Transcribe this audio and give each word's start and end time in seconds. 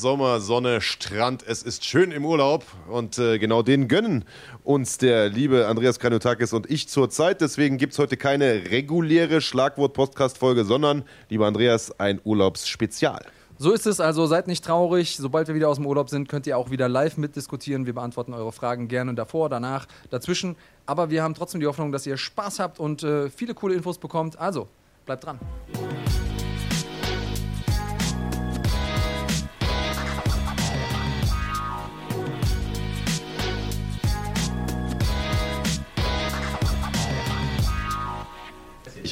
Sommer, 0.00 0.38
Sonne, 0.40 0.80
Strand. 0.80 1.44
Es 1.44 1.64
ist 1.64 1.84
schön 1.84 2.12
im 2.12 2.24
Urlaub 2.24 2.64
und 2.88 3.18
äh, 3.18 3.38
genau 3.38 3.62
den 3.62 3.88
gönnen 3.88 4.24
uns 4.62 4.96
der 4.98 5.28
liebe 5.28 5.66
Andreas 5.66 5.98
Kranjotakis 5.98 6.52
und 6.52 6.70
ich 6.70 6.88
zurzeit. 6.88 7.40
Deswegen 7.40 7.78
gibt 7.78 7.94
es 7.94 7.98
heute 7.98 8.16
keine 8.16 8.70
reguläre 8.70 9.40
Schlagwort-Podcast-Folge, 9.40 10.64
sondern, 10.64 11.02
lieber 11.30 11.46
Andreas, 11.48 11.98
ein 11.98 12.20
Urlaubsspezial. 12.22 13.26
So 13.58 13.72
ist 13.72 13.88
es 13.88 13.98
also, 13.98 14.26
seid 14.26 14.46
nicht 14.46 14.64
traurig. 14.64 15.16
Sobald 15.16 15.48
wir 15.48 15.56
wieder 15.56 15.68
aus 15.68 15.78
dem 15.78 15.86
Urlaub 15.86 16.10
sind, 16.10 16.28
könnt 16.28 16.46
ihr 16.46 16.56
auch 16.56 16.70
wieder 16.70 16.88
live 16.88 17.16
mitdiskutieren. 17.16 17.84
Wir 17.86 17.94
beantworten 17.94 18.34
eure 18.34 18.52
Fragen 18.52 18.86
gerne 18.86 19.14
davor, 19.14 19.48
danach, 19.48 19.88
dazwischen. 20.10 20.54
Aber 20.86 21.10
wir 21.10 21.24
haben 21.24 21.34
trotzdem 21.34 21.60
die 21.60 21.66
Hoffnung, 21.66 21.90
dass 21.90 22.06
ihr 22.06 22.16
Spaß 22.16 22.60
habt 22.60 22.78
und 22.78 23.02
äh, 23.02 23.30
viele 23.30 23.54
coole 23.54 23.74
Infos 23.74 23.98
bekommt. 23.98 24.38
Also, 24.38 24.68
bleibt 25.06 25.24
dran. 25.24 25.40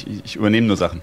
Ich, 0.07 0.35
übernehme 0.35 0.67
nur 0.67 0.77
Sachen. 0.77 1.01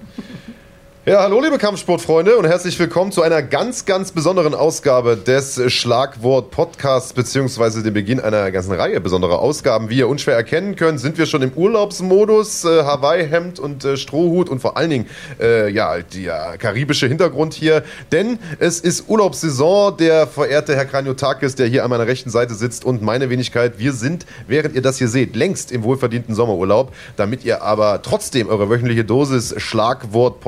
Ja, 1.06 1.20
hallo 1.20 1.38
liebe 1.42 1.58
Kampfsportfreunde 1.58 2.38
und 2.38 2.46
herzlich 2.46 2.78
willkommen 2.78 3.12
zu 3.12 3.20
einer 3.20 3.42
ganz, 3.42 3.84
ganz 3.84 4.10
besonderen 4.10 4.54
Ausgabe 4.54 5.18
des 5.18 5.60
Schlagwort 5.70 6.50
Podcasts 6.50 7.12
beziehungsweise 7.12 7.82
dem 7.82 7.92
Beginn 7.92 8.20
einer 8.20 8.50
ganzen 8.50 8.72
Reihe 8.72 9.02
besonderer 9.02 9.38
Ausgaben. 9.40 9.90
Wie 9.90 9.98
ihr 9.98 10.08
unschwer 10.08 10.34
erkennen 10.34 10.76
könnt, 10.76 11.00
sind 11.00 11.18
wir 11.18 11.26
schon 11.26 11.42
im 11.42 11.52
Urlaubsmodus, 11.52 12.64
äh, 12.64 12.84
Hawaii-Hemd 12.84 13.58
und 13.60 13.84
äh, 13.84 13.98
Strohhut 13.98 14.48
und 14.48 14.60
vor 14.60 14.78
allen 14.78 14.88
Dingen 14.88 15.06
äh, 15.38 15.70
ja 15.70 15.98
der 15.98 16.56
karibische 16.56 17.06
Hintergrund 17.06 17.52
hier, 17.52 17.84
denn 18.10 18.38
es 18.58 18.80
ist 18.80 19.06
Urlaubssaison. 19.06 19.98
Der 19.98 20.26
verehrte 20.26 20.74
Herr 20.74 20.86
Kranjotakis, 20.86 21.54
der 21.54 21.66
hier 21.66 21.84
an 21.84 21.90
meiner 21.90 22.06
rechten 22.06 22.30
Seite 22.30 22.54
sitzt 22.54 22.82
und 22.82 23.02
meine 23.02 23.28
Wenigkeit, 23.28 23.78
wir 23.78 23.92
sind, 23.92 24.24
während 24.48 24.74
ihr 24.74 24.80
das 24.80 24.96
hier 24.96 25.08
seht, 25.08 25.36
längst 25.36 25.70
im 25.70 25.82
wohlverdienten 25.82 26.34
Sommerurlaub, 26.34 26.94
damit 27.18 27.44
ihr 27.44 27.60
aber 27.60 28.00
trotzdem 28.00 28.48
eure 28.48 28.70
wöchentliche 28.70 29.04
Dosis 29.04 29.54
Schlagwort 29.58 30.40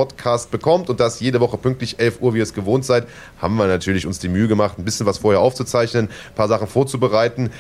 Podcast 0.47 0.50
bekommt 0.50 0.91
und 0.91 1.00
das 1.00 1.20
jede 1.20 1.41
Woche 1.41 1.58
pünktlich 1.58 1.98
11 1.98 2.20
Uhr, 2.20 2.34
wie 2.34 2.39
ihr 2.39 2.42
es 2.42 2.55
gewohnt 2.55 2.84
seid, 2.84 3.06
haben 3.39 3.56
wir 3.56 3.66
natürlich 3.66 4.06
uns 4.06 4.19
die 4.19 4.28
Mühe 4.28 4.48
gemacht, 4.48 4.78
ein 4.78 4.84
bisschen 4.84 5.06
was 5.06 5.19
vorher 5.19 5.41
aufzuzeichnen, 5.41 6.06
ein 6.06 6.34
paar 6.34 6.48
Sachen 6.48 6.66
vorzubereiten. 6.66 7.50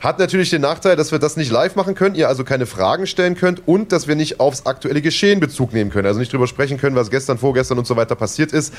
Hat 0.00 0.18
natürlich 0.18 0.50
den 0.50 0.62
Nachteil, 0.62 0.94
dass 0.96 1.10
wir 1.10 1.18
das 1.18 1.36
nicht 1.36 1.50
live 1.50 1.74
machen 1.74 1.94
können, 1.94 2.14
ihr 2.14 2.28
also 2.28 2.44
keine 2.44 2.66
Fragen 2.66 3.06
stellen 3.06 3.34
könnt 3.34 3.66
und 3.66 3.92
dass 3.92 4.06
wir 4.08 4.14
nicht 4.14 4.40
aufs 4.40 4.66
aktuelle 4.66 5.00
Geschehen 5.00 5.40
Bezug 5.40 5.72
nehmen 5.72 5.90
können, 5.90 6.06
also 6.06 6.20
nicht 6.20 6.32
drüber 6.32 6.46
sprechen 6.46 6.78
können, 6.78 6.96
was 6.96 7.10
gestern, 7.10 7.38
vorgestern 7.38 7.78
und 7.78 7.86
so 7.86 7.96
weiter 7.96 8.14
passiert 8.14 8.52
ist. 8.52 8.74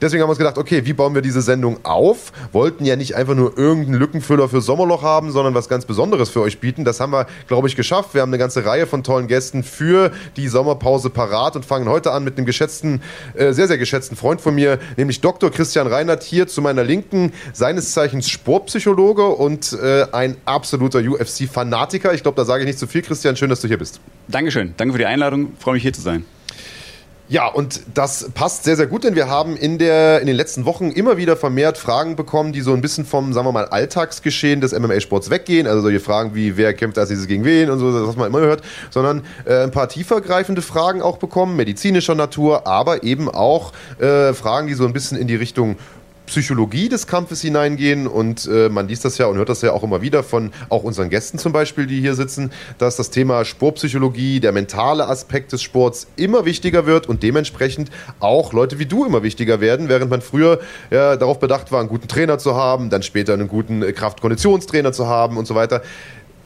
Deswegen 0.00 0.22
haben 0.22 0.28
wir 0.28 0.32
uns 0.32 0.38
gedacht, 0.38 0.58
okay, 0.58 0.86
wie 0.86 0.92
bauen 0.92 1.14
wir 1.14 1.22
diese 1.22 1.42
Sendung 1.42 1.78
auf? 1.84 2.32
Wollten 2.52 2.84
ja 2.84 2.96
nicht 2.96 3.16
einfach 3.16 3.34
nur 3.34 3.58
irgendeinen 3.58 3.98
Lückenfüller 3.98 4.48
für 4.48 4.60
Sommerloch 4.60 5.02
haben, 5.02 5.32
sondern 5.32 5.54
was 5.54 5.68
ganz 5.68 5.84
Besonderes 5.84 6.30
für 6.30 6.40
euch 6.40 6.60
bieten. 6.60 6.84
Das 6.84 7.00
haben 7.00 7.12
wir, 7.12 7.26
glaube 7.48 7.68
ich, 7.68 7.76
geschafft. 7.76 8.14
Wir 8.14 8.22
haben 8.22 8.30
eine 8.30 8.38
ganze 8.38 8.64
Reihe 8.64 8.86
von 8.86 9.02
tollen 9.02 9.26
Gästen 9.26 9.64
für 9.64 10.12
die 10.36 10.48
Sommerpause 10.48 11.10
parat 11.10 11.56
und 11.56 11.66
fangen 11.66 11.88
heute 11.88 12.12
an 12.12 12.24
mit 12.24 12.36
einem 12.36 12.46
geschätzten, 12.46 13.02
äh, 13.34 13.52
sehr, 13.52 13.66
sehr 13.66 13.78
geschätzten 13.78 14.16
Freund 14.16 14.40
von 14.40 14.54
mir, 14.54 14.78
nämlich 14.96 15.20
Dr. 15.20 15.50
Christian 15.50 15.86
Reinhardt 15.86 16.22
hier 16.22 16.46
zu 16.46 16.62
meiner 16.62 16.84
Linken, 16.84 17.32
seines 17.52 17.92
Zeichens 17.92 18.28
Sportpsychologe 18.28 19.26
und 19.26 19.72
äh, 19.72 20.06
ein 20.12 20.36
absoluter 20.60 20.98
UFC-Fanatiker. 20.98 22.12
Ich 22.12 22.22
glaube, 22.22 22.36
da 22.36 22.44
sage 22.44 22.64
ich 22.64 22.66
nicht 22.66 22.78
zu 22.78 22.86
viel. 22.86 23.00
Christian, 23.00 23.34
schön, 23.34 23.48
dass 23.48 23.62
du 23.62 23.68
hier 23.68 23.78
bist. 23.78 23.98
Dankeschön. 24.28 24.74
Danke 24.76 24.92
für 24.92 24.98
die 24.98 25.06
Einladung. 25.06 25.54
Freue 25.58 25.74
mich 25.74 25.82
hier 25.82 25.94
zu 25.94 26.02
sein. 26.02 26.26
Ja, 27.30 27.46
und 27.46 27.80
das 27.94 28.28
passt 28.34 28.64
sehr, 28.64 28.76
sehr 28.76 28.88
gut, 28.88 29.04
denn 29.04 29.14
wir 29.14 29.28
haben 29.28 29.56
in, 29.56 29.78
der, 29.78 30.20
in 30.20 30.26
den 30.26 30.36
letzten 30.36 30.66
Wochen 30.66 30.90
immer 30.90 31.16
wieder 31.16 31.36
vermehrt 31.36 31.78
Fragen 31.78 32.14
bekommen, 32.16 32.52
die 32.52 32.60
so 32.60 32.74
ein 32.74 32.82
bisschen 32.82 33.06
vom, 33.06 33.32
sagen 33.32 33.46
wir 33.46 33.52
mal, 33.52 33.66
Alltagsgeschehen 33.66 34.60
des 34.60 34.78
MMA-Sports 34.78 35.30
weggehen. 35.30 35.66
Also 35.66 35.80
solche 35.80 36.00
Fragen 36.00 36.34
wie, 36.34 36.58
wer 36.58 36.74
kämpft 36.74 36.98
als 36.98 37.08
dieses 37.08 37.26
gegen 37.26 37.44
wen 37.44 37.70
und 37.70 37.78
so, 37.78 38.06
was 38.06 38.16
man 38.16 38.26
immer 38.26 38.40
hört, 38.40 38.62
sondern 38.90 39.22
äh, 39.46 39.62
ein 39.62 39.70
paar 39.70 39.88
tiefergreifende 39.88 40.60
Fragen 40.60 41.00
auch 41.00 41.16
bekommen, 41.16 41.56
medizinischer 41.56 42.16
Natur, 42.16 42.66
aber 42.66 43.04
eben 43.04 43.30
auch 43.30 43.72
äh, 43.98 44.34
Fragen, 44.34 44.66
die 44.66 44.74
so 44.74 44.84
ein 44.84 44.92
bisschen 44.92 45.16
in 45.16 45.28
die 45.28 45.36
Richtung 45.36 45.76
Psychologie 46.30 46.88
des 46.88 47.08
Kampfes 47.08 47.40
hineingehen 47.40 48.06
und 48.06 48.46
äh, 48.46 48.68
man 48.68 48.86
liest 48.86 49.04
das 49.04 49.18
ja 49.18 49.26
und 49.26 49.36
hört 49.36 49.48
das 49.48 49.62
ja 49.62 49.72
auch 49.72 49.82
immer 49.82 50.00
wieder 50.00 50.22
von 50.22 50.52
auch 50.68 50.84
unseren 50.84 51.10
Gästen 51.10 51.38
zum 51.38 51.52
Beispiel, 51.52 51.88
die 51.88 52.00
hier 52.00 52.14
sitzen, 52.14 52.52
dass 52.78 52.94
das 52.94 53.10
Thema 53.10 53.44
Sportpsychologie, 53.44 54.38
der 54.38 54.52
mentale 54.52 55.08
Aspekt 55.08 55.50
des 55.50 55.60
Sports 55.60 56.06
immer 56.14 56.44
wichtiger 56.44 56.86
wird 56.86 57.08
und 57.08 57.24
dementsprechend 57.24 57.90
auch 58.20 58.52
Leute 58.52 58.78
wie 58.78 58.86
du 58.86 59.04
immer 59.04 59.24
wichtiger 59.24 59.60
werden, 59.60 59.88
während 59.88 60.08
man 60.08 60.22
früher 60.22 60.60
ja, 60.92 61.16
darauf 61.16 61.40
bedacht 61.40 61.72
war, 61.72 61.80
einen 61.80 61.88
guten 61.88 62.06
Trainer 62.06 62.38
zu 62.38 62.54
haben, 62.54 62.90
dann 62.90 63.02
später 63.02 63.32
einen 63.32 63.48
guten 63.48 63.80
Kraft-Konditionstrainer 63.92 64.92
zu 64.92 65.08
haben 65.08 65.36
und 65.36 65.48
so 65.48 65.56
weiter 65.56 65.82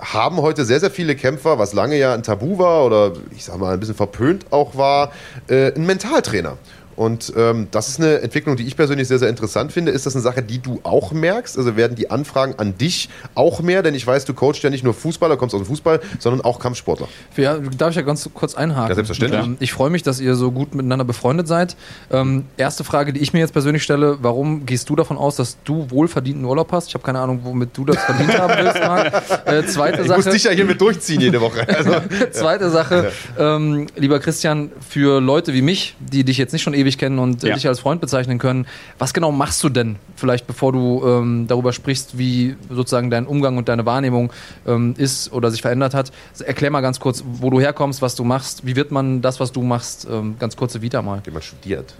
haben 0.01 0.37
heute 0.39 0.65
sehr, 0.65 0.81
sehr 0.81 0.91
viele 0.91 1.15
Kämpfer, 1.15 1.59
was 1.59 1.73
lange 1.73 1.97
ja 1.97 2.15
ein 2.15 2.23
Tabu 2.23 2.59
war 2.59 2.85
oder 2.85 3.13
ich 3.31 3.45
sag 3.45 3.59
mal 3.59 3.73
ein 3.73 3.81
bisschen 3.81 3.95
verpönt 3.95 4.47
auch 4.51 4.77
war, 4.77 5.13
äh, 5.49 5.73
einen 5.73 5.87
Mentaltrainer. 5.87 6.59
Und 6.97 7.33
ähm, 7.37 7.69
das 7.71 7.89
ist 7.89 8.01
eine 8.01 8.21
Entwicklung, 8.21 8.57
die 8.57 8.65
ich 8.65 8.77
persönlich 8.77 9.09
sehr, 9.09 9.19
sehr 9.19 9.29
interessant 9.29 9.73
finde. 9.73 9.93
Ist 9.93 10.07
das 10.07 10.15
eine 10.15 10.23
Sache, 10.23 10.43
die 10.43 10.59
du 10.59 10.81
auch 10.83 11.13
merkst? 11.13 11.59
Also 11.59 11.77
werden 11.77 11.97
die 11.97 12.11
Anfragen 12.11 12.55
an 12.59 12.77
dich 12.79 13.09
auch 13.35 13.61
mehr? 13.61 13.83
Denn 13.83 13.95
ich 13.95 14.07
weiß, 14.07 14.25
du 14.25 14.35
coachst 14.35 14.63
ja 14.63 14.71
nicht 14.71 14.85
nur 14.85 14.95
Fußballer, 14.95 15.37
kommst 15.37 15.55
aus 15.55 15.63
dem 15.63 15.67
Fußball, 15.67 16.01
sondern 16.19 16.43
auch 16.43 16.59
Kampfsportler. 16.59 17.09
Ja, 17.37 17.59
darf 17.59 17.91
ich 17.91 17.97
ja 17.97 18.03
ganz 18.03 18.29
kurz 18.33 18.55
einhaken? 18.55 18.89
Ja, 18.91 18.95
selbstverständlich. 18.95 19.45
Ähm, 19.45 19.57
ich 19.61 19.73
freue 19.73 19.91
mich, 19.91 20.03
dass 20.03 20.21
ihr 20.21 20.35
so 20.35 20.51
gut 20.51 20.75
miteinander 20.75 21.05
befreundet 21.05 21.49
seid. 21.49 21.77
Ähm, 22.11 22.45
erste 22.57 22.85
Frage, 22.85 23.13
die 23.13 23.21
ich 23.21 23.33
mir 23.33 23.41
jetzt 23.41 23.53
persönlich 23.53 23.83
stelle, 23.83 24.19
warum 24.21 24.67
gehst 24.67 24.89
du 24.91 24.97
davon 24.97 25.17
aus, 25.17 25.37
dass 25.37 25.57
du 25.65 25.91
wohlverdienten 25.91 26.45
Urlaub 26.45 26.73
hast? 26.73 26.89
Ich 26.89 26.95
habe 26.95 27.05
keine 27.05 27.21
Ahnung, 27.21 27.41
womit 27.43 27.77
du 27.77 27.85
das 27.85 27.99
verdient 27.99 28.39
haben 28.39 28.55
willst, 28.59 28.81
Marc. 28.81 29.05
Äh, 29.45 29.67
zweite 29.67 30.03
ich 30.03 30.09
Sache. 30.09 30.19
muss 30.19 30.33
dich 30.33 30.45
ja 30.45 30.53
hier 30.53 30.65
mit 30.65 30.81
durchziehen 30.81 31.21
jede 31.21 31.41
Woche. 31.41 31.67
Also, 31.75 31.93
zweite 32.31 32.71
Sache, 32.71 33.11
ähm, 33.39 33.87
lieber 33.97 34.21
Christian, 34.21 34.71
für 34.89 35.21
Leute 35.21 35.53
wie 35.53 35.63
mich, 35.63 35.97
die 35.99 36.25
dich 36.25 36.39
jetzt 36.39 36.53
nicht 36.53 36.63
schon 36.63 36.73
ewig 36.85 36.99
kennen 36.99 37.19
und 37.19 37.43
äh, 37.43 37.49
ja. 37.49 37.55
dich 37.55 37.67
als 37.67 37.81
Freund 37.81 38.01
bezeichnen 38.01 38.39
können. 38.39 38.67
Was 38.99 39.15
genau 39.15 39.33
machst 39.33 39.63
du 39.65 39.69
denn, 39.69 39.97
vielleicht 40.17 40.47
bevor 40.47 40.73
du 40.73 41.03
ähm, 41.07 41.47
darüber 41.49 41.73
sprichst, 41.73 42.19
wie 42.19 42.57
sozusagen 42.71 43.11
dein 43.11 43.27
Umgang 43.27 43.57
und 43.57 43.69
deine 43.69 43.87
Wahrnehmung 43.87 44.33
ähm, 44.67 44.95
ist 44.97 45.33
oder 45.33 45.51
sich 45.51 45.63
verändert 45.63 45.95
hat? 45.95 46.13
Erklär 46.45 46.71
mal 46.71 46.81
ganz 46.81 47.01
kurz, 47.01 47.25
wo 47.27 47.51
du 47.51 47.61
herkommst, 47.61 48.03
was 48.03 48.15
du 48.15 48.25
machst. 48.25 48.67
Wie 48.67 48.77
wird 48.77 48.91
man 48.91 49.23
das, 49.23 49.41
was 49.41 49.53
du 49.53 49.63
machst, 49.63 50.07
ähm, 50.11 50.37
ganz 50.39 50.57
kurze 50.57 50.83
Vita 50.83 51.03
mal? 51.03 51.21
Wie 51.25 51.31
man 51.31 51.43
studiert. 51.43 51.95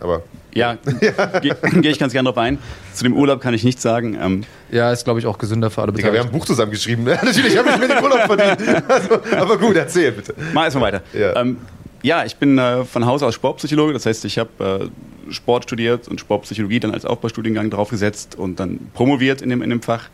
Aber 0.00 0.22
ja, 0.54 0.76
gehe 1.40 1.56
geh 1.80 1.88
ich 1.88 1.98
ganz 1.98 2.12
gerne 2.12 2.28
drauf 2.28 2.38
ein. 2.38 2.58
Zu 2.92 3.04
dem 3.04 3.14
Urlaub 3.14 3.40
kann 3.40 3.54
ich 3.54 3.64
nichts 3.64 3.82
sagen. 3.82 4.16
Ähm, 4.20 4.44
ja, 4.70 4.92
ist 4.92 5.04
glaube 5.04 5.20
ich 5.20 5.26
auch 5.26 5.38
gesünder 5.38 5.70
für 5.70 5.82
alle 5.82 5.92
Digga, 5.92 6.12
wir 6.12 6.20
haben 6.20 6.28
ein 6.28 6.32
Buch 6.32 6.44
zusammengeschrieben. 6.44 7.04
Natürlich 7.22 7.56
habe 7.56 7.70
ich 7.70 7.78
mir 7.78 7.88
den 7.88 8.02
Urlaub 8.02 8.20
verdient. 8.20 8.56
Also, 8.88 9.20
aber 9.36 9.58
gut, 9.58 9.76
erzähl 9.76 10.12
bitte. 10.12 10.34
Mach 10.52 10.64
erstmal 10.64 10.92
weiter. 10.92 11.02
Ja. 11.12 11.36
Ähm, 11.36 11.58
ja, 12.02 12.24
ich 12.24 12.36
bin 12.36 12.58
äh, 12.58 12.84
von 12.84 13.06
Haus 13.06 13.22
aus 13.22 13.34
Sportpsychologe. 13.34 13.92
Das 13.92 14.06
heißt, 14.06 14.24
ich 14.24 14.38
habe 14.38 14.90
äh, 15.28 15.32
Sport 15.32 15.64
studiert 15.64 16.08
und 16.08 16.20
Sportpsychologie 16.20 16.80
dann 16.80 16.92
als 16.92 17.04
Aufbaustudiengang 17.04 17.70
draufgesetzt 17.70 18.36
und 18.36 18.60
dann 18.60 18.90
promoviert 18.94 19.42
in 19.42 19.50
dem, 19.50 19.62
in 19.62 19.70
dem 19.70 19.82
Fach. 19.82 20.08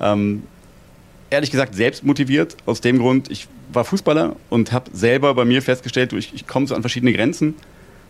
Ähm, 0.00 0.42
ehrlich 1.30 1.50
gesagt 1.50 1.74
selbst 1.74 2.04
motiviert. 2.04 2.56
Aus 2.66 2.80
dem 2.80 2.98
Grund, 2.98 3.30
ich 3.30 3.48
war 3.72 3.84
Fußballer 3.84 4.36
und 4.48 4.72
habe 4.72 4.90
selber 4.92 5.34
bei 5.34 5.44
mir 5.44 5.62
festgestellt, 5.62 6.12
ich, 6.12 6.34
ich 6.34 6.46
komme 6.46 6.66
so 6.66 6.74
an 6.74 6.82
verschiedene 6.82 7.12
Grenzen. 7.12 7.54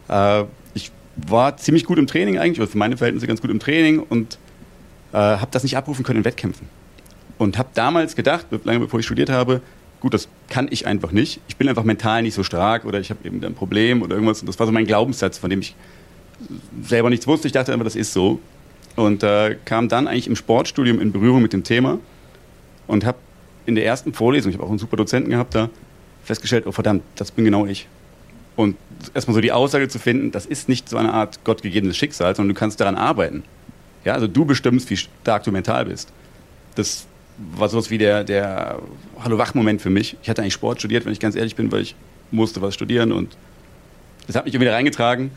Äh, 0.09 0.45
ich 0.75 0.93
war 1.17 1.57
ziemlich 1.57 1.85
gut 1.85 1.99
im 1.99 2.07
Training 2.07 2.39
eigentlich, 2.39 2.61
oder 2.61 2.69
für 2.69 2.79
meine 2.79 2.97
Verhältnisse 2.97 3.27
ganz 3.27 3.41
gut 3.41 3.51
im 3.51 3.59
Training 3.59 4.01
und 4.01 4.39
äh, 5.13 5.17
habe 5.17 5.49
das 5.51 5.63
nicht 5.63 5.77
abrufen 5.77 6.05
können 6.05 6.21
in 6.21 6.25
Wettkämpfen. 6.25 6.69
Und 7.39 7.59
habe 7.59 7.71
damals 7.75 8.17
gedacht, 8.17 8.47
lange 8.65 8.81
bevor 8.81 9.01
ich 9.01 9.07
studiert 9.07 9.31
habe, 9.31 9.61
gut, 10.01 10.15
das 10.15 10.29
kann 10.49 10.69
ich 10.71 10.87
einfach 10.87 11.13
nicht. 11.13 11.41
Ich 11.49 11.57
bin 11.57 11.69
einfach 11.69 11.85
mental 11.85 12.23
nicht 12.23 12.35
so 12.35 12.43
stark 12.43 12.85
oder 12.85 13.01
ich 13.01 13.11
habe 13.11 13.27
eben 13.27 13.45
ein 13.45 13.55
Problem 13.55 14.03
oder 14.03 14.15
irgendwas. 14.15 14.41
Und 14.41 14.47
das 14.47 14.59
war 14.59 14.67
so 14.67 14.73
mein 14.73 14.87
Glaubenssatz, 14.87 15.39
von 15.39 15.51
dem 15.51 15.61
ich 15.61 15.75
selber 16.83 17.11
nichts 17.11 17.27
wusste. 17.27 17.49
Ich 17.49 17.53
dachte 17.53 17.73
einfach, 17.73 17.85
das 17.85 17.97
ist 17.97 18.13
so. 18.13 18.41
Und 18.97 19.23
äh, 19.23 19.57
kam 19.65 19.89
dann 19.89 20.09
eigentlich 20.09 20.27
im 20.27 20.37
Sportstudium 20.37 21.01
in 21.01 21.13
Berührung 21.13 21.43
mit 21.43 21.53
dem 21.53 21.63
Thema 21.63 21.99
und 22.87 23.05
habe 23.05 23.19
in 23.67 23.75
der 23.75 23.85
ersten 23.85 24.13
Vorlesung, 24.13 24.51
ich 24.51 24.57
habe 24.57 24.67
auch 24.67 24.71
einen 24.71 24.79
super 24.79 24.97
Dozenten 24.97 25.31
gehabt 25.31 25.55
da, 25.55 25.69
festgestellt, 26.25 26.67
oh 26.67 26.73
verdammt, 26.73 27.03
das 27.17 27.31
bin 27.31 27.45
genau 27.45 27.67
ich. 27.67 27.87
Und 28.57 28.77
erstmal 29.15 29.35
so 29.35 29.41
die 29.41 29.53
Aussage 29.53 29.89
zu 29.89 29.99
finden, 30.01 30.33
das 30.33 30.47
ist 30.47 30.69
nicht 30.69 30.89
so 30.89 30.97
eine 30.97 31.13
Art 31.13 31.45
gottgegebenes 31.45 31.97
Schicksal, 31.97 32.35
sondern 32.35 32.55
du 32.55 32.59
kannst 32.59 32.81
daran 32.81 32.97
arbeiten. 32.97 33.45
Ja, 34.05 34.15
also 34.15 34.27
du 34.27 34.45
bestimmst, 34.45 34.91
wie 34.91 34.97
stark 34.97 35.45
du 35.45 35.53
mental 35.53 35.85
bist. 35.85 36.13
Das 36.75 37.07
war 37.57 37.69
sowas 37.69 37.91
wie 37.91 37.99
der, 37.99 38.25
der 38.25 38.81
Hallo-Wach-Moment 39.23 39.81
für 39.81 39.91
mich. 39.91 40.17
Ich 40.23 40.29
hatte 40.29 40.43
eigentlich 40.43 40.55
Sport 40.55 40.81
studiert, 40.81 41.05
wenn 41.05 41.13
ich 41.13 41.21
ganz 41.21 41.37
ehrlich 41.37 41.55
bin, 41.57 41.71
weil 41.71 41.83
ich 41.83 41.95
musste 42.31 42.61
was 42.61 42.75
studieren 42.75 43.13
und 43.13 43.37
das 44.27 44.37
hat 44.37 44.45
mich 44.45 44.55
irgendwie 44.55 44.71
reingetragen. 44.71 45.31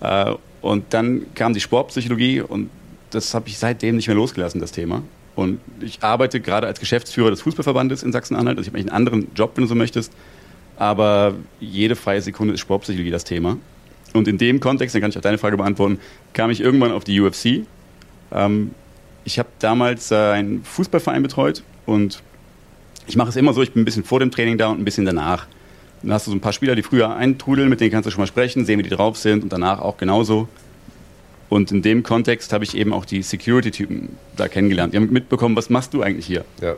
Äh, 0.00 0.34
und 0.60 0.84
dann 0.90 1.26
kam 1.34 1.54
die 1.54 1.60
Sportpsychologie 1.60 2.40
und 2.40 2.70
das 3.10 3.34
habe 3.34 3.48
ich 3.48 3.58
seitdem 3.58 3.96
nicht 3.96 4.08
mehr 4.08 4.16
losgelassen, 4.16 4.60
das 4.60 4.72
Thema. 4.72 5.02
Und 5.34 5.60
ich 5.80 6.02
arbeite 6.02 6.40
gerade 6.40 6.66
als 6.66 6.80
Geschäftsführer 6.80 7.30
des 7.30 7.42
Fußballverbandes 7.42 8.02
in 8.02 8.12
Sachsen-Anhalt. 8.12 8.58
Also 8.58 8.62
ich 8.62 8.72
habe 8.72 8.78
eigentlich 8.78 8.92
einen 8.92 9.08
anderen 9.08 9.28
Job, 9.34 9.52
wenn 9.54 9.62
du 9.62 9.68
so 9.68 9.74
möchtest. 9.74 10.12
Aber 10.76 11.34
jede 11.60 11.96
freie 11.96 12.20
Sekunde 12.20 12.54
ist 12.54 12.60
Sportpsychologie 12.60 13.10
das 13.10 13.24
Thema. 13.24 13.56
Und 14.14 14.26
in 14.26 14.38
dem 14.38 14.58
Kontext, 14.58 14.94
dann 14.94 15.02
kann 15.02 15.10
ich 15.10 15.18
auch 15.18 15.22
deine 15.22 15.38
Frage 15.38 15.56
beantworten, 15.56 15.98
kam 16.32 16.50
ich 16.50 16.60
irgendwann 16.60 16.92
auf 16.92 17.04
die 17.04 17.20
UFC 17.20 17.66
Ähm, 18.30 18.72
ich 19.28 19.38
habe 19.38 19.50
damals 19.58 20.10
äh, 20.10 20.14
einen 20.16 20.64
Fußballverein 20.64 21.22
betreut 21.22 21.62
und 21.84 22.22
ich 23.06 23.16
mache 23.16 23.28
es 23.28 23.36
immer 23.36 23.52
so, 23.52 23.62
ich 23.62 23.72
bin 23.72 23.82
ein 23.82 23.84
bisschen 23.84 24.04
vor 24.04 24.20
dem 24.20 24.30
Training 24.30 24.56
da 24.56 24.68
und 24.68 24.80
ein 24.80 24.84
bisschen 24.86 25.04
danach. 25.04 25.46
Dann 26.02 26.12
hast 26.12 26.26
du 26.26 26.30
so 26.30 26.36
ein 26.36 26.40
paar 26.40 26.54
Spieler, 26.54 26.74
die 26.74 26.82
früher 26.82 27.14
eintrudeln, 27.14 27.68
mit 27.68 27.80
denen 27.80 27.90
kannst 27.90 28.06
du 28.06 28.10
schon 28.10 28.22
mal 28.22 28.26
sprechen, 28.26 28.64
sehen, 28.64 28.78
wie 28.78 28.84
die 28.84 28.88
drauf 28.88 29.18
sind 29.18 29.42
und 29.42 29.52
danach 29.52 29.80
auch 29.80 29.98
genauso. 29.98 30.48
Und 31.50 31.70
in 31.72 31.82
dem 31.82 32.02
Kontext 32.02 32.54
habe 32.54 32.64
ich 32.64 32.74
eben 32.74 32.94
auch 32.94 33.04
die 33.04 33.22
Security-Typen 33.22 34.16
da 34.36 34.48
kennengelernt. 34.48 34.94
Die 34.94 34.96
haben 34.96 35.12
mitbekommen, 35.12 35.56
was 35.56 35.68
machst 35.68 35.92
du 35.92 36.02
eigentlich 36.02 36.26
hier? 36.26 36.46
Ja. 36.62 36.76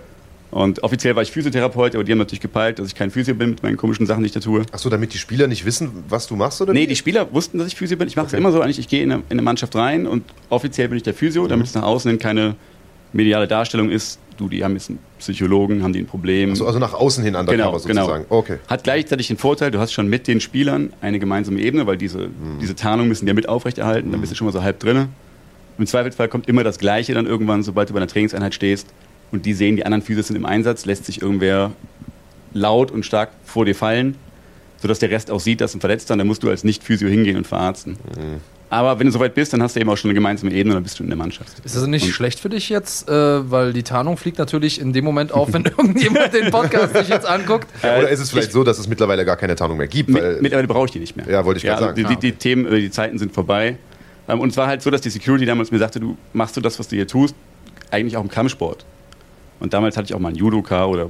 Und 0.51 0.83
offiziell 0.83 1.15
war 1.15 1.23
ich 1.23 1.31
Physiotherapeut, 1.31 1.95
aber 1.95 2.03
die 2.03 2.11
haben 2.11 2.19
natürlich 2.19 2.41
gepeilt, 2.41 2.79
dass 2.81 2.89
ich 2.89 2.95
kein 2.97 3.11
Physio 3.13 3.35
bin 3.37 3.51
mit 3.51 3.63
meinen 3.63 3.77
komischen 3.77 4.05
Sachen, 4.07 4.23
die 4.23 4.27
ich 4.27 4.33
da 4.33 4.41
tue. 4.41 4.63
Achso, 4.73 4.89
damit 4.89 5.15
die 5.15 5.19
Spieler 5.19 5.47
nicht 5.47 5.65
wissen, 5.65 5.91
was 6.09 6.27
du 6.27 6.35
machst, 6.35 6.61
oder? 6.61 6.73
Nee, 6.73 6.87
die 6.87 6.97
Spieler 6.97 7.33
wussten, 7.33 7.59
dass 7.59 7.69
ich 7.69 7.77
Physio 7.77 7.97
bin. 7.97 8.09
Ich 8.09 8.17
mache 8.17 8.27
es 8.27 8.33
Okay. 8.33 8.41
immer 8.41 8.51
so 8.51 8.61
eigentlich, 8.61 8.79
ich 8.81 8.89
gehe 8.89 9.03
in 9.03 9.13
eine, 9.13 9.21
in 9.29 9.33
eine 9.33 9.43
Mannschaft 9.43 9.77
rein 9.77 10.07
und 10.09 10.25
offiziell 10.49 10.89
bin 10.89 10.97
ich 10.97 11.05
der 11.05 11.15
Physio, 11.15 11.47
damit 11.47 11.67
es 11.67 11.75
nach 11.75 11.85
außen 11.85 12.11
hin 12.11 12.19
keine 12.19 12.57
mediale 13.13 13.47
Darstellung 13.47 13.91
ist. 13.91 14.19
Du, 14.39 14.49
die 14.49 14.65
haben 14.65 14.73
jetzt 14.73 14.89
einen 14.91 14.99
Psychologen, 15.19 15.83
haben 15.85 15.93
die 15.93 16.01
ein 16.01 16.07
Problem. 16.07 16.51
Achso, 16.53 16.67
also 16.67 16.79
nach 16.81 16.95
außen 16.95 17.23
hin 17.23 17.37
undercover 17.37 17.57
Genau, 17.57 17.79
genau. 17.87 18.03
sozusagen. 18.07 18.25
Okay. 18.31 18.57
Hat 18.69 18.83
gleichzeitig 18.83 19.29
den 19.29 19.37
Vorteil, 19.37 19.71
du 19.71 19.79
hast 19.79 19.93
schon 19.93 20.09
mit 20.09 20.27
den 20.27 20.41
Spielern 20.41 20.93
eine 21.01 21.19
gemeinsame 21.21 21.61
Ebene, 21.61 21.87
weil 21.87 21.97
diese, 21.99 22.19
Mhm. 22.29 22.59
diese 22.61 22.75
Tarnung 22.75 23.07
müssen 23.07 23.27
die 23.27 23.31
ja 23.31 23.35
mit 23.35 23.49
aufrechterhalten, 23.49 24.11
dann 24.11 24.21
bist 24.21 24.33
du 24.33 24.37
schon 24.37 24.47
mal 24.47 24.53
so 24.53 24.63
halb 24.63 24.81
drinne. 24.81 25.09
Im 25.79 25.87
Zweifelsfall 25.87 26.29
kommt 26.29 26.49
immer 26.49 26.65
das 26.65 26.79
Gleiche 26.79 27.15
dann 27.15 27.27
irgendwann, 27.27 27.63
sobald 27.63 27.89
du 27.91 27.93
bei 27.95 27.99
einer 28.01 28.09
Trainingseinheit 28.09 28.55
stehst 28.55 28.89
und 29.33 29.47
die 29.47 29.55
sehen, 29.55 29.77
die 29.77 29.85
anderen 29.85 30.03
Physios 30.03 30.27
sind 30.29 30.37
im 30.37 30.47
Einsatz, 30.47 30.87
lässt 30.87 31.05
sich 31.07 31.23
irgendwer 31.23 31.73
laut 32.53 32.91
und 32.91 33.05
stark 33.05 33.31
vor 33.45 33.65
dir 33.65 33.75
fallen, 33.75 34.17
sodass 34.83 34.99
der 34.99 35.11
Rest 35.11 35.31
auch 35.31 35.41
sieht, 35.41 35.61
dass 35.61 35.75
ein 35.75 35.81
Verletzter, 35.81 36.17
dann 36.17 36.27
musst 36.27 36.43
du 36.43 36.51
als 36.51 36.65
Nicht-Physio 36.65 37.09
hingehen 37.09 37.37
und 37.37 37.47
verarzten. 37.47 37.93
Mhm. 37.93 38.41
Aber 38.73 39.01
wenn 39.01 39.07
du 39.09 39.13
soweit 39.13 39.35
bist, 39.35 39.53
dann 39.53 39.61
hast 39.65 39.75
du 39.75 39.81
eben 39.81 39.91
auch 39.91 39.97
schon 39.97 40.11
eine 40.11 40.15
gemeinsame 40.15 40.53
Ebene 40.53 40.75
und 40.75 40.77
dann 40.77 40.83
bist 40.85 40.97
du 41.01 41.03
in 41.03 41.09
der 41.09 41.19
Mannschaft. 41.19 41.51
Ist 41.65 41.75
das 41.75 41.85
nicht 41.89 42.07
Und- 42.07 42.13
schlecht 42.13 42.39
für 42.39 42.49
dich 42.49 42.69
jetzt? 42.69 43.09
Äh, 43.09 43.51
weil 43.51 43.73
die 43.73 43.83
Tarnung 43.83 44.17
fliegt 44.17 44.39
natürlich 44.39 44.81
in 44.81 44.93
dem 44.93 45.05
Moment 45.05 45.33
auf, 45.33 45.53
wenn 45.53 45.65
irgendjemand 45.79 46.33
den 46.33 46.53
Podcast 46.53 46.97
sich 46.97 47.09
jetzt 47.09 47.27
anguckt. 47.27 47.67
Oder 47.83 48.09
ist 48.09 48.21
es 48.21 48.31
vielleicht 48.31 48.53
so, 48.53 48.63
dass 48.63 48.79
es 48.79 48.87
mittlerweile 48.87 49.25
gar 49.25 49.37
keine 49.37 49.57
Tarnung 49.57 49.77
mehr 49.77 49.89
gibt? 49.89 50.13
Weil, 50.15 50.35
Mit, 50.35 50.43
mittlerweile 50.43 50.69
brauche 50.69 50.85
ich 50.87 50.93
die 50.93 51.01
nicht 51.01 51.17
mehr. 51.17 51.29
Ja, 51.29 51.45
wollte 51.45 51.59
ich 51.59 51.65
gerade 51.65 51.79
also 51.79 51.87
sagen. 51.87 51.97
Die, 51.97 52.05
Ah, 52.05 52.09
die, 52.11 52.15
okay. 52.17 52.27
die 52.31 52.33
Themen, 52.33 52.67
äh, 52.67 52.81
die 52.81 52.91
Zeiten 52.93 53.19
sind 53.19 53.33
vorbei. 53.35 53.77
Ähm, 54.29 54.39
Und 54.39 54.51
es 54.51 54.57
war 54.57 54.69
halt 54.69 54.83
so, 54.83 54.91
dass 54.91 55.01
die 55.01 55.11
Security 55.11 55.47
damals 55.47 55.73
mir 55.73 55.79
sagte, 55.81 55.99
du 55.99 56.17
machst 56.33 56.57
du 56.57 56.61
das, 56.61 56.79
was 56.79 56.87
du 56.87 56.95
hier 56.95 57.09
tust, 57.09 57.35
eigentlich 57.91 58.17
auch 58.17 58.23
im 58.23 58.31
Kampfsport. 58.31 58.85
Und 59.61 59.75
damals 59.75 59.97
hatte 59.97 60.07
ich 60.07 60.15
auch 60.15 60.19
mal 60.19 60.29
einen 60.29 60.39
Judoka 60.39 60.87
oder 60.87 61.09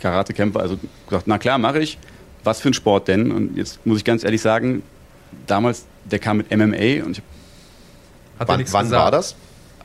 Karatekämpfer, 0.00 0.60
also 0.60 0.78
gesagt, 1.08 1.26
na 1.26 1.38
klar, 1.38 1.58
mache 1.58 1.80
ich. 1.80 1.98
Was 2.44 2.60
für 2.60 2.70
ein 2.70 2.74
Sport 2.74 3.08
denn? 3.08 3.32
Und 3.32 3.56
jetzt 3.56 3.84
muss 3.84 3.98
ich 3.98 4.04
ganz 4.04 4.22
ehrlich 4.22 4.40
sagen, 4.40 4.82
damals, 5.48 5.84
der 6.04 6.20
kam 6.20 6.36
mit 6.36 6.50
MMA 6.50 7.04
und 7.04 7.18
ich 7.18 7.22
Hat 8.38 8.48
wann 8.48 8.64
wann 8.70 8.90
war 8.92 9.10
das? 9.10 9.34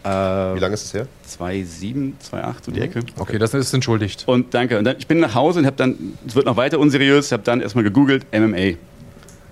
habe 0.03 0.55
Wie 0.55 0.57
äh, 0.57 0.61
lange 0.61 0.73
ist 0.73 0.85
es 0.85 0.93
her? 0.93 1.07
2,7, 1.27 2.13
2,8 2.31 2.53
so 2.63 2.71
die 2.71 2.81
Ecke. 2.81 3.01
Okay, 3.17 3.37
das 3.37 3.53
ist 3.53 3.73
entschuldigt. 3.73 4.23
Und 4.27 4.53
danke. 4.53 4.77
Und 4.77 4.85
dann, 4.85 4.97
ich 4.97 5.07
bin 5.07 5.19
nach 5.19 5.35
Hause 5.35 5.59
und 5.59 5.65
habe 5.65 5.75
dann, 5.75 6.13
es 6.25 6.35
wird 6.35 6.45
noch 6.45 6.57
weiter 6.57 6.79
unseriös, 6.79 7.31
habe 7.31 7.43
dann 7.43 7.61
erstmal 7.61 7.83
gegoogelt, 7.83 8.25
MMA. 8.31 8.77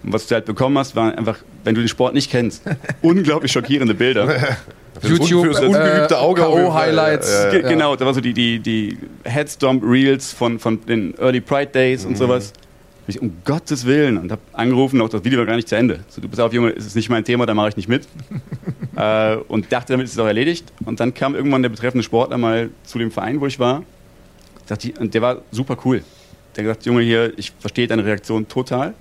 Und 0.04 0.14
was 0.14 0.28
du 0.28 0.36
halt 0.36 0.46
bekommen 0.46 0.78
hast, 0.78 0.96
war 0.96 1.18
einfach, 1.18 1.40
wenn 1.64 1.76
du 1.76 1.82
den 1.82 1.88
Sport 1.88 2.14
nicht 2.14 2.32
kennst, 2.32 2.64
unglaublich 3.02 3.52
schockierende 3.52 3.94
Bilder. 3.94 4.58
YouTube, 5.04 5.46
Fürs 5.46 5.60
ungeübte 5.60 6.14
äh, 6.14 6.18
Auge 6.18 6.46
auf 6.46 6.58
jeden 6.58 6.72
Fall. 6.72 6.90
K.O.-Highlights. 6.96 7.32
Ja, 7.32 7.46
ja, 7.46 7.52
Ge- 7.62 7.70
Genau, 7.70 7.96
da 7.96 8.06
war 8.06 8.14
so 8.14 8.22
die, 8.22 8.34
die, 8.34 8.60
die 8.60 8.98
Headstomp-Reels 9.24 10.34
von, 10.34 10.60
von 10.60 10.84
den 10.86 11.18
Early 11.18 11.42
Pride 11.42 11.72
Days 11.72 12.06
und 12.06 12.18
sowas. 12.18 12.54
Hab 13.02 13.10
Ich, 13.10 13.22
um 13.22 13.34
Gottes 13.46 13.86
Willen. 13.86 14.18
Und 14.18 14.32
habe 14.32 14.42
angerufen, 14.54 15.02
auch 15.02 15.10
das 15.10 15.24
Video 15.24 15.40
war 15.40 15.46
gar 15.46 15.56
nicht 15.56 15.68
zu 15.68 15.76
Ende. 15.76 16.02
So, 16.10 16.22
du 16.22 16.28
bist 16.28 16.40
auf, 16.42 16.54
Junge, 16.54 16.72
es 16.72 16.86
ist 16.86 16.96
nicht 16.96 17.10
mein 17.10 17.24
Thema, 17.24 17.46
da 17.46 17.54
mache 17.54 17.70
ich 17.70 17.78
nicht 17.78 17.90
mit. 17.90 18.08
äh, 18.96 19.36
und 19.48 19.72
dachte, 19.72 19.94
damit 19.94 20.06
ist 20.06 20.14
es 20.14 20.20
auch 20.20 20.28
erledigt. 20.28 20.66
Und 20.86 21.00
dann 21.00 21.14
kam 21.14 21.36
irgendwann 21.36 21.62
der 21.62 21.70
betreffende 21.70 22.04
Sportler 22.04 22.38
mal 22.38 22.70
zu 22.84 23.00
dem 23.00 23.12
Verein, 23.12 23.40
wo 23.42 23.46
ich 23.48 23.60
war. 23.60 23.84
Dachte 24.68 24.90
ich, 24.90 25.00
und 25.00 25.14
der 25.14 25.22
war 25.22 25.38
super 25.52 25.78
cool. 25.86 26.04
Der 26.56 26.64
hat 26.64 26.68
gesagt, 26.68 26.86
Junge, 26.86 27.02
hier, 27.02 27.34
ich 27.38 27.52
verstehe 27.60 27.88
deine 27.88 28.06
Reaktion 28.06 28.48
total. 28.48 28.94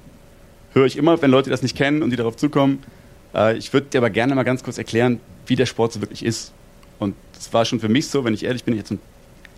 Höre 0.74 0.86
ich 0.86 0.96
immer, 0.96 1.20
wenn 1.22 1.30
Leute 1.30 1.50
das 1.50 1.62
nicht 1.62 1.76
kennen 1.76 2.02
und 2.02 2.10
die 2.10 2.16
darauf 2.16 2.36
zukommen. 2.36 2.78
Äh, 3.34 3.56
ich 3.56 3.72
würde 3.72 3.86
dir 3.88 3.98
aber 3.98 4.10
gerne 4.10 4.34
mal 4.34 4.42
ganz 4.44 4.62
kurz 4.62 4.78
erklären, 4.78 5.20
wie 5.48 5.56
der 5.56 5.66
Sport 5.66 5.92
so 5.92 6.00
wirklich 6.00 6.24
ist. 6.24 6.52
Und 6.98 7.14
das 7.34 7.52
war 7.52 7.64
schon 7.64 7.80
für 7.80 7.88
mich 7.88 8.08
so, 8.08 8.24
wenn 8.24 8.34
ich 8.34 8.44
ehrlich 8.44 8.64
bin, 8.64 8.76
jetzt, 8.76 8.90
als 8.90 8.98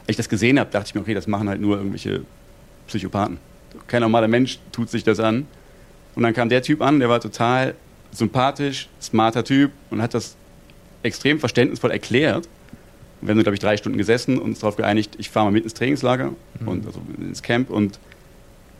ich 0.07 0.17
das 0.17 0.29
gesehen 0.29 0.59
habe, 0.59 0.71
dachte 0.71 0.89
ich 0.89 0.95
mir, 0.95 1.01
okay, 1.01 1.15
das 1.15 1.27
machen 1.27 1.49
halt 1.49 1.61
nur 1.61 1.77
irgendwelche 1.77 2.23
Psychopathen. 2.87 3.39
Kein 3.87 4.03
normaler 4.03 4.29
Mensch 4.29 4.59
tut 4.73 4.91
sich 4.91 5.05
das 5.05 5.21
an. 5.21 5.47
Und 6.15 6.23
dann 6.23 6.35
kam 6.35 6.49
der 6.49 6.63
Typ 6.63 6.83
an, 6.83 6.99
der 6.99 7.09
war 7.09 7.21
total 7.21 7.75
sympathisch, 8.13 8.89
smarter 9.01 9.45
Typ 9.45 9.71
und 9.91 10.03
hat 10.03 10.15
das 10.15 10.37
extrem 11.03 11.39
verständnisvoll 11.39 11.91
erklärt. 11.91 12.49
Und 13.21 13.29
wir 13.29 13.35
haben, 13.35 13.43
glaube 13.43 13.55
ich, 13.55 13.61
drei 13.61 13.77
Stunden 13.77 13.99
gesessen 13.99 14.39
und 14.39 14.51
uns 14.51 14.61
darauf 14.61 14.77
geeinigt, 14.77 15.15
ich 15.19 15.31
fahre 15.31 15.47
mal 15.47 15.53
mit 15.53 15.65
ins 15.65 15.75
Trainingslager 15.75 16.33
und 16.67 16.87
also 16.87 17.01
ins 17.19 17.43
Camp 17.43 17.71
und 17.71 17.99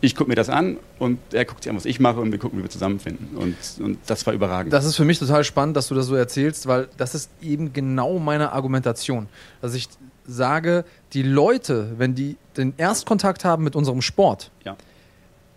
ich 0.01 0.17
gucke 0.17 0.31
mir 0.31 0.35
das 0.35 0.49
an 0.49 0.79
und 0.99 1.19
er 1.33 1.45
guckt 1.45 1.63
sich 1.63 1.71
an, 1.71 1.77
was 1.77 1.85
ich 1.85 2.01
mache 2.01 2.21
und 2.21 2.33
wir 2.33 2.39
gucken, 2.39 2.59
wie 2.59 2.63
wir 2.63 2.71
zusammenfinden. 2.71 3.37
Und, 3.37 3.57
und 3.81 3.99
das 4.07 4.27
war 4.27 4.33
überragend. 4.33 4.73
Das 4.73 4.85
ist 4.85 4.97
für 4.97 5.05
mich 5.05 5.19
total 5.19 5.45
spannend, 5.45 5.77
dass 5.77 5.89
du 5.89 5.95
das 5.95 6.07
so 6.07 6.15
erzählst, 6.15 6.67
weil 6.67 6.89
das 6.97 7.15
ist 7.15 7.31
eben 7.43 7.73
genau 7.73 8.19
meine 8.19 8.53
Argumentation. 8.53 9.29
Dass 9.61 9.75
ich 9.75 9.89
sage, 10.27 10.85
die 11.13 11.23
Leute, 11.23 11.93
wenn 11.99 12.15
die 12.15 12.37
den 12.57 12.75
Erstkontakt 12.77 13.45
haben 13.45 13.65
mit 13.65 13.77
unserem 13.77 14.01
Sport, 14.01 14.51
ja. 14.65 14.77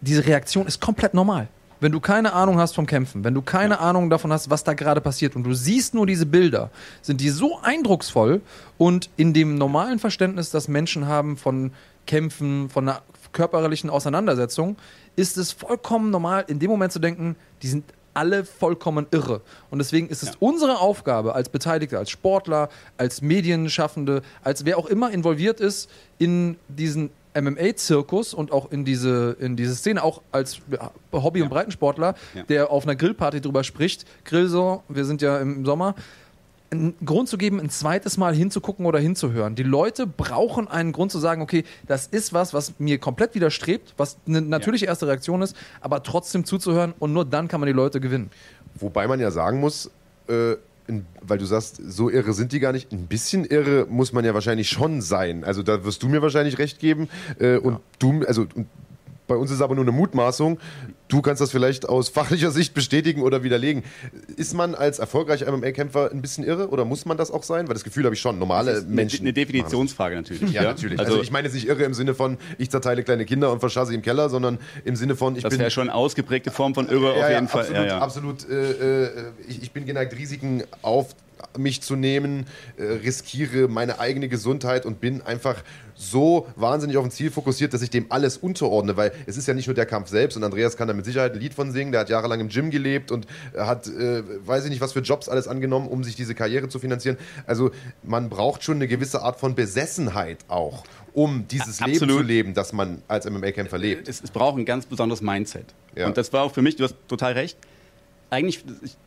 diese 0.01 0.25
Reaktion 0.25 0.67
ist 0.67 0.81
komplett 0.81 1.13
normal. 1.13 1.47
Wenn 1.79 1.91
du 1.91 1.99
keine 1.99 2.31
Ahnung 2.31 2.59
hast 2.59 2.75
vom 2.75 2.85
Kämpfen, 2.85 3.25
wenn 3.25 3.33
du 3.33 3.41
keine 3.41 3.79
Ahnung 3.79 4.09
davon 4.09 4.31
hast, 4.31 4.49
was 4.49 4.63
da 4.63 4.73
gerade 4.73 5.01
passiert 5.01 5.35
und 5.35 5.43
du 5.43 5.53
siehst 5.53 5.93
nur 5.93 6.07
diese 6.07 6.25
Bilder, 6.25 6.69
sind 7.01 7.19
die 7.19 7.29
so 7.29 7.59
eindrucksvoll 7.61 8.41
und 8.77 9.09
in 9.17 9.33
dem 9.33 9.55
normalen 9.57 9.99
Verständnis, 9.99 10.49
das 10.49 10.69
Menschen 10.69 11.07
haben 11.07 11.35
von 11.35 11.71
Kämpfen, 12.05 12.69
von 12.69 12.87
einer 12.87 13.01
körperlichen 13.33 13.89
Auseinandersetzung, 13.89 14.77
ist 15.15 15.37
es 15.37 15.51
vollkommen 15.51 16.09
normal, 16.11 16.45
in 16.47 16.59
dem 16.59 16.69
Moment 16.69 16.91
zu 16.93 16.99
denken, 16.99 17.35
die 17.61 17.67
sind 17.67 17.83
alle 18.15 18.45
vollkommen 18.45 19.07
irre. 19.09 19.41
Und 19.71 19.79
deswegen 19.79 20.07
ist 20.07 20.21
es 20.21 20.29
Ja. 20.29 20.35
unsere 20.39 20.79
Aufgabe 20.79 21.33
als 21.33 21.49
Beteiligte, 21.49 21.97
als 21.97 22.11
Sportler, 22.11 22.69
als 22.95 23.21
Medienschaffende, 23.23 24.21
als 24.43 24.65
wer 24.65 24.77
auch 24.77 24.85
immer 24.85 25.11
involviert 25.11 25.59
ist 25.59 25.89
in 26.19 26.57
diesen 26.67 27.09
MMA-Zirkus 27.35 28.35
und 28.35 28.51
auch 28.51 28.71
in 28.71 28.85
diese, 28.85 29.35
in 29.39 29.55
diese 29.55 29.75
Szene, 29.75 30.03
auch 30.03 30.21
als 30.31 30.59
ja, 30.69 30.91
Hobby- 31.11 31.41
und 31.41 31.49
Breitensportler, 31.49 32.13
Ja. 32.35 32.43
der 32.43 32.69
auf 32.71 32.83
einer 32.83 32.95
Grillparty 32.95 33.41
drüber 33.41 33.63
spricht, 33.63 34.05
Grillsaison, 34.25 34.81
wir 34.89 35.05
sind 35.05 35.23
ja 35.23 35.39
im 35.39 35.65
Sommer, 35.65 35.95
einen 36.73 36.95
Grund 37.05 37.29
zu 37.29 37.37
geben, 37.37 37.59
ein 37.59 37.69
zweites 37.69 38.17
Mal 38.17 38.35
hinzugucken 38.35 38.85
oder 38.85 38.99
hinzuhören. 38.99 39.55
Die 39.55 39.63
Leute 39.63 40.07
brauchen 40.07 40.67
einen 40.67 40.91
Grund 40.91 41.11
zu 41.11 41.19
sagen, 41.19 41.41
okay, 41.41 41.63
das 41.87 42.07
ist 42.07 42.33
was, 42.33 42.53
was 42.53 42.73
mir 42.79 42.97
komplett 42.97 43.35
widerstrebt, 43.35 43.93
was 43.97 44.17
eine 44.27 44.41
natürliche 44.41 44.85
erste 44.85 45.07
Reaktion 45.07 45.41
ist, 45.41 45.55
aber 45.81 46.03
trotzdem 46.03 46.45
zuzuhören 46.45 46.93
und 46.99 47.13
nur 47.13 47.25
dann 47.25 47.47
kann 47.47 47.59
man 47.59 47.67
die 47.67 47.73
Leute 47.73 47.99
gewinnen. 47.99 48.29
Wobei 48.75 49.07
man 49.07 49.19
ja 49.19 49.31
sagen 49.31 49.59
muss, 49.59 49.91
äh, 50.27 50.55
in, 50.87 51.05
weil 51.21 51.37
du 51.37 51.45
sagst, 51.45 51.81
so 51.87 52.09
irre 52.09 52.33
sind 52.33 52.51
die 52.51 52.59
gar 52.59 52.73
nicht. 52.73 52.91
Ein 52.91 53.07
bisschen 53.07 53.45
irre 53.45 53.87
muss 53.89 54.11
man 54.11 54.25
ja 54.25 54.33
wahrscheinlich 54.33 54.69
schon 54.69 55.01
sein. 55.01 55.43
Also 55.43 55.63
da 55.63 55.85
wirst 55.85 56.03
du 56.03 56.09
mir 56.09 56.21
wahrscheinlich 56.21 56.57
recht 56.57 56.79
geben. 56.79 57.07
Äh, 57.39 57.57
und 57.57 57.79
du, 57.99 58.25
also 58.25 58.45
und 58.53 58.67
bei 59.27 59.35
uns 59.35 59.51
ist 59.51 59.61
aber 59.61 59.75
nur 59.75 59.85
eine 59.85 59.91
Mutmaßung. 59.91 60.59
Du 61.13 61.21
kannst 61.21 61.39
das 61.41 61.51
vielleicht 61.51 61.87
aus 61.87 62.09
fachlicher 62.09 62.49
Sicht 62.49 62.73
bestätigen 62.73 63.21
oder 63.21 63.43
widerlegen. 63.43 63.83
Ist 64.35 64.55
man 64.55 64.73
als 64.73 64.97
erfolgreicher 64.97 65.51
MMA-Kämpfer 65.51 66.09
ein 66.11 66.23
bisschen 66.23 66.43
irre 66.43 66.69
oder 66.69 66.85
muss 66.85 67.05
man 67.05 67.17
das 67.17 67.29
auch 67.29 67.43
sein? 67.43 67.67
Weil 67.67 67.75
das 67.75 67.83
Gefühl 67.83 68.05
habe 68.05 68.15
ich 68.15 68.19
schon. 68.19 68.39
Normale 68.39 68.71
Das 68.71 68.79
ist 68.79 68.85
eine, 68.87 68.95
Menschen. 68.95 69.19
eine 69.21 69.31
Definitionsfrage 69.31 70.15
natürlich. 70.15 70.51
Ja, 70.51 70.63
natürlich. 70.63 70.99
Also, 70.99 71.21
ich 71.21 71.29
meine 71.29 71.47
jetzt 71.47 71.53
nicht 71.53 71.67
irre 71.67 71.83
im 71.83 71.93
Sinne 71.93 72.15
von, 72.15 72.39
ich 72.57 72.71
zerteile 72.71 73.03
kleine 73.03 73.25
Kinder 73.25 73.51
und 73.51 73.59
verschasse 73.59 73.89
sie 73.89 73.95
im 73.95 74.01
Keller, 74.01 74.27
sondern 74.29 74.57
im 74.85 74.95
Sinne 74.95 75.15
von, 75.15 75.35
ich 75.35 75.43
das 75.43 75.51
bin. 75.51 75.59
wäre 75.59 75.69
schon 75.69 75.89
eine 75.89 75.93
ausgeprägte 75.93 76.49
Form 76.49 76.73
von 76.73 76.89
Irre 76.89 77.11
auf 77.11 77.29
jeden 77.29 77.47
Fall. 77.47 77.61
Absolut, 77.61 77.75
ja, 77.83 77.85
ja. 77.85 77.99
absolut. 77.99 78.49
Äh, 78.49 79.03
äh, 79.03 79.09
ich, 79.47 79.61
ich 79.61 79.71
bin 79.71 79.85
geneigt, 79.85 80.17
Risiken 80.17 80.63
auf 80.81 81.15
mich 81.57 81.81
zu 81.83 81.95
nehmen, 81.95 82.47
äh, 82.77 82.83
riskiere 82.83 83.67
meine 83.67 83.99
eigene 83.99 84.29
Gesundheit 84.29 84.87
und 84.87 84.99
bin 84.99 85.21
einfach 85.21 85.61
so 86.11 86.47
wahnsinnig 86.55 86.97
auf 86.97 87.05
ein 87.05 87.11
Ziel 87.11 87.31
fokussiert, 87.31 87.73
dass 87.73 87.81
ich 87.81 87.89
dem 87.89 88.05
alles 88.09 88.37
unterordne, 88.37 88.97
weil 88.97 89.11
es 89.25 89.37
ist 89.37 89.47
ja 89.47 89.53
nicht 89.53 89.67
nur 89.67 89.73
der 89.73 89.85
Kampf 89.85 90.09
selbst 90.09 90.35
und 90.35 90.43
Andreas 90.43 90.77
kann 90.77 90.87
da 90.87 90.93
mit 90.93 91.05
Sicherheit 91.05 91.33
ein 91.33 91.39
Lied 91.39 91.53
von 91.53 91.71
singen, 91.71 91.91
der 91.91 92.01
hat 92.01 92.09
jahrelang 92.09 92.39
im 92.39 92.49
Gym 92.49 92.69
gelebt 92.69 93.11
und 93.11 93.25
hat, 93.57 93.87
äh, 93.87 94.23
weiß 94.45 94.65
ich 94.65 94.69
nicht, 94.69 94.81
was 94.81 94.93
für 94.93 94.99
Jobs 94.99 95.29
alles 95.29 95.47
angenommen, 95.47 95.87
um 95.87 96.03
sich 96.03 96.15
diese 96.15 96.35
Karriere 96.35 96.69
zu 96.69 96.79
finanzieren. 96.79 97.17
Also 97.47 97.71
man 98.03 98.29
braucht 98.29 98.63
schon 98.63 98.75
eine 98.75 98.87
gewisse 98.87 99.21
Art 99.21 99.39
von 99.39 99.55
Besessenheit 99.55 100.39
auch, 100.47 100.83
um 101.13 101.47
dieses 101.47 101.79
Ja, 101.79 101.85
Leben 101.85 101.95
absolut. 101.97 102.17
zu 102.21 102.23
leben, 102.23 102.53
das 102.53 102.73
man 102.73 103.01
als 103.07 103.29
MMA-Kämpfer 103.29 103.77
lebt. 103.77 104.07
es, 104.07 104.21
es 104.21 104.31
braucht 104.31 104.57
ein 104.57 104.65
ganz 104.65 104.85
besonderes 104.85 105.21
Mindset. 105.21 105.65
Ja. 105.95 106.07
Und 106.07 106.17
das 106.17 106.33
war 106.33 106.43
auch 106.43 106.53
für 106.53 106.61
mich, 106.61 106.75
du 106.75 106.83
hast 106.83 106.95
total 107.07 107.33
recht. 107.33 107.57
Eigentlich, 108.29 108.63
ich, 108.83 108.97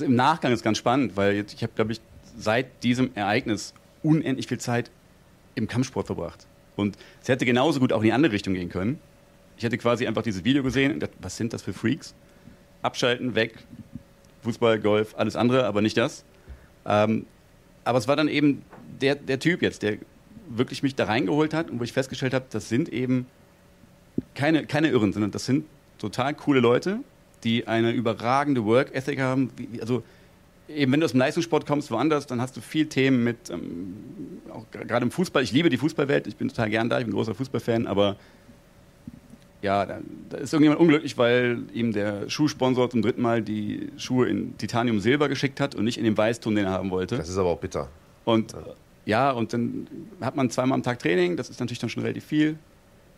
im 0.00 0.14
Nachgang 0.14 0.52
ist 0.52 0.62
ganz 0.62 0.78
spannend, 0.78 1.16
weil 1.16 1.44
ich 1.52 1.62
habe, 1.62 1.72
glaube 1.74 1.92
ich, 1.92 2.00
seit 2.38 2.82
diesem 2.82 3.10
Ereignis 3.14 3.74
unendlich 4.02 4.46
viel 4.46 4.58
Zeit 4.58 4.90
im 5.54 5.68
Kampfsport 5.68 6.06
verbracht. 6.06 6.46
Und 6.76 6.96
es 7.20 7.28
hätte 7.28 7.44
genauso 7.44 7.80
gut 7.80 7.92
auch 7.92 8.00
in 8.00 8.06
die 8.06 8.12
andere 8.12 8.32
Richtung 8.32 8.54
gehen 8.54 8.68
können. 8.68 8.98
Ich 9.56 9.64
hätte 9.64 9.78
quasi 9.78 10.06
einfach 10.06 10.22
dieses 10.22 10.44
Video 10.44 10.62
gesehen 10.62 10.92
und 10.92 11.00
gedacht, 11.00 11.16
was 11.20 11.36
sind 11.36 11.52
das 11.52 11.62
für 11.62 11.72
Freaks? 11.72 12.14
Abschalten, 12.80 13.34
weg, 13.34 13.54
Fußball, 14.42 14.80
Golf, 14.80 15.14
alles 15.16 15.36
andere, 15.36 15.66
aber 15.66 15.82
nicht 15.82 15.96
das. 15.96 16.24
Ähm, 16.86 17.26
aber 17.84 17.98
es 17.98 18.08
war 18.08 18.16
dann 18.16 18.28
eben 18.28 18.62
der, 19.00 19.14
der 19.14 19.38
Typ 19.38 19.62
jetzt, 19.62 19.82
der 19.82 19.98
wirklich 20.48 20.82
mich 20.82 20.94
da 20.94 21.04
reingeholt 21.04 21.54
hat 21.54 21.70
und 21.70 21.80
wo 21.80 21.84
ich 21.84 21.92
festgestellt 21.92 22.34
habe, 22.34 22.46
das 22.50 22.68
sind 22.68 22.88
eben 22.88 23.26
keine, 24.34 24.66
keine 24.66 24.88
Irren, 24.88 25.12
sondern 25.12 25.30
das 25.30 25.46
sind 25.46 25.64
total 25.98 26.34
coole 26.34 26.60
Leute, 26.60 26.98
die 27.44 27.66
eine 27.66 27.92
überragende 27.92 28.64
Work 28.64 28.94
Ethic 28.94 29.20
haben. 29.20 29.50
Also 29.80 30.02
eben 30.68 30.92
wenn 30.92 31.00
du 31.00 31.04
aus 31.04 31.12
dem 31.12 31.20
Leistungssport 31.20 31.66
kommst, 31.66 31.90
woanders, 31.90 32.26
dann 32.26 32.40
hast 32.40 32.56
du 32.56 32.60
viel 32.60 32.86
Themen 32.86 33.24
mit, 33.24 33.50
ähm, 33.50 33.94
auch 34.52 34.70
gerade 34.70 35.04
im 35.04 35.10
Fußball. 35.10 35.42
Ich 35.42 35.52
liebe 35.52 35.68
die 35.68 35.76
Fußballwelt, 35.76 36.26
ich 36.26 36.36
bin 36.36 36.48
total 36.48 36.70
gern 36.70 36.88
da, 36.88 36.98
ich 36.98 37.04
bin 37.04 37.12
ein 37.12 37.16
großer 37.16 37.34
Fußballfan, 37.34 37.86
aber 37.86 38.16
ja, 39.62 39.86
da, 39.86 40.00
da, 40.28 40.38
ist 40.38 40.52
irgendjemand 40.52 40.80
unglücklich, 40.80 41.16
weil 41.16 41.62
ihm 41.72 41.92
der 41.92 42.28
Schuhsponsor 42.28 42.90
zum 42.90 43.00
dritten 43.00 43.22
Mal 43.22 43.42
die 43.42 43.90
Schuhe 43.96 44.28
in 44.28 44.58
Titanium 44.58 44.98
Silber 44.98 45.28
geschickt 45.28 45.60
hat 45.60 45.74
und 45.74 45.84
nicht 45.84 45.98
in 45.98 46.04
den 46.04 46.18
Weißton, 46.18 46.54
den 46.54 46.64
er 46.64 46.72
haben 46.72 46.90
wollte. 46.90 47.16
Das 47.16 47.28
ist 47.28 47.38
aber 47.38 47.50
auch 47.50 47.58
bitter. 47.58 47.88
Und 48.24 48.52
ja, 48.52 48.60
ja 49.06 49.30
und 49.30 49.52
dann 49.52 49.86
hat 50.20 50.34
man 50.34 50.50
zweimal 50.50 50.76
am 50.76 50.82
Tag 50.82 50.98
Training, 50.98 51.36
das 51.36 51.48
ist 51.48 51.60
natürlich 51.60 51.78
dann 51.78 51.90
schon 51.90 52.02
relativ 52.02 52.24
viel. 52.24 52.58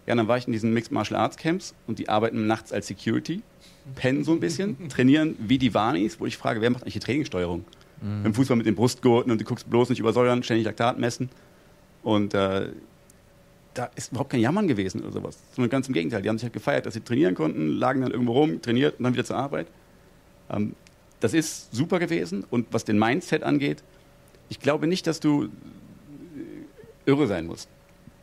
Ja, 0.06 0.14
dann 0.14 0.28
war 0.28 0.36
ich 0.36 0.46
in 0.46 0.52
diesen 0.52 0.74
Mixed 0.74 0.92
Martial 0.92 1.18
Arts 1.18 1.38
Camps 1.38 1.74
und 1.86 1.98
die 1.98 2.10
arbeiten 2.10 2.46
nachts 2.46 2.72
als 2.72 2.86
Security, 2.88 3.40
pennen 3.94 4.22
so 4.22 4.32
ein 4.32 4.40
bisschen, 4.40 4.88
trainieren 4.90 5.36
wie 5.38 5.56
die 5.56 5.72
Wanis, 5.72 6.20
wo 6.20 6.26
ich 6.26 6.36
frage, 6.36 6.60
wer 6.60 6.68
macht 6.68 6.82
eigentlich 6.82 6.94
die 6.94 7.00
Trainingssteuerung? 7.00 7.64
Mhm. 8.00 8.26
Im 8.26 8.34
Fußball 8.34 8.56
mit 8.56 8.66
den 8.66 8.74
Brustgurten 8.74 9.30
und 9.32 9.40
du 9.40 9.44
guckst 9.44 9.68
bloß 9.68 9.88
nicht 9.90 10.00
übersäuern, 10.00 10.42
ständig 10.42 10.66
Laktat 10.66 10.98
messen. 10.98 11.30
Und 12.02 12.34
äh, 12.34 12.68
da 13.74 13.90
ist 13.96 14.12
überhaupt 14.12 14.30
kein 14.30 14.40
Jammern 14.40 14.68
gewesen 14.68 15.02
oder 15.02 15.12
sowas. 15.12 15.38
Sondern 15.54 15.70
ganz 15.70 15.88
im 15.88 15.94
Gegenteil. 15.94 16.22
Die 16.22 16.28
haben 16.28 16.38
sich 16.38 16.44
halt 16.44 16.52
gefeiert, 16.52 16.86
dass 16.86 16.94
sie 16.94 17.00
trainieren 17.00 17.34
konnten, 17.34 17.68
lagen 17.68 18.02
dann 18.02 18.10
irgendwo 18.10 18.32
rum, 18.32 18.62
trainiert 18.62 18.98
und 18.98 19.04
dann 19.04 19.14
wieder 19.14 19.24
zur 19.24 19.36
Arbeit. 19.36 19.66
Ähm, 20.50 20.74
das 21.20 21.34
ist 21.34 21.74
super 21.74 21.98
gewesen. 21.98 22.44
Und 22.50 22.66
was 22.70 22.84
den 22.84 22.98
Mindset 22.98 23.42
angeht, 23.42 23.82
ich 24.48 24.60
glaube 24.60 24.86
nicht, 24.86 25.06
dass 25.06 25.20
du 25.20 25.44
äh, 25.44 25.48
irre 27.06 27.26
sein 27.26 27.46
musst. 27.46 27.68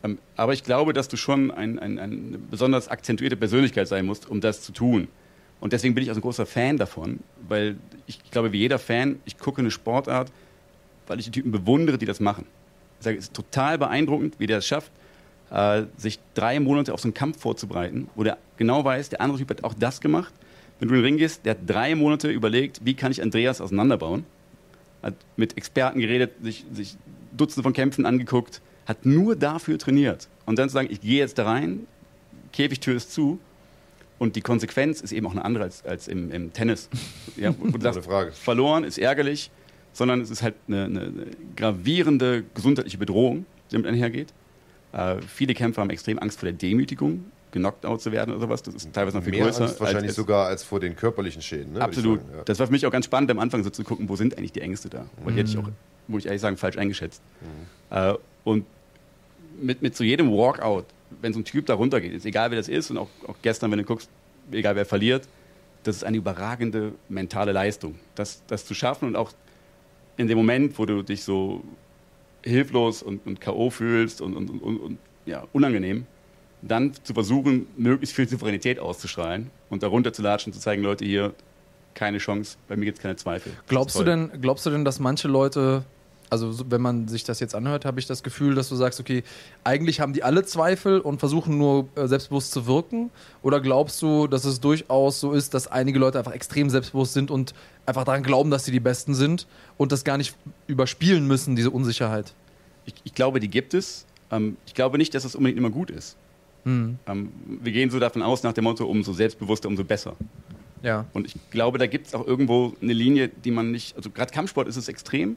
Ähm, 0.02 0.18
aber 0.36 0.52
ich 0.52 0.64
glaube, 0.64 0.92
dass 0.92 1.08
du 1.08 1.16
schon 1.16 1.50
ein, 1.50 1.78
ein, 1.78 1.98
eine 1.98 2.38
besonders 2.38 2.88
akzentuierte 2.88 3.36
Persönlichkeit 3.36 3.88
sein 3.88 4.06
musst, 4.06 4.28
um 4.28 4.40
das 4.40 4.62
zu 4.62 4.72
tun. 4.72 5.08
Und 5.62 5.72
deswegen 5.72 5.94
bin 5.94 6.02
ich 6.02 6.10
auch 6.10 6.16
ein 6.16 6.20
großer 6.20 6.44
Fan 6.44 6.76
davon, 6.76 7.20
weil 7.48 7.76
ich 8.08 8.18
glaube, 8.32 8.52
wie 8.52 8.58
jeder 8.58 8.80
Fan, 8.80 9.20
ich 9.24 9.38
gucke 9.38 9.60
eine 9.60 9.70
Sportart, 9.70 10.32
weil 11.06 11.20
ich 11.20 11.26
die 11.26 11.30
Typen 11.30 11.52
bewundere, 11.52 11.98
die 11.98 12.04
das 12.04 12.18
machen. 12.18 12.46
Ich 12.98 13.04
sage, 13.04 13.16
es 13.16 13.26
ist 13.26 13.34
total 13.34 13.78
beeindruckend, 13.78 14.40
wie 14.40 14.48
der 14.48 14.58
es 14.58 14.66
schafft, 14.66 14.90
äh, 15.52 15.84
sich 15.96 16.18
drei 16.34 16.58
Monate 16.58 16.92
auf 16.92 16.98
so 16.98 17.06
einen 17.06 17.14
Kampf 17.14 17.38
vorzubereiten, 17.40 18.08
wo 18.16 18.24
der 18.24 18.38
genau 18.56 18.84
weiß, 18.84 19.10
der 19.10 19.20
andere 19.20 19.38
Typ 19.38 19.50
hat 19.50 19.62
auch 19.62 19.74
das 19.74 20.00
gemacht. 20.00 20.34
Wenn 20.80 20.88
du 20.88 20.94
in 20.96 21.00
den 21.02 21.04
Ring 21.04 21.16
gehst, 21.16 21.46
der 21.46 21.52
hat 21.52 21.58
drei 21.64 21.94
Monate 21.94 22.28
überlegt, 22.28 22.80
wie 22.82 22.94
kann 22.94 23.12
ich 23.12 23.22
Andreas 23.22 23.60
auseinanderbauen. 23.60 24.24
Hat 25.00 25.14
mit 25.36 25.56
Experten 25.56 26.00
geredet, 26.00 26.32
sich, 26.42 26.64
sich 26.72 26.96
Dutzende 27.36 27.62
von 27.62 27.72
Kämpfen 27.72 28.04
angeguckt, 28.04 28.60
hat 28.84 29.06
nur 29.06 29.36
dafür 29.36 29.78
trainiert. 29.78 30.28
Und 30.44 30.58
dann 30.58 30.68
zu 30.68 30.72
sagen, 30.72 30.88
ich 30.90 31.00
gehe 31.00 31.20
jetzt 31.20 31.38
da 31.38 31.44
rein, 31.44 31.86
Käfigtür 32.52 32.96
ist 32.96 33.12
zu. 33.12 33.38
Und 34.18 34.36
die 34.36 34.40
Konsequenz 34.40 35.00
ist 35.00 35.12
eben 35.12 35.26
auch 35.26 35.32
eine 35.32 35.44
andere 35.44 35.64
als, 35.64 35.84
als 35.84 36.08
im, 36.08 36.30
im 36.30 36.52
Tennis. 36.52 36.88
Ja, 37.36 37.54
wo 37.58 37.76
du 37.76 37.80
sagst, 37.92 38.04
Frage. 38.04 38.32
verloren 38.32 38.84
ist 38.84 38.98
ärgerlich, 38.98 39.50
sondern 39.92 40.20
es 40.20 40.30
ist 40.30 40.42
halt 40.42 40.54
eine, 40.68 40.84
eine, 40.84 41.12
gravierende 41.56 42.44
gesundheitliche 42.54 42.98
Bedrohung, 42.98 43.46
die 43.70 43.76
damit 43.76 43.88
einhergeht. 43.88 44.32
Äh, 44.92 45.16
viele 45.26 45.54
Kämpfer 45.54 45.82
haben 45.82 45.90
extrem 45.90 46.18
Angst 46.18 46.38
vor 46.38 46.48
der 46.48 46.56
Demütigung, 46.56 47.24
genockt 47.50 47.84
out 47.84 48.00
zu 48.00 48.12
werden 48.12 48.30
oder 48.30 48.40
sowas. 48.40 48.62
Das 48.62 48.74
ist 48.74 48.92
teilweise 48.92 49.16
noch 49.16 49.24
viel 49.24 49.32
Mehr 49.32 49.44
größer. 49.44 49.64
Angst 49.64 49.80
wahrscheinlich 49.80 50.10
als 50.10 50.16
sogar 50.16 50.46
als 50.46 50.62
vor 50.62 50.80
den 50.80 50.96
körperlichen 50.96 51.42
Schäden. 51.42 51.74
Ne, 51.74 51.80
absolut. 51.80 52.20
Sagen, 52.20 52.32
ja. 52.36 52.42
Das 52.44 52.58
war 52.58 52.66
für 52.66 52.72
mich 52.72 52.86
auch 52.86 52.90
ganz 52.90 53.06
spannend, 53.06 53.30
am 53.30 53.38
Anfang 53.38 53.62
so 53.64 53.70
zu 53.70 53.84
gucken, 53.84 54.08
wo 54.08 54.16
sind 54.16 54.36
eigentlich 54.38 54.52
die 54.52 54.60
Ängste 54.60 54.88
da? 54.88 55.06
Weil 55.24 55.34
die 55.34 55.40
hätte 55.40 55.50
ich 55.50 55.58
auch, 55.58 55.68
muss 56.08 56.20
ich 56.20 56.26
ehrlich 56.26 56.40
sagen, 56.40 56.56
falsch 56.56 56.78
eingeschätzt. 56.78 57.22
Mhm. 57.40 57.96
Äh, 57.96 58.14
und 58.44 58.66
mit, 59.60 59.82
mit 59.82 59.96
so 59.96 60.04
jedem 60.04 60.30
Walkout, 60.30 60.86
wenn 61.20 61.32
so 61.32 61.40
ein 61.40 61.44
Typ 61.44 61.66
da 61.66 61.74
runtergeht, 61.74 62.12
ist 62.12 62.26
egal 62.26 62.50
wer 62.50 62.58
das 62.58 62.68
ist 62.68 62.90
und 62.90 62.98
auch, 62.98 63.08
auch 63.26 63.36
gestern, 63.42 63.70
wenn 63.70 63.78
du 63.78 63.84
guckst, 63.84 64.08
egal 64.50 64.76
wer 64.76 64.86
verliert, 64.86 65.28
das 65.82 65.96
ist 65.96 66.04
eine 66.04 66.16
überragende 66.16 66.92
mentale 67.08 67.52
Leistung, 67.52 67.96
das, 68.14 68.42
das 68.46 68.64
zu 68.64 68.74
schaffen 68.74 69.08
und 69.08 69.16
auch 69.16 69.32
in 70.16 70.28
dem 70.28 70.38
Moment, 70.38 70.78
wo 70.78 70.86
du 70.86 71.02
dich 71.02 71.24
so 71.24 71.62
hilflos 72.44 73.02
und, 73.02 73.26
und 73.26 73.40
K.O. 73.40 73.70
fühlst 73.70 74.20
und, 74.20 74.36
und, 74.36 74.50
und, 74.50 74.98
ja, 75.26 75.46
unangenehm, 75.52 76.06
dann 76.60 76.92
zu 77.04 77.14
versuchen, 77.14 77.66
möglichst 77.76 78.14
viel 78.14 78.28
Souveränität 78.28 78.78
auszustrahlen 78.78 79.50
und 79.70 79.82
darunter 79.82 80.12
zu 80.12 80.22
latschen, 80.22 80.52
zu 80.52 80.60
zeigen, 80.60 80.82
Leute, 80.82 81.04
hier 81.04 81.34
keine 81.94 82.18
Chance, 82.18 82.56
bei 82.68 82.76
mir 82.76 82.86
gibt 82.86 82.98
es 82.98 83.02
keine 83.02 83.16
Zweifel. 83.16 83.52
Glaubst 83.66 83.98
du, 83.98 84.04
denn, 84.04 84.30
glaubst 84.40 84.64
du 84.66 84.70
denn, 84.70 84.84
dass 84.84 84.98
manche 84.98 85.28
Leute 85.28 85.84
also 86.32 86.70
wenn 86.70 86.80
man 86.80 87.08
sich 87.08 87.24
das 87.24 87.40
jetzt 87.40 87.54
anhört, 87.54 87.84
habe 87.84 88.00
ich 88.00 88.06
das 88.06 88.22
Gefühl, 88.22 88.54
dass 88.54 88.70
du 88.70 88.74
sagst, 88.74 88.98
okay, 88.98 89.22
eigentlich 89.64 90.00
haben 90.00 90.14
die 90.14 90.22
alle 90.22 90.42
Zweifel 90.44 90.98
und 90.98 91.18
versuchen 91.18 91.58
nur 91.58 91.88
äh, 91.94 92.06
selbstbewusst 92.06 92.52
zu 92.52 92.66
wirken? 92.66 93.10
Oder 93.42 93.60
glaubst 93.60 94.00
du, 94.00 94.26
dass 94.26 94.46
es 94.46 94.58
durchaus 94.58 95.20
so 95.20 95.32
ist, 95.32 95.52
dass 95.52 95.66
einige 95.66 95.98
Leute 95.98 96.18
einfach 96.18 96.32
extrem 96.32 96.70
selbstbewusst 96.70 97.12
sind 97.12 97.30
und 97.30 97.52
einfach 97.84 98.04
daran 98.04 98.22
glauben, 98.22 98.50
dass 98.50 98.64
sie 98.64 98.72
die 98.72 98.80
Besten 98.80 99.14
sind 99.14 99.46
und 99.76 99.92
das 99.92 100.04
gar 100.04 100.16
nicht 100.16 100.34
überspielen 100.68 101.26
müssen, 101.26 101.54
diese 101.54 101.70
Unsicherheit? 101.70 102.32
Ich, 102.86 102.94
ich 103.04 103.14
glaube, 103.14 103.38
die 103.38 103.48
gibt 103.48 103.74
es. 103.74 104.06
Ähm, 104.30 104.56
ich 104.64 104.72
glaube 104.72 104.96
nicht, 104.96 105.14
dass 105.14 105.24
das 105.24 105.34
unbedingt 105.34 105.58
immer 105.58 105.70
gut 105.70 105.90
ist. 105.90 106.16
Mhm. 106.64 106.98
Ähm, 107.06 107.30
wir 107.60 107.72
gehen 107.72 107.90
so 107.90 107.98
davon 108.00 108.22
aus, 108.22 108.42
nach 108.42 108.54
dem 108.54 108.64
Motto, 108.64 108.86
umso 108.86 109.12
selbstbewusster, 109.12 109.68
umso 109.68 109.84
besser. 109.84 110.16
Ja. 110.82 111.04
Und 111.12 111.26
ich 111.26 111.34
glaube, 111.50 111.76
da 111.76 111.86
gibt 111.86 112.06
es 112.06 112.14
auch 112.14 112.26
irgendwo 112.26 112.72
eine 112.80 112.94
Linie, 112.94 113.28
die 113.28 113.50
man 113.50 113.70
nicht, 113.70 113.96
also 113.96 114.08
gerade 114.08 114.32
Kampfsport 114.32 114.66
ist 114.66 114.76
es 114.76 114.88
extrem, 114.88 115.36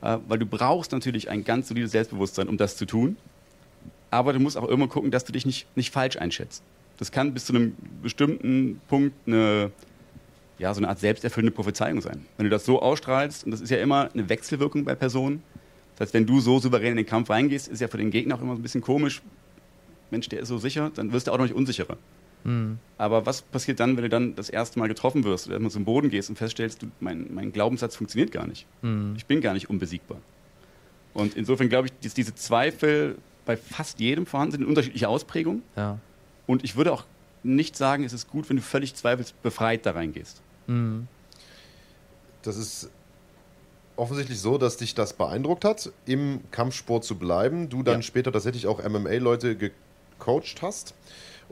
weil 0.00 0.38
du 0.38 0.46
brauchst 0.46 0.92
natürlich 0.92 1.28
ein 1.30 1.44
ganz 1.44 1.68
solides 1.68 1.92
Selbstbewusstsein, 1.92 2.48
um 2.48 2.56
das 2.56 2.76
zu 2.76 2.86
tun. 2.86 3.16
Aber 4.10 4.32
du 4.32 4.40
musst 4.40 4.56
auch 4.56 4.68
immer 4.68 4.88
gucken, 4.88 5.10
dass 5.10 5.24
du 5.24 5.32
dich 5.32 5.44
nicht, 5.44 5.66
nicht 5.76 5.92
falsch 5.92 6.16
einschätzt. 6.16 6.62
Das 6.96 7.12
kann 7.12 7.34
bis 7.34 7.46
zu 7.46 7.54
einem 7.54 7.76
bestimmten 8.02 8.80
Punkt 8.88 9.14
eine, 9.26 9.70
ja, 10.58 10.72
so 10.72 10.80
eine 10.80 10.88
Art 10.88 10.98
selbsterfüllende 10.98 11.54
Prophezeiung 11.54 12.00
sein. 12.00 12.24
Wenn 12.36 12.44
du 12.44 12.50
das 12.50 12.64
so 12.64 12.80
ausstrahlst, 12.80 13.44
und 13.44 13.50
das 13.50 13.60
ist 13.60 13.70
ja 13.70 13.78
immer 13.78 14.10
eine 14.12 14.28
Wechselwirkung 14.28 14.84
bei 14.84 14.94
Personen, 14.94 15.42
das 15.96 16.06
heißt, 16.06 16.14
wenn 16.14 16.26
du 16.26 16.40
so 16.40 16.58
souverän 16.58 16.92
in 16.92 16.96
den 16.98 17.06
Kampf 17.06 17.30
reingehst, 17.30 17.68
ist 17.68 17.80
ja 17.80 17.88
für 17.88 17.98
den 17.98 18.10
Gegner 18.10 18.36
auch 18.36 18.40
immer 18.40 18.54
so 18.54 18.60
ein 18.60 18.62
bisschen 18.62 18.80
komisch. 18.80 19.20
Mensch, 20.10 20.28
der 20.28 20.40
ist 20.40 20.48
so 20.48 20.58
sicher, 20.58 20.90
dann 20.94 21.12
wirst 21.12 21.26
du 21.26 21.32
auch 21.32 21.38
noch 21.38 21.44
nicht 21.44 21.54
unsicherer. 21.54 21.96
Mhm. 22.44 22.78
Aber 22.96 23.26
was 23.26 23.42
passiert 23.42 23.80
dann, 23.80 23.96
wenn 23.96 24.02
du 24.04 24.08
dann 24.08 24.34
das 24.34 24.48
erste 24.50 24.78
Mal 24.78 24.88
getroffen 24.88 25.24
wirst 25.24 25.46
oder 25.48 25.58
mal 25.58 25.70
zum 25.70 25.84
Boden 25.84 26.10
gehst 26.10 26.30
und 26.30 26.36
feststellst, 26.36 26.82
du, 26.82 26.86
mein, 27.00 27.32
mein 27.32 27.52
Glaubenssatz 27.52 27.96
funktioniert 27.96 28.32
gar 28.32 28.46
nicht. 28.46 28.66
Mhm. 28.82 29.14
Ich 29.16 29.26
bin 29.26 29.40
gar 29.40 29.54
nicht 29.54 29.70
unbesiegbar. 29.70 30.18
Und 31.14 31.34
insofern 31.36 31.68
glaube 31.68 31.88
ich, 31.88 31.92
dass 32.02 32.14
diese 32.14 32.34
Zweifel 32.34 33.16
bei 33.44 33.56
fast 33.56 33.98
jedem 34.00 34.26
vorhanden 34.26 34.52
sind 34.52 34.62
in 34.62 34.68
unterschiedlicher 34.68 35.08
Ausprägung. 35.08 35.62
Ja. 35.76 35.98
Und 36.46 36.64
ich 36.64 36.76
würde 36.76 36.92
auch 36.92 37.04
nicht 37.42 37.76
sagen, 37.76 38.04
es 38.04 38.12
ist 38.12 38.28
gut, 38.28 38.48
wenn 38.50 38.56
du 38.56 38.62
völlig 38.62 38.94
zweifelsbefreit 38.94 39.86
da 39.86 39.92
reingehst. 39.92 40.42
Mhm. 40.66 41.06
Das 42.42 42.56
ist 42.56 42.90
offensichtlich 43.96 44.38
so, 44.40 44.58
dass 44.58 44.76
dich 44.76 44.94
das 44.94 45.12
beeindruckt 45.12 45.64
hat, 45.64 45.90
im 46.06 46.40
Kampfsport 46.50 47.04
zu 47.04 47.16
bleiben. 47.16 47.68
Du 47.68 47.82
dann 47.82 47.96
Ja. 47.96 48.02
später 48.02 48.32
tatsächlich 48.32 48.66
auch 48.66 48.82
MMA-Leute 48.82 49.56
gecoacht 49.56 50.62
hast. 50.62 50.94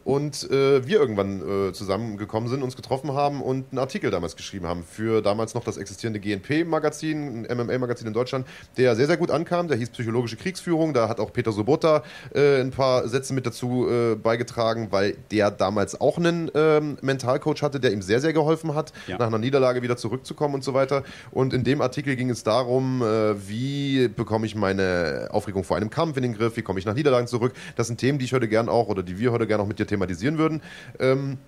Und 0.04 0.48
äh, 0.50 0.86
wir 0.86 1.00
irgendwann 1.00 1.68
äh, 1.68 1.72
zusammengekommen 1.72 2.48
sind, 2.48 2.62
uns 2.62 2.76
getroffen 2.76 3.12
haben 3.14 3.42
und 3.42 3.66
einen 3.72 3.78
Artikel 3.78 4.10
damals 4.10 4.36
geschrieben 4.36 4.66
haben 4.66 4.84
für 4.84 5.20
damals 5.20 5.54
noch 5.54 5.64
das 5.64 5.76
existierende 5.78 6.20
GNP-Magazin, 6.20 7.46
ein 7.48 7.56
MMA-Magazin 7.58 8.06
in 8.06 8.12
Deutschland, 8.12 8.46
der 8.76 8.94
sehr, 8.96 9.06
sehr 9.06 9.16
gut 9.16 9.30
ankam. 9.30 9.68
Der 9.68 9.76
hieß 9.76 9.90
Psychologische 9.90 10.36
Kriegsführung. 10.36 10.94
Da 10.94 11.08
hat 11.08 11.20
auch 11.20 11.32
Peter 11.32 11.52
Sobotta 11.52 12.02
äh, 12.34 12.60
ein 12.60 12.70
paar 12.70 13.08
Sätze 13.08 13.34
mit 13.34 13.46
dazu 13.46 13.88
äh, 13.88 14.14
beigetragen, 14.14 14.88
weil 14.90 15.16
der 15.30 15.50
damals 15.50 16.00
auch 16.00 16.18
einen 16.18 16.50
ähm, 16.54 16.98
Mentalcoach 17.02 17.62
hatte, 17.62 17.80
der 17.80 17.92
ihm 17.92 18.02
sehr, 18.02 18.20
sehr 18.20 18.32
geholfen 18.32 18.74
hat, 18.74 18.92
Ja. 19.06 19.18
nach 19.18 19.26
einer 19.26 19.38
Niederlage 19.38 19.82
wieder 19.82 19.96
zurückzukommen 19.96 20.54
und 20.54 20.64
so 20.64 20.74
weiter. 20.74 21.02
Und 21.30 21.52
in 21.52 21.64
dem 21.64 21.80
Artikel 21.80 22.16
ging 22.16 22.30
es 22.30 22.42
darum, 22.44 23.02
äh, 23.02 23.48
wie 23.48 24.08
bekomme 24.08 24.46
ich 24.46 24.54
meine 24.54 25.28
Aufregung 25.30 25.64
vor 25.64 25.76
einem 25.76 25.90
Kampf 25.90 26.16
in 26.16 26.22
den 26.22 26.34
Griff, 26.34 26.56
wie 26.56 26.62
komme 26.62 26.78
ich 26.78 26.84
nach 26.86 26.94
Niederlagen 26.94 27.26
zurück. 27.26 27.52
Das 27.76 27.86
sind 27.86 27.98
Themen, 27.98 28.18
die 28.18 28.24
ich 28.26 28.32
heute 28.32 28.48
gern 28.48 28.68
auch 28.68 28.88
oder 28.88 29.02
die 29.02 29.18
wir 29.18 29.32
heute 29.32 29.46
gern 29.46 29.60
auch 29.60 29.66
mit 29.66 29.78
dir 29.78 29.85
thematisieren 29.86 30.38
würden. 30.38 30.62
Ähm, 30.98 31.38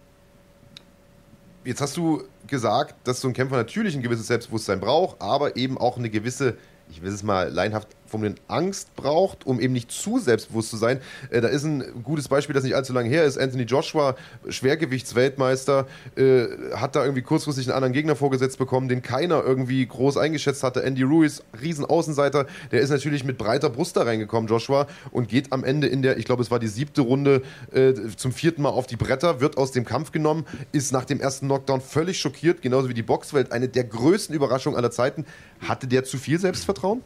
jetzt 1.64 1.80
hast 1.80 1.96
du 1.96 2.22
gesagt, 2.46 2.94
dass 3.06 3.20
so 3.20 3.28
ein 3.28 3.34
Kämpfer 3.34 3.56
natürlich 3.56 3.94
ein 3.94 4.02
gewisses 4.02 4.26
Selbstbewusstsein 4.26 4.80
braucht, 4.80 5.20
aber 5.20 5.56
eben 5.56 5.78
auch 5.78 5.98
eine 5.98 6.10
gewisse, 6.10 6.56
ich 6.90 7.02
will 7.02 7.12
es 7.12 7.22
mal 7.22 7.48
laienhaft 7.48 7.88
formulieren, 8.08 8.38
Angst 8.48 8.94
braucht, 8.96 9.46
um 9.46 9.60
eben 9.60 9.72
nicht 9.72 9.90
zu 9.90 10.18
selbstbewusst 10.18 10.70
zu 10.70 10.76
sein. 10.76 11.00
Äh, 11.30 11.40
da 11.40 11.48
ist 11.48 11.64
ein 11.64 11.84
gutes 12.02 12.28
Beispiel, 12.28 12.54
das 12.54 12.64
nicht 12.64 12.74
allzu 12.74 12.92
lange 12.92 13.08
her 13.08 13.24
ist. 13.24 13.38
Anthony 13.38 13.64
Joshua, 13.64 14.16
Schwergewichtsweltmeister, 14.48 15.86
äh, 16.16 16.46
hat 16.74 16.96
da 16.96 17.02
irgendwie 17.04 17.22
kurzfristig 17.22 17.66
einen 17.66 17.74
anderen 17.74 17.92
Gegner 17.92 18.16
vorgesetzt 18.16 18.58
bekommen, 18.58 18.88
den 18.88 19.02
keiner 19.02 19.42
irgendwie 19.44 19.86
groß 19.86 20.16
eingeschätzt 20.16 20.62
hatte. 20.62 20.82
Andy 20.82 21.02
Ruiz, 21.02 21.42
Riesenaußenseiter, 21.60 22.46
der 22.72 22.80
ist 22.80 22.90
natürlich 22.90 23.24
mit 23.24 23.38
breiter 23.38 23.70
Brust 23.70 23.96
da 23.96 24.02
reingekommen, 24.02 24.48
Joshua, 24.48 24.86
und 25.10 25.28
geht 25.28 25.52
am 25.52 25.64
Ende 25.64 25.86
in 25.86 26.02
der, 26.02 26.18
ich 26.18 26.24
glaube, 26.24 26.42
es 26.42 26.50
war 26.50 26.58
die 26.58 26.68
siebte 26.68 27.02
Runde, 27.02 27.42
äh, 27.72 27.94
zum 28.16 28.32
vierten 28.32 28.62
Mal 28.62 28.70
auf 28.70 28.86
die 28.86 28.96
Bretter, 28.96 29.40
wird 29.40 29.56
aus 29.56 29.72
dem 29.72 29.84
Kampf 29.84 30.12
genommen, 30.12 30.46
ist 30.72 30.92
nach 30.92 31.04
dem 31.04 31.20
ersten 31.20 31.46
Knockdown 31.46 31.80
völlig 31.80 32.18
schockiert, 32.18 32.62
genauso 32.62 32.88
wie 32.88 32.94
die 32.94 33.02
Boxwelt, 33.02 33.52
eine 33.52 33.68
der 33.68 33.84
größten 33.84 34.34
Überraschungen 34.34 34.76
aller 34.76 34.90
Zeiten. 34.90 35.24
Hatte 35.60 35.86
der 35.86 36.04
zu 36.04 36.18
viel 36.18 36.38
Selbstvertrauen? 36.38 37.02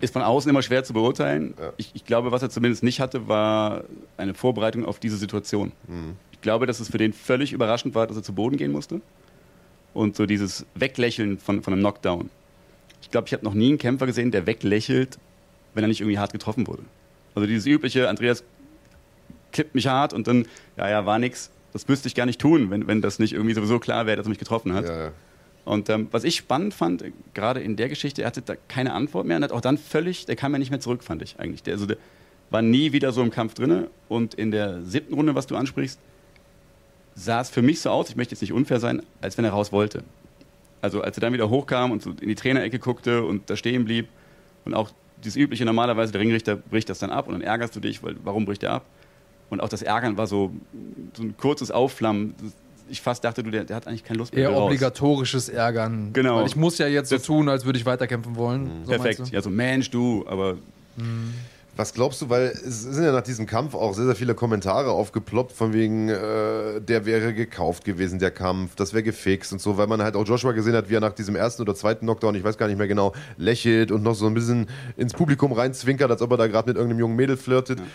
Ist 0.00 0.12
von 0.12 0.22
außen 0.22 0.48
immer 0.48 0.62
schwer 0.62 0.82
zu 0.82 0.92
beurteilen. 0.92 1.54
Ja. 1.58 1.72
Ich, 1.76 1.90
ich, 1.94 2.04
glaube, 2.04 2.32
was 2.32 2.42
er 2.42 2.50
zumindest 2.50 2.82
nicht 2.82 3.00
hatte, 3.00 3.28
war 3.28 3.84
eine 4.16 4.34
Vorbereitung 4.34 4.84
auf 4.84 4.98
diese 4.98 5.16
Situation. 5.16 5.72
Mhm. 5.86 6.16
Ich 6.32 6.40
glaube, 6.40 6.66
dass 6.66 6.80
es 6.80 6.88
für 6.88 6.98
den 6.98 7.12
völlig 7.12 7.52
überraschend 7.52 7.94
war, 7.94 8.06
dass 8.06 8.16
er 8.16 8.22
zu 8.22 8.32
Boden 8.32 8.56
gehen 8.56 8.72
musste. 8.72 9.00
Und 9.92 10.16
so 10.16 10.24
dieses 10.24 10.64
Weglächeln 10.74 11.38
von, 11.38 11.62
von 11.62 11.74
einem 11.74 11.82
Knockdown. 11.82 12.30
Ich 13.02 13.10
glaube, 13.10 13.26
ich 13.26 13.32
habe 13.32 13.44
noch 13.44 13.54
nie 13.54 13.68
einen 13.68 13.78
Kämpfer 13.78 14.06
gesehen, 14.06 14.30
der 14.30 14.46
weglächelt, 14.46 15.18
wenn 15.74 15.84
er 15.84 15.88
nicht 15.88 16.00
irgendwie 16.00 16.18
hart 16.18 16.32
getroffen 16.32 16.66
wurde. 16.66 16.82
Also 17.34 17.46
dieses 17.46 17.66
übliche, 17.66 18.08
Andreas 18.08 18.44
kippt 19.52 19.74
mich 19.74 19.86
hart 19.86 20.12
und 20.12 20.26
dann, 20.26 20.46
ja, 20.76 20.88
ja, 20.88 21.06
war 21.06 21.18
nix. 21.18 21.50
Das 21.72 21.88
müsste 21.88 22.08
ich 22.08 22.14
gar 22.14 22.26
nicht 22.26 22.40
tun, 22.40 22.70
wenn, 22.70 22.86
wenn 22.86 23.00
das 23.02 23.18
nicht 23.18 23.32
irgendwie 23.32 23.54
sowieso 23.54 23.78
klar 23.78 24.06
wäre, 24.06 24.16
dass 24.16 24.26
er 24.26 24.30
mich 24.30 24.38
getroffen 24.38 24.72
hat. 24.72 24.86
Ja, 24.86 25.04
ja. 25.04 25.12
Und 25.70 25.88
ähm, 25.88 26.08
was 26.10 26.24
ich 26.24 26.34
spannend 26.34 26.74
fand, 26.74 27.04
gerade 27.32 27.60
in 27.60 27.76
der 27.76 27.88
Geschichte, 27.88 28.22
er 28.22 28.26
hatte 28.26 28.42
da 28.42 28.54
keine 28.66 28.92
Antwort 28.92 29.24
mehr 29.24 29.36
und 29.36 29.44
hat 29.44 29.52
auch 29.52 29.60
dann 29.60 29.78
völlig, 29.78 30.26
der 30.26 30.34
kam 30.34 30.50
ja 30.52 30.58
nicht 30.58 30.70
mehr 30.70 30.80
zurück, 30.80 31.04
fand 31.04 31.22
ich 31.22 31.38
eigentlich. 31.38 31.62
Der, 31.62 31.74
also 31.74 31.86
der 31.86 31.96
war 32.50 32.60
nie 32.60 32.90
wieder 32.90 33.12
so 33.12 33.22
im 33.22 33.30
Kampf 33.30 33.54
drin. 33.54 33.86
Und 34.08 34.34
in 34.34 34.50
der 34.50 34.82
siebten 34.82 35.14
Runde, 35.14 35.36
was 35.36 35.46
du 35.46 35.54
ansprichst, 35.54 36.00
sah 37.14 37.40
es 37.40 37.50
für 37.50 37.62
mich 37.62 37.80
so 37.80 37.90
aus, 37.90 38.10
ich 38.10 38.16
möchte 38.16 38.34
jetzt 38.34 38.40
nicht 38.40 38.52
unfair 38.52 38.80
sein, 38.80 39.02
als 39.20 39.38
wenn 39.38 39.44
er 39.44 39.52
raus 39.52 39.70
wollte. 39.70 40.02
Also 40.82 41.02
als 41.02 41.16
er 41.16 41.20
dann 41.20 41.32
wieder 41.32 41.48
hochkam 41.50 41.92
und 41.92 42.02
so 42.02 42.10
in 42.20 42.28
die 42.28 42.34
Trainerecke 42.34 42.80
guckte 42.80 43.22
und 43.22 43.48
da 43.48 43.54
stehen 43.54 43.84
blieb 43.84 44.08
und 44.64 44.74
auch 44.74 44.90
das 45.22 45.36
übliche 45.36 45.64
normalerweise, 45.64 46.10
der 46.10 46.20
Ringrichter 46.20 46.56
bricht 46.56 46.88
das 46.88 46.98
dann 46.98 47.10
ab 47.10 47.28
und 47.28 47.34
dann 47.34 47.42
ärgerst 47.42 47.76
du 47.76 47.80
dich, 47.80 48.02
weil 48.02 48.16
warum 48.24 48.44
bricht 48.44 48.64
er 48.64 48.72
ab? 48.72 48.86
Und 49.50 49.60
auch 49.60 49.68
das 49.68 49.82
Ärgern 49.82 50.16
war 50.16 50.26
so, 50.26 50.50
so 51.12 51.22
ein 51.22 51.36
kurzes 51.36 51.70
Aufflammen. 51.70 52.34
Ich 52.90 53.00
fast 53.00 53.24
dachte, 53.24 53.42
du, 53.42 53.50
der, 53.50 53.64
der 53.64 53.76
hat 53.76 53.86
eigentlich 53.86 54.04
keine 54.04 54.18
Lust 54.18 54.34
mehr. 54.34 54.50
Eher 54.50 54.56
obligatorisches 54.56 55.48
Ärgern. 55.48 56.12
Genau. 56.12 56.38
Weil 56.38 56.46
ich 56.46 56.56
muss 56.56 56.78
ja 56.78 56.86
jetzt 56.86 57.08
so 57.08 57.18
tun, 57.18 57.48
als 57.48 57.64
würde 57.64 57.78
ich 57.78 57.86
weiterkämpfen 57.86 58.36
wollen. 58.36 58.80
Mhm. 58.80 58.84
So 58.84 58.90
Perfekt. 58.92 59.28
Ja, 59.30 59.40
so 59.40 59.50
Mensch, 59.50 59.90
du, 59.90 60.24
aber. 60.26 60.54
Mhm. 60.96 61.34
Was 61.76 61.94
glaubst 61.94 62.20
du, 62.20 62.28
weil 62.28 62.48
es 62.48 62.82
sind 62.82 63.04
ja 63.04 63.12
nach 63.12 63.22
diesem 63.22 63.46
Kampf 63.46 63.74
auch 63.74 63.94
sehr, 63.94 64.04
sehr 64.04 64.16
viele 64.16 64.34
Kommentare 64.34 64.90
aufgeploppt, 64.90 65.52
von 65.52 65.72
wegen, 65.72 66.10
äh, 66.10 66.80
der 66.80 67.06
wäre 67.06 67.32
gekauft 67.32 67.84
gewesen, 67.84 68.18
der 68.18 68.32
Kampf, 68.32 68.74
das 68.74 68.92
wäre 68.92 69.02
gefixt 69.02 69.52
und 69.52 69.62
so, 69.62 69.78
weil 69.78 69.86
man 69.86 70.02
halt 70.02 70.14
auch 70.14 70.26
Joshua 70.26 70.52
gesehen 70.52 70.74
hat, 70.74 70.90
wie 70.90 70.96
er 70.96 71.00
nach 71.00 71.14
diesem 71.14 71.36
ersten 71.36 71.62
oder 71.62 71.74
zweiten 71.74 72.04
Knockdown, 72.04 72.34
ich 72.34 72.44
weiß 72.44 72.58
gar 72.58 72.66
nicht 72.66 72.76
mehr 72.76 72.88
genau, 72.88 73.14
lächelt 73.38 73.92
und 73.92 74.02
noch 74.02 74.14
so 74.14 74.26
ein 74.26 74.34
bisschen 74.34 74.66
ins 74.98 75.14
Publikum 75.14 75.52
reinzwinkert, 75.52 76.10
als 76.10 76.20
ob 76.20 76.32
er 76.32 76.36
da 76.36 76.48
gerade 76.48 76.68
mit 76.68 76.76
irgendeinem 76.76 77.00
jungen 77.00 77.16
Mädel 77.16 77.38
flirtet. 77.38 77.78
Ja 77.78 77.86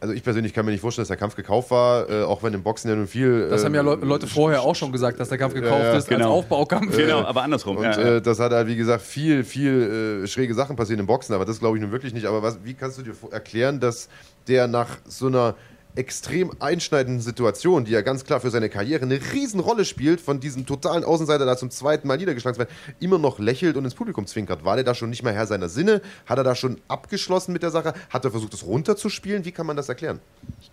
also 0.00 0.14
ich 0.14 0.22
persönlich 0.22 0.54
kann 0.54 0.64
mir 0.64 0.72
nicht 0.72 0.80
vorstellen, 0.80 1.02
dass 1.02 1.08
der 1.08 1.18
Kampf 1.18 1.36
gekauft 1.36 1.70
war, 1.70 2.08
äh, 2.08 2.22
auch 2.22 2.42
wenn 2.42 2.54
im 2.54 2.62
Boxen 2.62 2.88
ja 2.88 2.96
nun 2.96 3.06
viel. 3.06 3.48
Das 3.50 3.64
haben 3.64 3.74
ja 3.74 3.82
Le 3.82 3.92
äh, 3.92 4.04
Leute 4.04 4.26
vorher 4.26 4.62
auch 4.62 4.74
schon 4.74 4.92
gesagt, 4.92 5.20
dass 5.20 5.28
der 5.28 5.36
Kampf 5.36 5.52
gekauft 5.52 5.82
ja, 5.82 5.92
ja, 5.92 5.98
ist 5.98 6.08
genau. 6.08 6.24
als 6.24 6.44
Aufbaukampf. 6.44 6.96
Genau, 6.96 7.20
aber 7.20 7.42
andersrum. 7.42 7.76
Und 7.76 7.84
ja, 7.84 7.98
äh, 7.98 8.22
das 8.22 8.40
hat 8.40 8.52
halt, 8.52 8.66
wie 8.66 8.76
gesagt, 8.76 9.02
viel, 9.02 9.44
viel 9.44 10.22
äh, 10.24 10.26
schräge 10.26 10.54
Sachen 10.54 10.74
passiert 10.74 10.98
im 10.98 11.06
Boxen, 11.06 11.34
aber 11.34 11.44
das 11.44 11.60
glaube 11.60 11.76
ich 11.76 11.82
nun 11.82 11.92
wirklich 11.92 12.14
nicht. 12.14 12.26
Aber 12.26 12.42
was, 12.42 12.58
wie 12.64 12.72
kannst 12.72 12.98
du 12.98 13.02
dir 13.02 13.12
erklären, 13.30 13.78
dass 13.78 14.08
der 14.48 14.68
nach 14.68 14.88
so 15.06 15.26
einer 15.26 15.54
extrem 15.96 16.52
einschneidenden 16.60 17.20
Situation, 17.20 17.84
die 17.84 17.92
ja 17.92 18.00
ganz 18.00 18.24
klar 18.24 18.40
für 18.40 18.50
seine 18.50 18.68
Karriere 18.68 19.02
eine 19.02 19.20
Riesenrolle 19.32 19.84
spielt, 19.84 20.20
von 20.20 20.40
diesem 20.40 20.66
totalen 20.66 21.04
Außenseiter 21.04 21.46
da 21.46 21.56
zum 21.56 21.70
zweiten 21.70 22.06
Mal 22.06 22.16
niedergeschlagen 22.16 22.58
werden, 22.58 22.70
immer 23.00 23.18
noch 23.18 23.38
lächelt 23.38 23.76
und 23.76 23.84
ins 23.84 23.94
Publikum 23.94 24.26
zwinkert. 24.26 24.64
War 24.64 24.76
der 24.76 24.84
da 24.84 24.94
schon 24.94 25.10
nicht 25.10 25.22
mehr 25.22 25.32
Herr 25.32 25.46
seiner 25.46 25.68
Sinne? 25.68 26.00
Hat 26.26 26.38
er 26.38 26.44
da 26.44 26.54
schon 26.54 26.80
abgeschlossen 26.88 27.52
mit 27.52 27.62
der 27.62 27.70
Sache? 27.70 27.94
Hat 28.08 28.24
er 28.24 28.30
versucht, 28.30 28.54
es 28.54 28.64
runterzuspielen? 28.64 29.44
Wie 29.44 29.52
kann 29.52 29.66
man 29.66 29.76
das 29.76 29.88
erklären? 29.88 30.20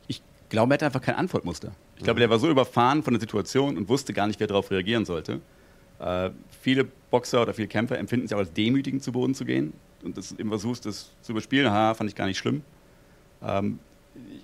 Ich 0.08 0.22
glaube, 0.50 0.74
er 0.74 0.76
hatte 0.76 0.86
einfach 0.86 1.02
kein 1.02 1.16
Antwortmuster. 1.16 1.72
Ich 1.98 2.04
glaube, 2.04 2.20
der 2.20 2.30
war 2.30 2.40
so 2.40 2.50
überfahren 2.50 3.04
von 3.04 3.14
der 3.14 3.22
Situation 3.22 3.78
und 3.78 3.90
wusste 3.90 4.14
gar 4.14 4.28
nicht, 4.28 4.40
wer 4.40 4.48
darauf 4.48 4.72
reagieren 4.72 5.06
sollte. 5.06 5.42
Äh, 6.00 6.30
viele 6.62 6.86
Boxer 7.10 7.42
oder 7.42 7.54
viele 7.54 7.68
Kämpfer 7.68 7.98
empfinden 7.98 8.28
es 8.28 8.34
auch 8.34 8.38
als 8.38 8.54
demütigend, 8.54 9.04
zu 9.04 9.12
Boden 9.12 9.34
zu 9.34 9.46
gehen 9.46 9.74
und 10.04 10.16
das 10.16 10.32
immer 10.34 10.52
versuchst, 10.52 10.86
das 10.86 11.10
zu 11.22 11.32
überspielen. 11.32 11.72
Ha, 11.72 11.96
fand 11.96 12.10
ich 12.10 12.16
gar 12.16 12.28
nicht 12.28 12.38
schlimm. 12.38 12.62
Ähm, 13.42 13.80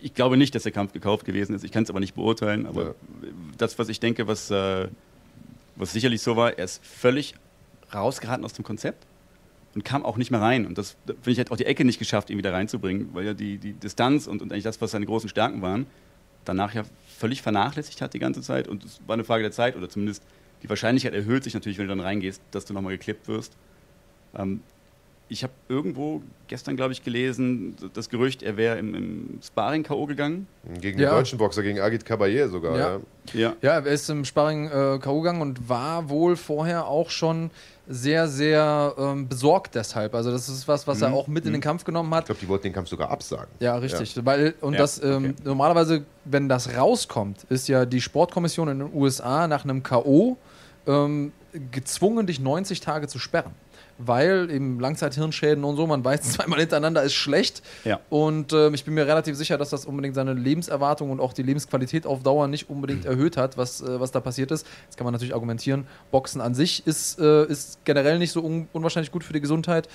ich 0.02 0.14
glaube 0.14 0.38
nicht, 0.38 0.54
dass 0.56 0.64
der 0.64 0.72
Kampf 0.72 0.94
gekauft 0.94 1.26
gewesen 1.26 1.56
ist. 1.56 1.64
Ich 1.64 1.72
kann 1.72 1.84
es 1.84 1.90
aber 1.90 2.00
nicht 2.00 2.16
beurteilen. 2.16 2.66
Aber 2.66 2.84
ja. 2.84 2.94
das, 3.58 3.80
was 3.80 3.90
ich 3.90 4.00
denke, 4.00 4.28
was, 4.28 4.52
äh, 4.52 4.88
was 5.76 5.94
sicherlich 5.94 6.22
so 6.22 6.36
war, 6.36 6.58
er 6.58 6.66
ist 6.66 6.84
völlig 6.86 7.36
rausgeraten 7.94 8.44
aus 8.44 8.54
dem 8.54 8.66
Konzept 8.66 9.06
und 9.76 9.86
kam 9.86 10.04
auch 10.04 10.18
nicht 10.18 10.32
mehr 10.32 10.42
rein. 10.42 10.66
Und 10.66 10.78
das 10.78 10.98
finde 11.06 11.32
ich, 11.32 11.40
hat 11.40 11.52
auch 11.52 11.58
die 11.58 11.66
Ecke 11.66 11.86
nicht 11.86 12.00
geschafft, 12.00 12.30
ihn 12.30 12.38
wieder 12.38 12.54
reinzubringen, 12.54 13.10
weil 13.14 13.26
ja 13.26 13.34
die, 13.34 13.58
die 13.58 13.74
Distanz 13.74 14.28
und, 14.28 14.42
und 14.42 14.52
eigentlich 14.52 14.64
das, 14.64 14.82
was 14.82 14.92
seine 14.92 15.06
großen 15.06 15.30
Stärken 15.30 15.62
waren, 15.62 15.86
danach 16.46 16.74
ja 16.74 16.84
völlig 17.18 17.42
vernachlässigt 17.42 18.02
hat 18.02 18.14
die 18.14 18.20
ganze 18.20 18.42
Zeit. 18.42 18.68
Und 18.68 18.84
es 18.84 19.00
war 19.08 19.14
eine 19.14 19.24
Frage 19.24 19.44
der 19.44 19.52
Zeit 19.52 19.76
oder 19.76 19.90
zumindest 19.90 20.24
die 20.62 20.70
Wahrscheinlichkeit 20.70 21.14
erhöht 21.14 21.44
sich 21.44 21.54
natürlich, 21.54 21.78
wenn 21.78 21.88
du 21.88 21.96
dann 21.96 22.06
reingehst, 22.06 22.42
dass 22.52 22.66
du 22.66 22.74
nochmal 22.74 22.94
geklippt 22.94 23.28
wirst. 23.28 23.56
Ähm, 24.36 24.62
ich 25.30 25.44
habe 25.44 25.54
irgendwo 25.68 26.22
gestern, 26.48 26.76
glaube 26.76 26.94
ich, 26.94 27.04
gelesen, 27.04 27.76
das 27.94 28.10
Gerücht, 28.10 28.44
er 28.44 28.58
wäre 28.58 28.78
im, 28.78 28.94
im 28.94 29.40
Sparring 29.42 29.84
K.O. 29.84 30.06
gegangen. 30.06 30.48
Gegen 30.80 31.00
ja. 31.00 31.10
den 31.10 31.18
deutschen 31.18 31.38
Boxer, 31.40 31.64
gegen 31.64 31.80
Agit 31.80 32.06
Kabaye 32.06 32.48
sogar. 32.48 32.78
Ja. 32.78 33.00
ja. 33.34 33.56
Ja. 33.62 33.72
er 33.80 33.86
ist 33.88 34.10
im 34.10 34.26
Sparring 34.26 34.68
äh, 34.68 35.00
K.O. 35.00 35.22
gegangen 35.22 35.42
und 35.42 35.68
war 35.70 36.10
wohl 36.10 36.36
vorher 36.36 36.88
auch 36.88 37.10
schon 37.10 37.50
sehr, 37.88 38.28
sehr 38.28 38.94
ähm, 38.98 39.28
besorgt 39.28 39.76
deshalb. 39.76 40.14
Also 40.14 40.32
das 40.32 40.48
ist 40.48 40.68
was, 40.68 40.86
was 40.88 40.98
mhm. 41.00 41.04
er 41.04 41.14
auch 41.14 41.28
mit 41.28 41.44
mhm. 41.44 41.48
in 41.48 41.54
den 41.54 41.60
mhm. 41.60 41.64
Kampf 41.64 41.84
genommen 41.84 42.14
hat. 42.14 42.24
Ich 42.24 42.26
glaube, 42.28 42.42
die 42.42 42.48
wollten 42.48 42.64
den 42.64 42.74
Kampf 42.74 42.90
sogar 42.90 43.10
absagen. 43.10 43.50
Ja, 43.60 43.76
richtig. 43.78 44.16
Ja. 44.16 44.26
Weil, 44.26 44.54
und 44.62 44.78
das 44.78 45.02
ähm, 45.02 45.32
okay. 45.32 45.34
normalerweise, 45.46 46.06
wenn 46.26 46.48
das 46.48 46.76
rauskommt, 46.76 47.46
ist 47.50 47.68
ja 47.68 47.86
die 47.86 48.02
Sportkommission 48.02 48.68
in 48.68 48.80
den 48.80 48.94
USA 48.94 49.48
nach 49.48 49.64
einem 49.64 49.84
K.O. 49.84 50.38
Ähm, 50.86 51.32
gezwungen, 51.72 52.28
dich 52.28 52.40
90 52.40 52.82
Tage 52.82 53.08
zu 53.08 53.20
sperren 53.20 53.54
weil 53.98 54.50
eben 54.50 54.80
Langzeithirnschäden 54.80 55.64
und 55.64 55.76
so, 55.76 55.88
man 55.88 56.04
weiß 56.04 56.22
zweimal 56.34 56.60
hintereinander 56.60 57.04
ist 57.04 57.14
schlecht. 57.14 57.62
Ja. 57.84 58.00
Und 58.10 58.54
äh, 58.54 58.70
ich 58.72 58.86
bin 58.86 58.94
mir 58.94 59.08
relativ 59.08 59.36
sicher, 59.36 59.58
dass 59.58 59.70
das 59.70 59.86
unbedingt 59.86 60.16
seine 60.16 60.34
Lebenserwartung 60.34 61.12
und 61.12 61.20
auch 61.20 61.34
die 61.34 61.44
Lebensqualität 61.44 62.06
auf 62.06 62.24
Dauer 62.24 62.48
nicht 62.48 62.70
unbedingt 62.70 63.06
erhöht 63.06 63.38
hat, 63.38 63.58
was, 63.58 63.82
äh, 63.82 64.00
was 64.00 64.12
da 64.12 64.20
passiert 64.20 64.52
ist. 64.52 64.66
Jetzt 64.86 64.98
kann 64.98 65.06
man 65.06 65.14
natürlich 65.14 65.34
argumentieren, 65.34 65.88
Boxen 66.12 66.42
an 66.42 66.56
sich 66.56 66.86
ist, 66.88 67.20
äh, 67.20 67.46
ist 67.46 67.80
generell 67.86 68.20
nicht 68.20 68.32
so 68.32 68.44
un 68.44 68.68
unwahrscheinlich 68.74 69.12
gut 69.12 69.24
für 69.24 69.34
die 69.34 69.42
Gesundheit. 69.42 69.88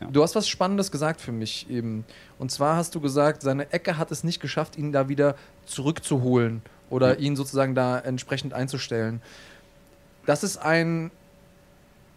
Ja. 0.00 0.08
Du 0.08 0.22
hast 0.22 0.34
was 0.34 0.48
Spannendes 0.48 0.90
gesagt 0.90 1.20
für 1.20 1.32
mich 1.32 1.70
eben. 1.70 2.04
Und 2.38 2.50
zwar 2.50 2.76
hast 2.76 2.94
du 2.94 3.00
gesagt, 3.00 3.42
seine 3.42 3.72
Ecke 3.72 3.96
hat 3.96 4.10
es 4.10 4.24
nicht 4.24 4.40
geschafft, 4.40 4.76
ihn 4.76 4.92
da 4.92 5.08
wieder 5.08 5.36
zurückzuholen 5.64 6.62
oder 6.90 7.14
ja. 7.14 7.20
ihn 7.20 7.36
sozusagen 7.36 7.74
da 7.74 7.98
entsprechend 7.98 8.52
einzustellen. 8.52 9.22
Das 10.26 10.42
ist 10.42 10.58
ein 10.58 11.10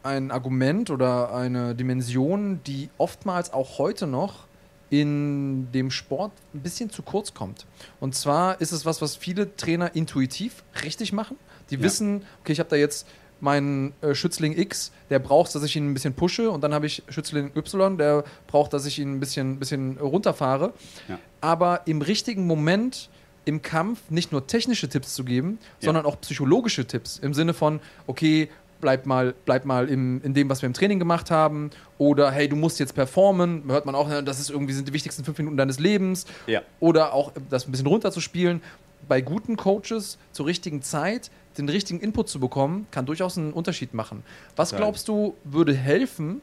ein 0.04 0.32
Argument 0.32 0.90
oder 0.90 1.34
eine 1.34 1.76
Dimension, 1.76 2.62
die 2.66 2.90
oftmals 2.98 3.52
auch 3.54 3.78
heute 3.78 4.08
noch 4.08 4.48
in 4.90 5.72
dem 5.72 5.92
Sport 5.92 6.32
ein 6.54 6.62
bisschen 6.62 6.90
zu 6.90 7.04
kurz 7.04 7.34
kommt. 7.34 7.66
Und 8.00 8.16
zwar 8.16 8.60
ist 8.60 8.72
es 8.72 8.86
was, 8.86 9.02
was 9.02 9.16
viele 9.16 9.56
Trainer 9.56 9.96
intuitiv 9.96 10.64
richtig 10.84 11.14
machen. 11.14 11.38
Die 11.70 11.76
ja. 11.76 11.82
wissen, 11.82 12.24
okay, 12.42 12.54
ich 12.54 12.60
habe 12.60 12.70
da 12.70 12.76
jetzt 12.76 13.08
meinen 13.42 13.94
äh, 14.02 14.16
Schützling 14.16 14.58
X, 14.58 14.92
der 15.10 15.20
braucht, 15.20 15.54
dass 15.56 15.64
ich 15.64 15.76
ihn 15.76 15.90
ein 15.90 15.94
bisschen 15.94 16.14
pushe 16.14 16.50
und 16.50 16.62
dann 16.62 16.74
habe 16.74 16.88
ich 16.88 17.04
Schützling 17.08 17.52
Y, 17.56 17.98
der 17.98 18.26
braucht, 18.48 18.74
dass 18.74 18.86
ich 18.86 19.00
ihn 19.00 19.16
ein 19.16 19.20
bisschen, 19.20 19.60
bisschen 19.60 19.98
runterfahre. 19.98 20.74
Ja. 21.08 21.20
Aber 21.40 21.82
im 21.86 22.02
richtigen 22.02 22.48
Moment 22.48 23.10
im 23.46 23.62
Kampf 23.62 24.00
nicht 24.10 24.32
nur 24.32 24.46
technische 24.48 24.90
Tipps 24.90 25.14
zu 25.14 25.24
geben, 25.24 25.60
ja. 25.62 25.86
sondern 25.86 26.06
auch 26.06 26.20
psychologische 26.20 26.86
Tipps 26.86 27.18
im 27.18 27.34
Sinne 27.34 27.54
von, 27.54 27.80
okay, 28.08 28.50
bleib 28.82 29.06
mal, 29.06 29.34
bleib 29.46 29.66
mal 29.66 29.90
im, 29.90 30.22
in 30.24 30.34
dem, 30.34 30.50
was 30.50 30.62
wir 30.62 30.68
im 30.68 30.74
Training 30.74 31.00
gemacht 31.00 31.32
haben. 31.32 31.70
Oder 31.98 32.32
hey, 32.32 32.48
du 32.48 32.56
musst 32.56 32.80
jetzt 32.80 32.96
performen. 32.96 33.64
Hört 33.68 33.86
man 33.86 33.96
auch, 33.96 34.10
das 34.24 34.40
ist 34.40 34.50
irgendwie 34.50 34.74
sind 34.74 34.88
die 34.88 34.94
wichtigsten 34.94 35.24
fünf 35.24 35.38
Minuten 35.38 35.58
deines 35.58 35.80
Lebens. 35.80 36.26
Ja. 36.48 36.62
Oder 36.80 37.14
auch 37.14 37.32
das 37.50 37.68
ein 37.68 37.72
bisschen 37.72 37.88
runterzuspielen. 37.88 38.62
Bei 39.08 39.22
guten 39.22 39.58
Coaches 39.58 40.18
zur 40.32 40.46
richtigen 40.46 40.82
Zeit 40.82 41.32
den 41.58 41.70
richtigen 41.70 42.00
Input 42.00 42.30
zu 42.30 42.40
bekommen, 42.40 42.88
kann 42.92 43.06
durchaus 43.06 43.38
einen 43.38 43.54
Unterschied 43.54 43.94
machen. 43.94 44.24
Was 44.56 44.76
glaubst 44.76 45.08
du, 45.08 45.36
würde 45.44 45.76
helfen? 45.76 46.42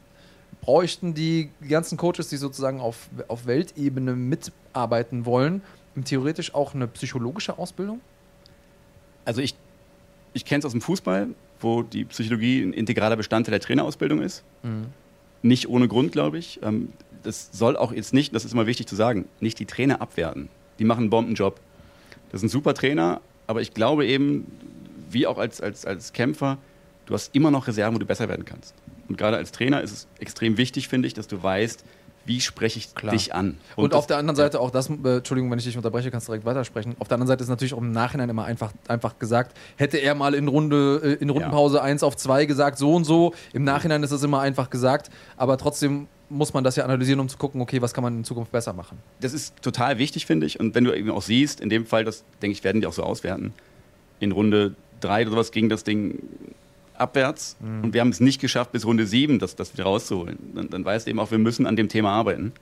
Bräuchten 0.61 1.13
die 1.13 1.49
ganzen 1.67 1.97
Coaches, 1.97 2.29
die 2.29 2.37
sozusagen 2.37 2.79
auf, 2.79 3.09
auf 3.27 3.45
Weltebene 3.45 4.15
mitarbeiten 4.15 5.25
wollen, 5.25 5.61
theoretisch 6.05 6.53
auch 6.53 6.73
eine 6.73 6.87
psychologische 6.87 7.57
Ausbildung? 7.57 7.99
Also 9.25 9.41
ich, 9.41 9.55
ich 10.33 10.45
kenne 10.45 10.59
es 10.59 10.65
aus 10.65 10.71
dem 10.71 10.81
Fußball 10.81 11.29
wo 11.59 11.83
die 11.83 12.05
Psychologie 12.05 12.61
ein 12.61 12.73
integraler 12.73 13.15
Bestandteil 13.15 13.51
der 13.51 13.59
Trainerausbildung 13.59 14.21
ist. 14.21 14.43
Mhm. 14.63 14.87
Nicht 15.41 15.69
ohne 15.69 15.87
Grund, 15.87 16.11
glaube 16.11 16.37
ich. 16.37 16.59
Ähm, 16.63 16.89
das 17.23 17.49
soll 17.51 17.75
auch 17.75 17.91
jetzt 17.91 18.13
nicht, 18.13 18.33
das 18.33 18.45
ist 18.45 18.53
immer 18.53 18.67
wichtig 18.67 18.87
zu 18.87 18.95
sagen, 18.95 19.25
nicht 19.39 19.59
die 19.59 19.65
Trainer 19.65 20.01
abwerten. 20.01 20.49
Die 20.79 20.85
machen 20.85 21.01
einen 21.01 21.09
Bombenjob. 21.09 21.59
Das 22.31 22.41
sind 22.41 22.49
super 22.49 22.73
Trainer, 22.73 23.21
aber 23.47 23.61
ich 23.61 23.73
glaube 23.73 24.05
eben, 24.05 24.51
wie 25.09 25.27
auch 25.27 25.37
als, 25.37 25.61
als, 25.61 25.85
als 25.85 26.13
Kämpfer, 26.13 26.57
du 27.05 27.13
hast 27.13 27.33
immer 27.35 27.51
noch 27.51 27.67
Reserven, 27.67 27.95
wo 27.95 27.99
du 27.99 28.05
besser 28.05 28.29
werden 28.29 28.45
kannst. 28.45 28.73
Und 29.07 29.17
gerade 29.17 29.37
als 29.37 29.51
Trainer 29.51 29.81
ist 29.81 29.91
es 29.91 30.07
extrem 30.19 30.57
wichtig, 30.57 30.87
finde 30.87 31.07
ich, 31.07 31.13
dass 31.13 31.27
du 31.27 31.41
weißt, 31.41 31.83
wie 32.27 32.41
spreche 32.41 32.77
ich 32.77 32.93
Klar. 32.93 33.13
dich 33.13 33.33
an? 33.33 33.57
Und, 33.75 33.85
und 33.85 33.93
auf 33.95 34.05
der 34.05 34.17
anderen 34.17 34.35
Seite 34.35 34.59
auch 34.59 34.69
das, 34.69 34.89
äh, 34.89 35.17
Entschuldigung, 35.17 35.49
wenn 35.49 35.59
ich 35.59 35.65
dich 35.65 35.77
unterbreche, 35.77 36.11
kannst 36.11 36.27
du 36.27 36.31
direkt 36.31 36.45
weitersprechen. 36.45 36.95
Auf 36.99 37.07
der 37.07 37.15
anderen 37.15 37.27
Seite 37.27 37.43
ist 37.43 37.49
natürlich 37.49 37.73
auch 37.73 37.79
im 37.79 37.91
Nachhinein 37.91 38.29
immer 38.29 38.45
einfach, 38.45 38.73
einfach 38.87 39.17
gesagt, 39.17 39.57
hätte 39.77 39.97
er 39.97 40.13
mal 40.13 40.33
in 40.33 40.47
Runde, 40.47 41.01
äh, 41.03 41.23
in 41.23 41.29
Rundenpause 41.29 41.77
ja. 41.77 41.83
1 41.83 42.03
auf 42.03 42.17
2 42.17 42.45
gesagt, 42.45 42.77
so 42.77 42.93
und 42.93 43.05
so. 43.05 43.33
Im 43.53 43.63
Nachhinein 43.63 44.03
ist 44.03 44.11
das 44.11 44.23
immer 44.23 44.41
einfach 44.41 44.69
gesagt, 44.69 45.09
aber 45.37 45.57
trotzdem 45.57 46.07
muss 46.29 46.53
man 46.53 46.63
das 46.63 46.75
ja 46.75 46.83
analysieren, 46.83 47.21
um 47.21 47.29
zu 47.29 47.37
gucken, 47.37 47.61
okay, 47.61 47.81
was 47.81 47.93
kann 47.93 48.03
man 48.03 48.17
in 48.17 48.23
Zukunft 48.25 48.51
besser 48.51 48.73
machen. 48.73 48.97
Das 49.21 49.31
ist 49.31 49.55
total 49.61 49.97
wichtig, 49.97 50.25
finde 50.25 50.45
ich. 50.45 50.59
Und 50.59 50.75
wenn 50.75 50.83
du 50.83 50.93
eben 50.93 51.09
auch 51.11 51.21
siehst, 51.21 51.61
in 51.61 51.69
dem 51.69 51.85
Fall, 51.85 52.03
das 52.03 52.25
denke 52.41 52.51
ich, 52.51 52.63
werden 52.65 52.81
die 52.81 52.87
auch 52.87 52.93
so 52.93 53.03
auswerten, 53.03 53.53
in 54.19 54.33
Runde 54.33 54.75
3 54.99 55.21
oder 55.23 55.31
sowas 55.31 55.51
ging 55.51 55.69
das 55.69 55.83
Ding 55.83 56.19
abwärts 56.97 57.57
mhm. 57.59 57.85
und 57.85 57.93
wir 57.93 58.01
haben 58.01 58.09
es 58.09 58.19
nicht 58.19 58.41
geschafft, 58.41 58.71
bis 58.71 58.85
Runde 58.85 59.05
7 59.05 59.39
das, 59.39 59.55
das 59.55 59.73
wieder 59.73 59.85
rauszuholen. 59.85 60.37
Dann, 60.55 60.69
dann 60.69 60.85
weißt 60.85 61.07
du 61.07 61.11
eben 61.11 61.19
auch, 61.19 61.31
wir 61.31 61.37
müssen 61.37 61.65
an 61.65 61.75
dem 61.75 61.89
Thema 61.89 62.11
arbeiten. 62.11 62.53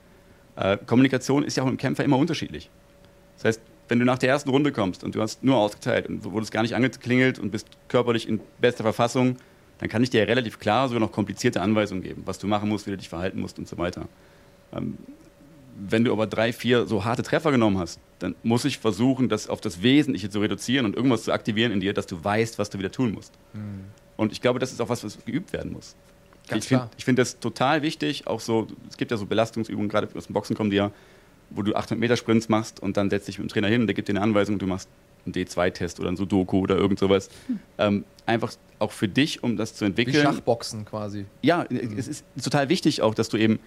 Äh, 0.56 0.78
Kommunikation 0.86 1.44
ist 1.44 1.56
ja 1.56 1.62
auch 1.62 1.68
im 1.68 1.76
Kämpfer 1.76 2.04
immer 2.04 2.18
unterschiedlich. 2.18 2.70
Das 3.36 3.44
heißt, 3.44 3.60
wenn 3.88 3.98
du 3.98 4.04
nach 4.04 4.18
der 4.18 4.30
ersten 4.30 4.50
Runde 4.50 4.72
kommst 4.72 5.04
und 5.04 5.14
du 5.14 5.20
hast 5.20 5.44
nur 5.44 5.56
ausgeteilt 5.56 6.08
und 6.08 6.24
wurdest 6.24 6.52
gar 6.52 6.62
nicht 6.62 6.74
angeklingelt 6.74 7.38
und 7.38 7.50
bist 7.50 7.68
körperlich 7.88 8.28
in 8.28 8.40
bester 8.60 8.82
Verfassung, 8.82 9.36
dann 9.78 9.88
kann 9.88 10.02
ich 10.02 10.10
dir 10.10 10.26
relativ 10.26 10.58
klar 10.58 10.88
sogar 10.88 11.00
noch 11.00 11.12
komplizierte 11.12 11.60
Anweisungen 11.60 12.02
geben, 12.02 12.22
was 12.24 12.38
du 12.38 12.46
machen 12.46 12.68
musst, 12.68 12.86
wie 12.86 12.92
du 12.92 12.96
dich 12.96 13.08
verhalten 13.08 13.40
musst 13.40 13.58
und 13.58 13.68
so 13.68 13.78
weiter. 13.78 14.08
Ähm, 14.72 14.96
wenn 15.78 16.04
du 16.04 16.12
aber 16.12 16.26
drei, 16.26 16.52
vier 16.52 16.86
so 16.86 17.04
harte 17.04 17.22
Treffer 17.22 17.50
genommen 17.50 17.78
hast, 17.78 18.00
dann 18.18 18.34
muss 18.42 18.64
ich 18.64 18.78
versuchen, 18.78 19.28
das 19.28 19.48
auf 19.48 19.60
das 19.60 19.82
Wesentliche 19.82 20.30
zu 20.30 20.40
reduzieren 20.40 20.86
und 20.86 20.96
irgendwas 20.96 21.24
zu 21.24 21.32
aktivieren 21.32 21.72
in 21.72 21.80
dir, 21.80 21.92
dass 21.92 22.06
du 22.06 22.22
weißt, 22.22 22.58
was 22.58 22.70
du 22.70 22.78
wieder 22.78 22.90
tun 22.90 23.12
musst. 23.12 23.34
Mhm. 23.52 23.84
Und 24.16 24.32
ich 24.32 24.40
glaube, 24.40 24.58
das 24.58 24.72
ist 24.72 24.80
auch 24.80 24.88
was, 24.88 25.04
was 25.04 25.24
geübt 25.24 25.52
werden 25.52 25.72
muss. 25.72 25.94
Ganz 26.48 26.64
ich 26.64 26.68
finde 26.68 26.88
find 26.98 27.18
das 27.18 27.40
total 27.40 27.82
wichtig, 27.82 28.26
auch 28.26 28.40
so, 28.40 28.68
es 28.88 28.96
gibt 28.96 29.10
ja 29.10 29.16
so 29.16 29.26
Belastungsübungen, 29.26 29.88
gerade 29.88 30.08
aus 30.16 30.26
dem 30.26 30.32
Boxen 30.32 30.56
kommen 30.56 30.70
die 30.70 30.76
ja, 30.76 30.92
wo 31.50 31.62
du 31.62 31.74
800 31.74 31.98
Meter 31.98 32.16
Sprints 32.16 32.48
machst 32.48 32.80
und 32.80 32.96
dann 32.96 33.10
setzt 33.10 33.28
dich 33.28 33.38
mit 33.38 33.48
dem 33.48 33.52
Trainer 33.52 33.68
hin 33.68 33.80
und 33.80 33.86
der 33.88 33.94
gibt 33.94 34.08
dir 34.08 34.12
eine 34.12 34.22
Anweisung, 34.22 34.58
du 34.58 34.66
machst 34.66 34.88
einen 35.24 35.34
D2-Test 35.34 35.98
oder 36.00 36.08
ein 36.08 36.16
Sudoku 36.16 36.60
oder 36.60 36.76
irgend 36.76 36.98
sowas. 36.98 37.28
Hm. 37.48 37.58
Ähm, 37.78 38.04
einfach 38.26 38.52
auch 38.78 38.92
für 38.92 39.08
dich, 39.08 39.42
um 39.42 39.56
das 39.56 39.74
zu 39.74 39.84
entwickeln. 39.84 40.16
Wie 40.16 40.20
Schachboxen 40.20 40.84
quasi. 40.84 41.26
Ja, 41.42 41.66
mhm. 41.68 41.98
es 41.98 42.08
ist 42.08 42.24
total 42.42 42.68
wichtig 42.68 43.02
auch, 43.02 43.14
dass 43.14 43.28
du 43.28 43.36
eben 43.36 43.58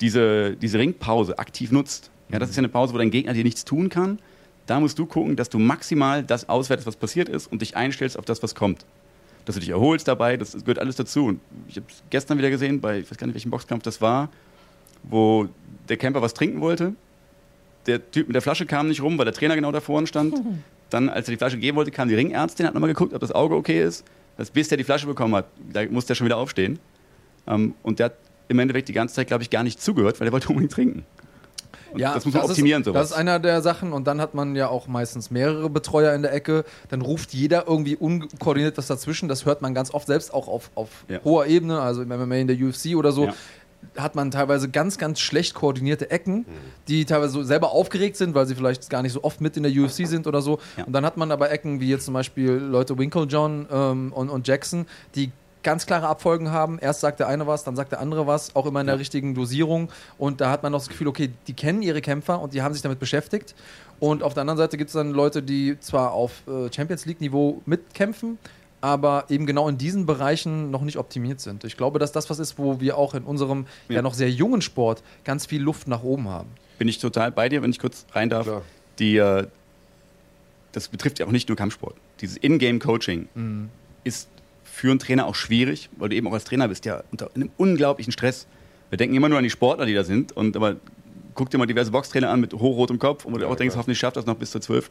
diese, 0.00 0.56
diese 0.56 0.78
Ringpause 0.78 1.38
aktiv 1.38 1.70
nutzt. 1.70 2.10
Ja, 2.30 2.38
das 2.38 2.50
ist 2.50 2.56
ja 2.56 2.60
eine 2.60 2.68
Pause, 2.68 2.94
wo 2.94 2.98
dein 2.98 3.10
Gegner 3.10 3.32
dir 3.32 3.44
nichts 3.44 3.64
tun 3.64 3.88
kann. 3.88 4.18
Da 4.66 4.80
musst 4.80 4.98
du 4.98 5.06
gucken, 5.06 5.36
dass 5.36 5.50
du 5.50 5.58
maximal 5.58 6.24
das 6.24 6.48
auswertest, 6.48 6.86
was 6.86 6.96
passiert 6.96 7.28
ist 7.28 7.46
und 7.46 7.62
dich 7.62 7.76
einstellst 7.76 8.18
auf 8.18 8.24
das, 8.24 8.42
was 8.42 8.54
kommt. 8.54 8.86
Dass 9.44 9.56
du 9.56 9.60
dich 9.60 9.70
erholst 9.70 10.08
dabei, 10.08 10.36
das, 10.36 10.52
gehört 10.52 10.78
alles 10.78 10.96
dazu. 10.96 11.26
Und 11.26 11.40
ich 11.68 11.76
habe 11.76 11.86
es 11.88 12.02
gestern 12.10 12.38
wieder 12.38 12.50
gesehen, 12.50 12.80
bei, 12.80 13.00
ich 13.00 13.10
weiß 13.10 13.18
gar 13.18 13.26
nicht, 13.26 13.34
welchem 13.34 13.50
Boxkampf 13.50 13.82
das 13.82 14.00
war, 14.00 14.30
wo 15.02 15.48
der 15.88 15.96
Camper 15.96 16.22
was 16.22 16.34
trinken 16.34 16.60
wollte. 16.60 16.94
Der 17.86 18.10
Typ 18.10 18.28
mit 18.28 18.34
der 18.34 18.42
Flasche 18.42 18.64
kam 18.64 18.88
nicht 18.88 19.02
rum, 19.02 19.18
weil 19.18 19.26
der 19.26 19.34
Trainer 19.34 19.54
genau 19.54 19.70
da 19.70 19.80
vorne 19.80 20.06
stand. 20.06 20.34
Dann, 20.90 21.08
als 21.08 21.28
er 21.28 21.32
die 21.32 21.38
Flasche 21.38 21.58
geben 21.58 21.76
wollte, 21.76 21.90
kam 21.90 22.08
die 22.08 22.14
Ringärztin, 22.14 22.66
hat 22.66 22.74
nochmal 22.74 22.90
geguckt, 22.90 23.12
ob 23.12 23.20
das 23.20 23.32
Auge 23.32 23.56
okay 23.56 23.82
ist. 23.82 24.04
Das, 24.36 24.50
bis 24.50 24.68
der 24.68 24.78
die 24.78 24.84
Flasche 24.84 25.06
bekommen 25.06 25.34
hat, 25.34 25.46
da 25.72 25.84
musste 25.86 26.12
er 26.12 26.16
schon 26.16 26.26
wieder 26.26 26.36
aufstehen. 26.36 26.78
Ähm, 27.46 27.74
und 27.82 27.98
der 27.98 28.06
hat 28.06 28.14
im 28.48 28.58
Endeffekt 28.58 28.88
die 28.88 28.92
ganze 28.92 29.14
Zeit, 29.14 29.26
glaube 29.26 29.42
ich, 29.42 29.50
gar 29.50 29.62
nicht 29.62 29.80
zugehört, 29.80 30.20
weil 30.20 30.28
er 30.28 30.32
wollte 30.32 30.48
unbedingt 30.48 30.72
trinken. 30.72 31.04
Und 31.94 32.00
ja, 32.00 32.12
das 32.12 32.24
muss 32.24 32.34
man 32.34 32.42
das 32.42 32.50
optimieren, 32.50 32.82
ist, 32.82 32.86
sowas. 32.86 33.00
Das 33.00 33.10
ist 33.12 33.16
einer 33.16 33.38
der 33.38 33.62
Sachen. 33.62 33.92
Und 33.92 34.06
dann 34.08 34.20
hat 34.20 34.34
man 34.34 34.56
ja 34.56 34.68
auch 34.68 34.88
meistens 34.88 35.30
mehrere 35.30 35.70
Betreuer 35.70 36.12
in 36.12 36.22
der 36.22 36.32
Ecke. 36.32 36.64
Dann 36.88 37.00
ruft 37.02 37.32
jeder 37.32 37.68
irgendwie 37.68 37.94
unkoordiniert 37.94 38.76
was 38.76 38.88
dazwischen. 38.88 39.28
Das 39.28 39.46
hört 39.46 39.62
man 39.62 39.74
ganz 39.74 39.94
oft 39.94 40.08
selbst 40.08 40.34
auch 40.34 40.48
auf, 40.48 40.70
auf 40.74 40.88
ja. 41.08 41.20
hoher 41.22 41.46
Ebene, 41.46 41.80
also 41.80 42.02
im 42.02 42.08
MMA 42.08 42.34
in 42.34 42.48
der 42.48 42.56
UFC 42.56 42.96
oder 42.96 43.12
so. 43.12 43.26
Ja. 43.26 43.34
Hat 43.96 44.16
man 44.16 44.32
teilweise 44.32 44.68
ganz, 44.68 44.98
ganz 44.98 45.20
schlecht 45.20 45.54
koordinierte 45.54 46.10
Ecken, 46.10 46.46
die 46.88 47.04
teilweise 47.04 47.34
so 47.34 47.42
selber 47.44 47.70
aufgeregt 47.70 48.16
sind, 48.16 48.34
weil 48.34 48.46
sie 48.46 48.56
vielleicht 48.56 48.90
gar 48.90 49.02
nicht 49.02 49.12
so 49.12 49.22
oft 49.22 49.40
mit 49.40 49.56
in 49.56 49.62
der 49.62 49.70
UFC 49.70 50.06
sind 50.06 50.26
oder 50.26 50.42
so. 50.42 50.58
Ja. 50.76 50.84
Und 50.84 50.94
dann 50.94 51.06
hat 51.06 51.16
man 51.16 51.30
aber 51.30 51.52
Ecken 51.52 51.80
wie 51.80 51.90
jetzt 51.90 52.06
zum 52.06 52.14
Beispiel 52.14 52.50
Leute 52.50 52.98
Winklejohn 52.98 53.66
ähm, 53.70 54.12
und, 54.12 54.30
und 54.30 54.48
Jackson, 54.48 54.86
die 55.14 55.30
ganz 55.64 55.86
klare 55.86 56.06
Abfolgen 56.06 56.52
haben. 56.52 56.78
Erst 56.78 57.00
sagt 57.00 57.18
der 57.18 57.26
eine 57.26 57.46
was, 57.46 57.64
dann 57.64 57.74
sagt 57.74 57.90
der 57.90 58.00
andere 58.00 58.26
was, 58.26 58.54
auch 58.54 58.66
immer 58.66 58.80
in 58.80 58.86
der 58.86 58.98
richtigen 58.98 59.34
Dosierung. 59.34 59.90
Und 60.18 60.40
da 60.40 60.50
hat 60.50 60.62
man 60.62 60.70
noch 60.70 60.78
das 60.78 60.88
Gefühl, 60.88 61.08
okay, 61.08 61.30
die 61.48 61.54
kennen 61.54 61.82
ihre 61.82 62.00
Kämpfer 62.00 62.40
und 62.40 62.54
die 62.54 62.62
haben 62.62 62.72
sich 62.72 62.82
damit 62.82 63.00
beschäftigt. 63.00 63.54
Und 63.98 64.22
auf 64.22 64.34
der 64.34 64.42
anderen 64.42 64.58
Seite 64.58 64.76
gibt 64.76 64.88
es 64.88 64.94
dann 64.94 65.10
Leute, 65.10 65.42
die 65.42 65.78
zwar 65.80 66.12
auf 66.12 66.42
äh, 66.46 66.72
Champions 66.72 67.06
League-Niveau 67.06 67.62
mitkämpfen, 67.66 68.38
aber 68.80 69.24
eben 69.30 69.46
genau 69.46 69.68
in 69.68 69.78
diesen 69.78 70.04
Bereichen 70.04 70.70
noch 70.70 70.82
nicht 70.82 70.98
optimiert 70.98 71.40
sind. 71.40 71.64
Ich 71.64 71.76
glaube, 71.76 71.98
dass 71.98 72.12
das 72.12 72.28
was 72.28 72.38
ist, 72.38 72.58
wo 72.58 72.80
wir 72.80 72.98
auch 72.98 73.14
in 73.14 73.24
unserem 73.24 73.66
ja, 73.88 73.96
ja 73.96 74.02
noch 74.02 74.14
sehr 74.14 74.30
jungen 74.30 74.60
Sport 74.60 75.02
ganz 75.24 75.46
viel 75.46 75.62
Luft 75.62 75.88
nach 75.88 76.02
oben 76.02 76.28
haben. 76.28 76.50
Bin 76.78 76.88
ich 76.88 76.98
total 76.98 77.32
bei 77.32 77.48
dir, 77.48 77.62
wenn 77.62 77.70
ich 77.70 77.78
kurz 77.78 78.04
rein 78.12 78.28
darf. 78.28 78.46
Die, 78.98 79.16
äh, 79.16 79.46
das 80.72 80.88
betrifft 80.88 81.18
ja 81.18 81.26
auch 81.26 81.30
nicht 81.30 81.48
nur 81.48 81.56
Kampfsport. 81.56 81.94
Dieses 82.20 82.36
In-Game-Coaching 82.36 83.28
mhm. 83.34 83.70
ist 84.02 84.28
für 84.74 84.90
einen 84.90 84.98
Trainer 84.98 85.26
auch 85.26 85.36
schwierig, 85.36 85.88
weil 85.96 86.08
du 86.08 86.16
eben 86.16 86.26
auch 86.26 86.32
als 86.32 86.44
Trainer 86.44 86.66
bist 86.66 86.84
ja 86.84 87.04
unter 87.12 87.30
einem 87.34 87.50
unglaublichen 87.56 88.12
Stress. 88.12 88.48
Wir 88.90 88.98
denken 88.98 89.14
immer 89.14 89.28
nur 89.28 89.38
an 89.38 89.44
die 89.44 89.50
Sportler, 89.50 89.86
die 89.86 89.94
da 89.94 90.02
sind. 90.02 90.32
Und 90.32 90.56
aber 90.56 90.76
guck 91.34 91.48
dir 91.50 91.58
mal 91.58 91.66
diverse 91.66 91.92
Boxtrainer 91.92 92.28
an 92.28 92.40
mit 92.40 92.52
hochrotem 92.52 92.98
Kopf, 92.98 93.24
wo 93.24 93.30
du 93.30 93.42
ja, 93.42 93.46
auch 93.46 93.54
denkst, 93.54 93.76
hoffentlich 93.76 94.00
schafft 94.00 94.16
das 94.16 94.26
noch 94.26 94.34
bis 94.34 94.50
zur 94.50 94.60
12. 94.60 94.90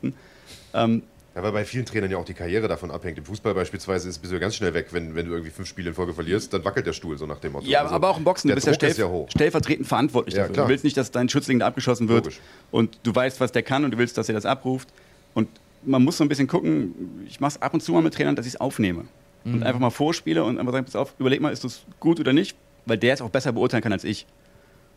Ähm, 0.73 1.03
ja, 1.35 1.43
weil 1.43 1.51
bei 1.51 1.65
vielen 1.65 1.85
Trainern 1.85 2.09
ja 2.09 2.17
auch 2.17 2.23
die 2.23 2.33
Karriere 2.33 2.69
davon 2.69 2.91
abhängt. 2.91 3.17
Im 3.17 3.25
Fußball 3.25 3.53
beispielsweise 3.53 4.07
ist, 4.07 4.19
bist 4.19 4.31
du 4.31 4.39
ganz 4.39 4.55
schnell 4.55 4.73
weg, 4.73 4.87
wenn, 4.91 5.15
wenn 5.15 5.25
du 5.25 5.33
irgendwie 5.33 5.51
fünf 5.51 5.67
Spiele 5.67 5.89
in 5.89 5.95
Folge 5.95 6.13
verlierst, 6.13 6.53
dann 6.53 6.63
wackelt 6.63 6.87
der 6.87 6.93
Stuhl, 6.93 7.17
so 7.17 7.25
nach 7.25 7.39
dem 7.39 7.51
Motto. 7.51 7.65
Ja, 7.65 7.81
also, 7.81 7.93
aber 7.93 8.09
auch 8.09 8.17
im 8.17 8.23
Boxen, 8.23 8.47
du 8.47 8.55
bist 8.55 8.67
ja, 8.67 8.73
stell, 8.73 8.95
ja 8.95 9.09
stellvertretend 9.27 9.85
verantwortlich 9.85 10.35
ja, 10.35 10.43
dafür. 10.43 10.53
Klar. 10.53 10.65
Du 10.67 10.71
willst 10.71 10.85
nicht, 10.85 10.95
dass 10.95 11.11
dein 11.11 11.27
Schützling 11.27 11.59
da 11.59 11.67
abgeschossen 11.67 12.07
wird 12.07 12.25
Logisch. 12.25 12.39
und 12.71 12.99
du 13.03 13.13
weißt, 13.13 13.41
was 13.41 13.51
der 13.51 13.63
kann 13.63 13.83
und 13.83 13.91
du 13.91 13.97
willst, 13.97 14.17
dass 14.17 14.29
er 14.29 14.35
das 14.35 14.45
abruft. 14.45 14.87
Und 15.33 15.49
man 15.83 16.03
muss 16.03 16.17
so 16.17 16.23
ein 16.23 16.29
bisschen 16.29 16.47
gucken, 16.47 17.25
ich 17.27 17.41
mache 17.41 17.57
es 17.57 17.61
ab 17.61 17.73
und 17.73 17.81
zu 17.81 17.91
mal 17.91 18.01
mit 18.01 18.13
Trainern, 18.13 18.37
dass 18.37 18.45
ich 18.45 18.53
es 18.53 18.61
aufnehme 18.61 19.05
mhm. 19.43 19.55
und 19.55 19.63
einfach 19.63 19.79
mal 19.79 19.89
vorspiele 19.89 20.43
und 20.43 20.59
einfach 20.59 20.73
sagen, 20.73 20.85
pass 20.85 20.95
auf, 20.95 21.13
überleg 21.19 21.41
mal, 21.41 21.51
ist 21.51 21.63
das 21.63 21.83
gut 21.99 22.19
oder 22.19 22.33
nicht, 22.33 22.55
weil 22.85 22.97
der 22.97 23.13
es 23.13 23.21
auch 23.21 23.29
besser 23.29 23.51
beurteilen 23.51 23.83
kann 23.83 23.93
als 23.93 24.03
ich. 24.03 24.25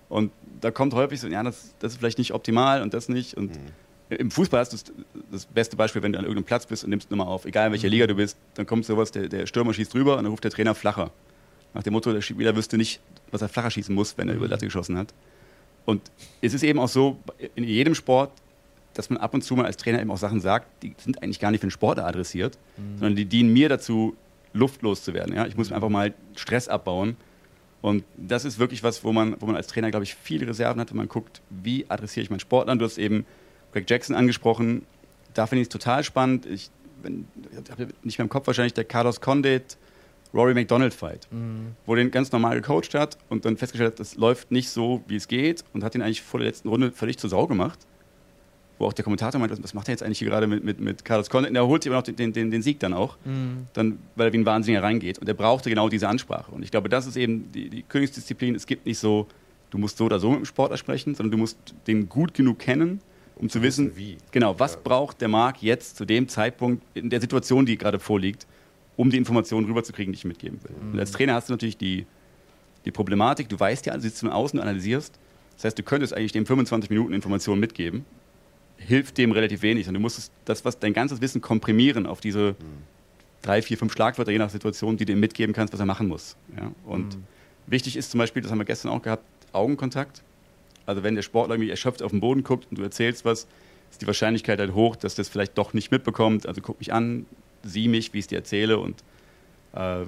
Und 0.09 0.33
da 0.61 0.71
kommt 0.71 0.95
häufig 0.95 1.21
so, 1.21 1.29
ja, 1.29 1.43
das, 1.43 1.75
das 1.79 1.93
ist 1.93 1.99
vielleicht 1.99 2.19
nicht 2.19 2.33
optimal 2.33 2.83
und 2.83 2.95
das 2.95 3.09
nicht. 3.09 3.35
Und 3.35 3.53
mhm. 3.53 4.17
im 4.17 4.31
Fußball 4.31 4.61
hast 4.61 4.73
du 4.73 4.93
das 5.33 5.47
beste 5.47 5.77
Beispiel, 5.77 6.03
wenn 6.03 6.13
du 6.13 6.19
an 6.19 6.25
irgendeinem 6.25 6.47
Platz 6.47 6.67
bist 6.67 6.85
und 6.85 6.91
nimmst 6.91 7.11
eine 7.11 7.19
Nummer 7.19 7.31
auf, 7.31 7.45
egal 7.45 7.67
in 7.67 7.73
welcher 7.73 7.89
mhm. 7.89 7.93
Liga 7.93 8.07
du 8.07 8.15
bist, 8.15 8.37
dann 8.55 8.67
kommt 8.67 8.85
sowas, 8.85 9.11
der, 9.11 9.29
der 9.29 9.47
Stürmer 9.47 9.75
schießt 9.75 9.93
drüber 9.93 10.17
und 10.17 10.25
dann 10.25 10.31
ruft 10.31 10.45
der 10.45 10.51
Trainer 10.51 10.75
flacher. 10.75 11.11
Nach 11.75 11.83
dem 11.83 11.93
Motto, 11.93 12.13
der 12.13 12.23
Spieler 12.23 12.55
wüsste 12.57 12.77
nicht, 12.77 13.01
was 13.31 13.43
er 13.43 13.49
flacher 13.49 13.71
schießen 13.71 13.95
muss, 13.95 14.17
wenn 14.17 14.29
er 14.29 14.35
über 14.37 14.47
die 14.47 14.53
Latte 14.53 14.65
geschossen 14.65 14.97
hat. 14.97 15.13
Und 15.85 16.03
es 16.41 16.55
ist 16.55 16.63
eben 16.63 16.79
auch 16.79 16.89
so, 16.89 17.19
in 17.55 17.65
jedem 17.65 17.95
Sport 17.95 18.31
dass 18.97 19.11
man 19.11 19.19
ab 19.19 19.35
und 19.35 19.43
zu 19.43 19.55
mal 19.55 19.67
als 19.67 19.77
Trainer 19.77 20.01
eben 20.01 20.11
auch 20.11 20.17
Sachen 20.17 20.41
sagt, 20.41 20.83
die 20.83 20.95
sind 20.99 21.23
eigentlich 21.23 21.39
gar 21.39 21.51
nicht 21.51 21.61
für 21.61 21.67
den 21.67 21.73
Sport 21.73 21.99
adressiert, 21.99 22.59
mhm. 22.77 22.99
sondern 22.99 23.17
die 23.17 23.27
dienen 23.27 23.53
mir 23.53 23.69
dazu, 23.69 24.17
luftlos 24.57 25.05
zu 25.05 25.15
werden. 25.15 25.35
Ja? 25.35 25.47
Ich 25.47 25.57
muss 25.57 25.73
einfach 25.73 25.89
mal 25.89 26.15
Stress 26.35 26.69
abbauen. 26.69 27.17
Und 27.83 28.05
das 28.17 28.45
ist 28.45 28.59
wirklich 28.59 28.83
was, 28.83 29.05
wo 29.05 29.13
man, 29.13 29.41
wo 29.41 29.47
man 29.47 29.55
als 29.55 29.69
Trainer, 29.69 29.91
glaube 29.91 30.05
ich, 30.05 30.15
viele 30.15 30.49
Reserven 30.49 30.81
hat, 30.81 30.91
wenn 30.91 30.97
man 30.97 31.09
guckt, 31.09 31.43
wie 31.51 31.89
adressiere 31.89 32.25
ich 32.25 32.31
meinen 32.31 32.41
Sportler. 32.41 32.75
Du 32.77 32.85
hast 32.85 32.99
eben 32.99 33.25
Greg 33.73 33.89
Jackson 33.89 34.17
angesprochen. 34.17 34.85
Da 35.35 35.47
finde 35.47 35.63
ich 35.63 35.67
es 35.67 35.73
total 35.73 36.03
spannend. 36.03 36.47
Ich, 36.47 36.71
ich 37.05 37.71
habe 37.71 37.89
nicht 38.03 38.19
mehr 38.19 38.25
im 38.25 38.29
Kopf 38.29 38.47
wahrscheinlich 38.47 38.75
der 38.75 38.85
Carlos 38.85 39.21
Condit, 39.21 39.77
Rory 40.35 40.55
McDonald 40.55 40.95
Fight, 40.95 41.29
mhm. 41.31 41.77
wo 41.85 41.95
den 41.95 42.11
ganz 42.11 42.33
normal 42.33 42.61
gecoacht 42.61 42.95
hat 42.95 43.17
und 43.29 43.45
dann 43.45 43.57
festgestellt 43.57 43.93
hat, 43.93 44.01
das 44.01 44.17
läuft 44.17 44.51
nicht 44.51 44.69
so, 44.69 45.03
wie 45.07 45.17
es 45.17 45.29
geht 45.29 45.65
und 45.73 45.85
hat 45.85 45.95
ihn 45.95 46.03
eigentlich 46.03 46.23
vor 46.23 46.41
der 46.41 46.49
letzten 46.49 46.69
Runde 46.69 46.91
völlig 46.91 47.19
zur 47.19 47.31
Sau 47.31 47.47
gemacht 47.47 47.79
wo 48.79 48.87
auch 48.87 48.93
der 48.93 49.05
Kommentator 49.05 49.41
meint, 49.41 49.63
was 49.63 49.75
macht 49.75 49.89
er 49.89 49.93
jetzt 49.93 50.03
eigentlich 50.03 50.19
hier 50.19 50.29
gerade 50.29 50.47
mit, 50.47 50.63
mit, 50.63 50.81
mit 50.81 51.05
Carlos 51.05 51.31
Condit? 51.31 51.51
Und 51.51 51.57
er 51.57 51.67
holt 51.67 51.83
sich 51.83 51.91
aber 51.91 51.99
noch 51.99 52.05
den, 52.05 52.33
den, 52.33 52.51
den 52.51 52.63
Sieg 52.63 52.79
dann 52.81 52.93
auch, 52.93 53.17
mhm. 53.25 53.67
dann, 53.73 53.99
weil 54.17 54.29
er 54.29 54.33
wie 54.33 54.39
ein 54.39 54.47
Wahnsinniger 54.47 54.83
reingeht. 54.83 55.19
Und 55.19 55.29
er 55.29 55.35
brauchte 55.35 55.71
genau 55.71 55.89
diese 55.89 56.09
Ansprache. 56.09 56.53
Und 56.53 56.63
ich 56.63 56.71
glaube, 56.71 56.89
das 56.89 57.07
ist 57.07 57.17
eben 57.17 57.51
die, 57.53 57.71
die 57.71 57.83
Königsdisziplin. 57.83 58.55
Es 58.55 58.67
gibt 58.67 58.85
nicht 58.85 58.99
so, 58.99 59.27
du 59.71 59.79
musst 59.79 59.97
so 59.97 60.05
oder 60.05 60.19
so 60.19 60.31
mit 60.31 60.41
dem 60.41 60.45
Sportler 60.45 60.77
sprechen, 60.77 61.15
sondern 61.15 61.33
du 61.33 61.39
musst 61.39 61.59
den 61.87 62.09
gut 62.09 62.35
genug 62.35 62.59
kennen, 62.59 63.01
um 63.37 63.49
zu 63.49 63.63
wissen, 63.63 63.97
wie. 63.97 64.19
Genau, 64.31 64.59
was 64.59 64.75
ja. 64.75 64.81
braucht 64.85 65.21
der 65.21 65.29
Marc 65.29 65.63
jetzt 65.63 65.97
zu 65.97 66.05
dem 66.05 66.29
Zeitpunkt 66.29 66.83
in 66.95 67.09
der 67.09 67.21
Situation, 67.21 67.65
die 67.65 67.79
gerade 67.79 67.99
vorliegt, 67.99 68.47
um 68.97 69.11
die 69.11 69.17
Informationen 69.17 69.67
rüberzukriegen, 69.67 70.13
die 70.13 70.19
ich 70.19 70.25
mitgeben 70.25 70.59
will. 70.63 70.77
Mhm. 70.79 70.93
Und 70.93 71.01
als 71.01 71.13
Trainer 71.13 71.35
hast 71.35 71.49
du 71.49 71.55
natürlich 71.55 71.79
die, 71.79 72.07
die 72.85 72.91
Problematik, 72.91 73.49
du 73.49 73.59
weißt 73.59 73.87
ja, 73.87 73.95
du 73.95 74.01
sitzt 74.01 74.21
von 74.21 74.31
außen 74.31 74.59
und 74.59 74.63
analysierst. 74.63 75.19
Das 75.55 75.65
heißt, 75.65 75.79
du 75.79 75.83
könntest 75.83 76.15
eigentlich 76.15 76.33
dem 76.33 76.45
25 76.45 76.91
Minuten 76.91 77.15
Informationen 77.15 77.61
mitgeben 77.61 78.05
hilft 78.77 79.19
dem 79.19 79.33
relativ 79.33 79.63
wenig. 79.63 79.89
Und 79.89 79.95
du 79.95 80.01
musst 80.01 80.31
das, 80.45 80.65
was 80.65 80.79
dein 80.79 80.93
ganzes 80.93 81.21
Wissen 81.21 81.41
komprimieren 81.41 82.07
auf 82.07 82.21
diese 82.21 82.51
mhm. 82.53 82.83
drei, 83.43 83.63
vier, 83.63 83.79
fünf 83.79 83.93
Schlagwörter, 83.93 84.33
je 84.33 84.39
nach 84.39 84.51
Situation, 84.51 84.97
die 84.97 85.05
du 85.05 85.13
ihm 85.13 85.21
mitgeben 85.21 85.55
kannst, 85.55 85.73
was 85.73 85.81
er 85.81 85.87
machen 85.87 86.09
muss. 86.09 86.37
Ja? 86.57 86.71
Und 86.85 87.17
mhm. 87.17 87.25
wichtig 87.67 87.97
ist 87.97 88.11
zum 88.11 88.19
Beispiel, 88.19 88.43
das 88.43 88.51
haben 88.51 88.59
wir 88.59 88.65
gestern 88.65 88.91
auch 88.91 89.03
gehabt, 89.03 89.25
Augenkontakt. 89.53 90.23
Also 90.85 91.03
wenn 91.03 91.15
der 91.15 91.23
Sportler 91.23 91.55
irgendwie 91.55 91.71
erschöpft 91.71 92.03
auf 92.03 92.13
den 92.13 92.21
Boden 92.21 92.45
guckt 92.45 92.67
und 92.71 92.79
du 92.79 92.83
erzählst 92.83 93.25
was, 93.25 93.47
ist 93.91 94.03
die 94.03 94.07
Wahrscheinlichkeit 94.07 94.59
halt 94.59 94.75
hoch, 94.75 94.97
dass 94.97 95.15
das 95.15 95.29
vielleicht 95.29 95.57
doch 95.59 95.73
nicht 95.73 95.91
mitbekommt. 95.91 96.47
Also 96.47 96.61
guck 96.61 96.79
mich 96.79 96.93
an, 96.93 97.27
sieh 97.63 97.89
mich, 97.89 98.13
wie 98.13 98.19
ich 98.19 98.25
es 98.25 98.29
dir 98.29 98.37
erzähle 98.37 98.79
und 98.79 99.03
Äh, 99.77 100.07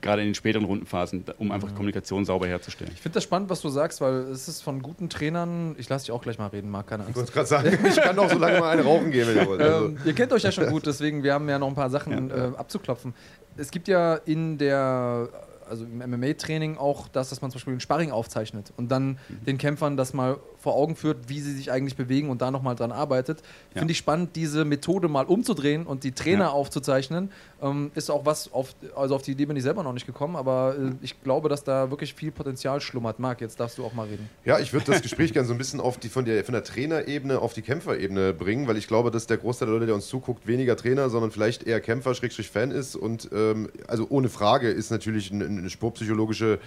gerade 0.00 0.22
in 0.22 0.28
den 0.28 0.34
späteren 0.34 0.64
Rundenphasen, 0.64 1.24
um 1.38 1.52
einfach 1.52 1.68
mhm. 1.68 1.74
Kommunikation 1.74 2.24
sauber 2.24 2.46
herzustellen. 2.46 2.90
Ich 2.94 3.02
finde 3.02 3.16
das 3.16 3.24
spannend, 3.24 3.50
was 3.50 3.60
du 3.60 3.68
sagst, 3.68 4.00
weil 4.00 4.14
es 4.14 4.48
ist 4.48 4.62
von 4.62 4.80
guten 4.80 5.10
Trainern, 5.10 5.74
ich 5.76 5.90
lasse 5.90 6.06
dich 6.06 6.12
auch 6.12 6.22
gleich 6.22 6.38
mal 6.38 6.46
reden, 6.46 6.70
Marc, 6.70 6.86
keine 6.86 7.04
Angst. 7.04 7.10
Ich 7.10 7.16
wollte 7.16 7.32
gerade 7.32 7.46
sagen, 7.46 7.78
ich 7.86 7.96
kann 7.96 8.18
auch 8.18 8.30
so 8.30 8.38
lange 8.38 8.60
mal 8.60 8.70
eine 8.70 8.82
rauchen 8.82 9.10
gehen, 9.10 9.28
wenn 9.28 9.36
ihr 9.36 9.46
wollt. 9.46 9.60
Also. 9.60 9.86
Ähm, 9.86 9.98
ihr 10.06 10.14
kennt 10.14 10.32
euch 10.32 10.42
ja 10.42 10.50
schon 10.50 10.70
gut, 10.70 10.86
deswegen, 10.86 11.22
wir 11.22 11.34
haben 11.34 11.46
ja 11.50 11.58
noch 11.58 11.68
ein 11.68 11.74
paar 11.74 11.90
Sachen 11.90 12.30
ja. 12.30 12.36
äh, 12.36 12.56
abzuklopfen. 12.56 13.12
Es 13.58 13.70
gibt 13.70 13.88
ja 13.88 14.14
in 14.14 14.56
der 14.56 15.28
also 15.68 15.84
im 15.84 15.98
MMA-Training 15.98 16.78
auch 16.78 17.06
das, 17.08 17.30
dass 17.30 17.42
man 17.42 17.50
zum 17.50 17.58
Beispiel 17.58 17.72
einen 17.72 17.80
Sparring 17.80 18.10
aufzeichnet 18.10 18.72
und 18.76 18.90
dann 18.90 19.18
mhm. 19.28 19.44
den 19.46 19.58
Kämpfern 19.58 19.96
das 19.96 20.12
mal 20.12 20.38
vor 20.60 20.74
Augen 20.74 20.94
führt, 20.94 21.28
wie 21.28 21.40
sie 21.40 21.54
sich 21.54 21.72
eigentlich 21.72 21.96
bewegen 21.96 22.28
und 22.28 22.42
da 22.42 22.50
nochmal 22.50 22.76
dran 22.76 22.92
arbeitet. 22.92 23.40
Ja. 23.74 23.80
Finde 23.80 23.92
ich 23.92 23.98
spannend, 23.98 24.36
diese 24.36 24.64
Methode 24.64 25.08
mal 25.08 25.24
umzudrehen 25.24 25.86
und 25.86 26.04
die 26.04 26.12
Trainer 26.12 26.44
ja. 26.44 26.50
aufzuzeichnen. 26.50 27.30
Ähm, 27.62 27.90
ist 27.94 28.10
auch 28.10 28.26
was, 28.26 28.52
auf, 28.52 28.74
also 28.94 29.14
auf 29.14 29.22
die 29.22 29.32
Idee 29.32 29.46
bin 29.46 29.56
ich 29.56 29.62
selber 29.62 29.82
noch 29.82 29.92
nicht 29.92 30.06
gekommen, 30.06 30.36
aber 30.36 30.76
äh, 30.78 30.92
ich 31.02 31.22
glaube, 31.22 31.48
dass 31.48 31.64
da 31.64 31.90
wirklich 31.90 32.14
viel 32.14 32.30
Potenzial 32.30 32.80
schlummert. 32.80 33.18
Marc, 33.18 33.40
jetzt 33.40 33.58
darfst 33.58 33.78
du 33.78 33.84
auch 33.84 33.92
mal 33.92 34.06
reden. 34.06 34.28
Ja, 34.44 34.58
ich 34.58 34.72
würde 34.72 34.86
das 34.92 35.02
Gespräch 35.02 35.32
gerne 35.32 35.48
so 35.48 35.54
ein 35.54 35.58
bisschen 35.58 35.80
auf 35.80 35.98
die, 35.98 36.08
von, 36.08 36.24
der, 36.24 36.44
von 36.44 36.52
der 36.52 36.64
Trainerebene 36.64 37.38
auf 37.38 37.54
die 37.54 37.62
Kämpferebene 37.62 38.34
bringen, 38.34 38.66
weil 38.68 38.76
ich 38.76 38.86
glaube, 38.86 39.10
dass 39.10 39.26
der 39.26 39.38
Großteil 39.38 39.66
der 39.66 39.74
Leute, 39.74 39.86
der 39.86 39.94
uns 39.94 40.08
zuguckt, 40.08 40.46
weniger 40.46 40.76
Trainer, 40.76 41.08
sondern 41.08 41.30
vielleicht 41.30 41.62
eher 41.62 41.80
Kämpfer, 41.80 42.14
Schrägstrich 42.14 42.50
Fan 42.50 42.70
ist. 42.70 42.96
Und 42.96 43.30
ähm, 43.32 43.70
also 43.88 44.06
ohne 44.10 44.28
Frage 44.28 44.68
ist 44.70 44.90
natürlich 44.90 45.32
eine, 45.32 45.46
eine 45.46 45.70
sportpsychologische 45.70 46.58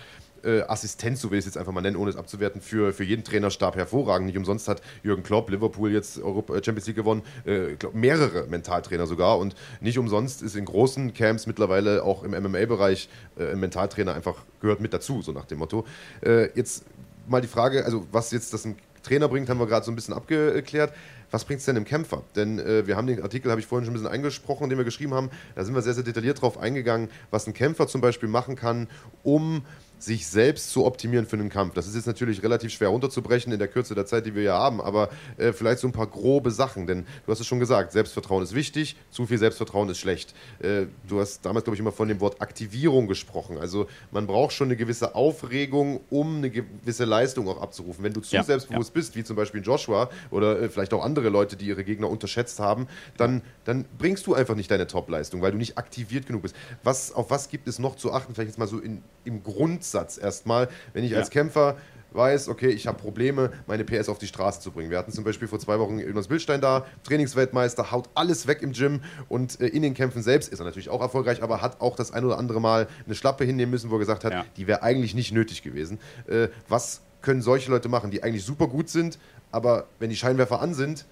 äh, 0.44 0.62
Assistenz, 0.62 1.22
so 1.22 1.32
will 1.32 1.40
ich 1.40 1.44
es 1.44 1.54
jetzt 1.54 1.58
einfach 1.58 1.72
mal 1.72 1.82
nennen, 1.82 1.98
ohne 1.98 2.10
es 2.10 2.16
abzuwerten, 2.16 2.62
für, 2.62 2.94
für 2.94 3.04
jeden 3.04 3.24
Trainerstab 3.24 3.76
hervorragend. 3.76 4.28
Nicht 4.28 4.38
umsonst 4.38 4.68
hat 4.68 4.82
Jürgen 5.04 5.24
Klopp, 5.24 5.50
Liverpool 5.50 5.92
jetzt 5.92 6.20
Europa, 6.22 6.56
äh, 6.56 6.64
Champions 6.64 6.88
League 6.88 6.96
gewonnen, 6.96 7.24
äh, 7.46 7.76
glaub, 7.76 7.94
mehrere 7.94 8.48
Mentaltrainer 8.48 9.08
sogar. 9.08 9.40
Und 9.40 9.56
nicht 9.82 9.98
umsonst 9.98 10.42
ist 10.42 10.56
in 10.56 10.66
großen 10.66 11.14
Camps 11.14 11.48
mittlerweile 11.48 12.04
auch 12.04 12.24
im 12.24 12.32
MMA-Bereich 12.32 13.10
äh, 13.38 13.52
ein 13.52 13.60
Mentaltrainer 13.60 14.14
einfach 14.14 14.36
gehört 14.62 14.80
mit 14.80 14.94
dazu, 14.94 15.22
so 15.22 15.32
nach 15.32 15.46
dem 15.46 15.60
Motto. 15.60 15.86
Äh, 16.22 16.50
jetzt 16.56 16.86
mal 17.28 17.42
die 17.42 17.48
Frage, 17.48 17.86
also 17.86 18.06
was 18.12 18.32
jetzt 18.32 18.54
das 18.54 18.66
ein 18.66 18.76
Trainer 19.04 19.28
bringt, 19.28 19.50
haben 19.50 19.60
wir 19.60 19.68
gerade 19.68 19.86
so 19.86 19.92
ein 19.92 19.96
bisschen 19.96 20.14
abgeklärt. 20.14 20.94
Was 21.30 21.46
bringt 21.46 21.60
es 21.60 21.66
denn 21.66 21.76
im 21.76 21.84
Kämpfer? 21.84 22.24
Denn 22.36 22.60
äh, 22.60 22.86
wir 22.86 22.96
haben 22.96 23.08
den 23.08 23.22
Artikel, 23.22 23.50
habe 23.50 23.60
ich 23.60 23.68
vorhin 23.68 23.86
schon 23.86 23.94
ein 23.94 23.98
bisschen 23.98 24.12
eingesprochen, 24.12 24.70
den 24.70 24.78
wir 24.78 24.86
geschrieben 24.86 25.14
haben. 25.14 25.30
Da 25.56 25.64
sind 25.64 25.74
wir 25.74 25.82
sehr, 25.82 25.96
sehr 25.96 26.04
detailliert 26.04 26.42
drauf 26.42 26.60
eingegangen, 26.60 27.10
was 27.32 27.48
ein 27.48 27.54
Kämpfer 27.54 27.88
zum 27.88 28.02
Beispiel 28.02 28.30
machen 28.30 28.56
kann, 28.56 28.88
um 29.24 29.66
sich 30.04 30.28
selbst 30.28 30.72
zu 30.72 30.86
optimieren 30.86 31.26
für 31.26 31.38
einen 31.38 31.50
Kampf. 31.50 31.74
Das 31.76 31.88
ist 31.88 31.96
jetzt 31.96 32.08
natürlich 32.08 32.44
relativ 32.44 32.74
schwer 32.74 32.90
runterzubrechen 32.90 33.54
in 33.54 33.60
der 33.60 33.70
Kürze 33.70 33.96
der 33.96 34.06
Zeit, 34.06 34.26
die 34.26 34.36
wir 34.36 34.44
ja 34.44 34.58
haben, 34.58 34.82
aber 34.82 35.10
äh, 35.38 35.54
vielleicht 35.54 35.80
so 35.80 35.88
ein 35.88 35.94
paar 35.94 36.08
grobe 36.08 36.52
Sachen, 36.52 36.88
denn 36.88 37.06
du 37.26 37.32
hast 37.32 37.40
es 37.40 37.48
schon 37.48 37.60
gesagt, 37.60 37.94
Selbstvertrauen 37.94 38.44
ist 38.44 38.54
wichtig, 38.54 38.98
zu 39.12 39.26
viel 39.26 39.38
Selbstvertrauen 39.38 39.90
ist 39.90 40.00
schlecht. 40.00 40.34
Äh, 40.60 40.88
du 41.08 41.22
hast 41.22 41.46
damals, 41.46 41.64
glaube 41.64 41.76
ich, 41.76 41.80
immer 41.80 41.94
von 41.94 42.10
dem 42.10 42.20
Wort 42.20 42.42
Aktivierung 42.42 43.08
gesprochen. 43.08 43.58
Also 43.58 43.88
man 44.12 44.28
braucht 44.28 44.54
schon 44.54 44.68
eine 44.68 44.76
gewisse 44.76 45.16
Aufregung, 45.16 46.02
um 46.10 46.38
eine 46.38 46.50
gewisse 46.50 47.06
Leistung 47.06 47.48
auch 47.48 47.62
abzurufen. 47.62 48.04
Wenn 48.04 48.14
du 48.14 48.20
zu 48.20 48.36
ja, 48.36 48.44
selbstbewusst 48.44 48.90
ja. 48.90 48.94
bist, 48.96 49.16
wie 49.16 49.24
zum 49.24 49.38
Beispiel 49.38 49.62
Joshua 49.62 50.10
oder 50.32 50.62
äh, 50.62 50.70
vielleicht 50.70 50.94
auch 50.94 51.04
andere 51.04 51.30
Leute, 51.30 51.56
die 51.56 51.68
ihre 51.68 51.86
Gegner 51.86 52.10
unterschätzt 52.10 52.60
haben, 52.60 52.88
dann, 53.16 53.42
dann 53.64 53.86
bringst 53.98 54.28
du 54.28 54.34
einfach 54.34 54.56
nicht 54.56 54.70
deine 54.70 54.88
Top-Leistung, 54.88 55.42
weil 55.42 55.52
du 55.52 55.58
nicht 55.58 55.78
aktiviert 55.78 56.26
genug 56.26 56.42
bist. 56.42 56.56
Was, 56.84 57.14
auf 57.14 57.30
was 57.30 57.48
gibt 57.48 57.70
es 57.70 57.80
noch 57.80 57.96
zu 57.96 58.12
achten? 58.12 58.34
Vielleicht 58.34 58.50
jetzt 58.50 58.60
mal 58.60 58.68
so 58.68 58.80
in, 58.80 59.02
im 59.24 59.44
Grundsatz 59.44 59.93
Grundsatz 59.94 60.18
erstmal, 60.18 60.70
wenn 60.94 61.04
ich 61.04 61.12
ja. 61.12 61.20
als 61.20 61.30
Kämpfer 61.30 61.78
weiß, 62.12 62.50
okay, 62.50 62.70
ich 62.70 62.86
habe 62.86 63.00
Probleme, 63.00 63.52
meine 63.66 63.84
PS 63.84 64.08
auf 64.08 64.20
die 64.20 64.28
Straße 64.28 64.62
zu 64.62 64.72
bringen. 64.72 64.92
Wir 64.92 65.00
hatten 65.00 65.12
zum 65.12 65.24
Beispiel 65.24 65.48
vor 65.48 65.58
zwei 65.58 65.80
Wochen 65.80 65.98
Jonas 65.98 66.28
Bildstein 66.28 66.62
da, 66.62 66.86
Trainingsweltmeister, 67.04 67.92
haut 67.92 68.08
alles 68.14 68.46
weg 68.46 68.62
im 68.62 68.72
Gym 68.72 69.02
und 69.30 69.60
äh, 69.60 69.68
in 69.68 69.82
den 69.82 69.96
Kämpfen 69.96 70.22
selbst 70.22 70.52
ist 70.54 70.60
er 70.60 70.66
natürlich 70.66 70.90
auch 70.90 71.02
erfolgreich, 71.02 71.42
aber 71.42 71.62
hat 71.62 71.82
auch 71.82 71.96
das 71.96 72.12
ein 72.12 72.24
oder 72.24 72.38
andere 72.38 72.62
Mal 72.62 72.88
eine 73.06 73.16
Schlappe 73.16 73.46
hinnehmen 73.46 73.72
müssen, 73.72 73.90
wo 73.90 73.96
er 73.96 74.00
gesagt 74.00 74.26
hat, 74.26 74.32
ja. 74.32 74.46
die 74.58 74.68
wäre 74.68 74.84
eigentlich 74.84 75.16
nicht 75.16 75.32
nötig 75.32 75.64
gewesen. 75.64 76.00
Äh, 76.28 76.50
was 76.68 77.02
können 77.22 77.42
solche 77.42 77.72
Leute 77.72 77.90
machen, 77.90 78.12
die 78.12 78.22
eigentlich 78.22 78.46
super 78.46 78.68
gut 78.68 78.90
sind, 78.90 79.18
aber 79.52 79.88
wenn 79.98 80.10
die 80.10 80.16
Scheinwerfer 80.16 80.62
an 80.62 80.76
sind, 80.76 81.06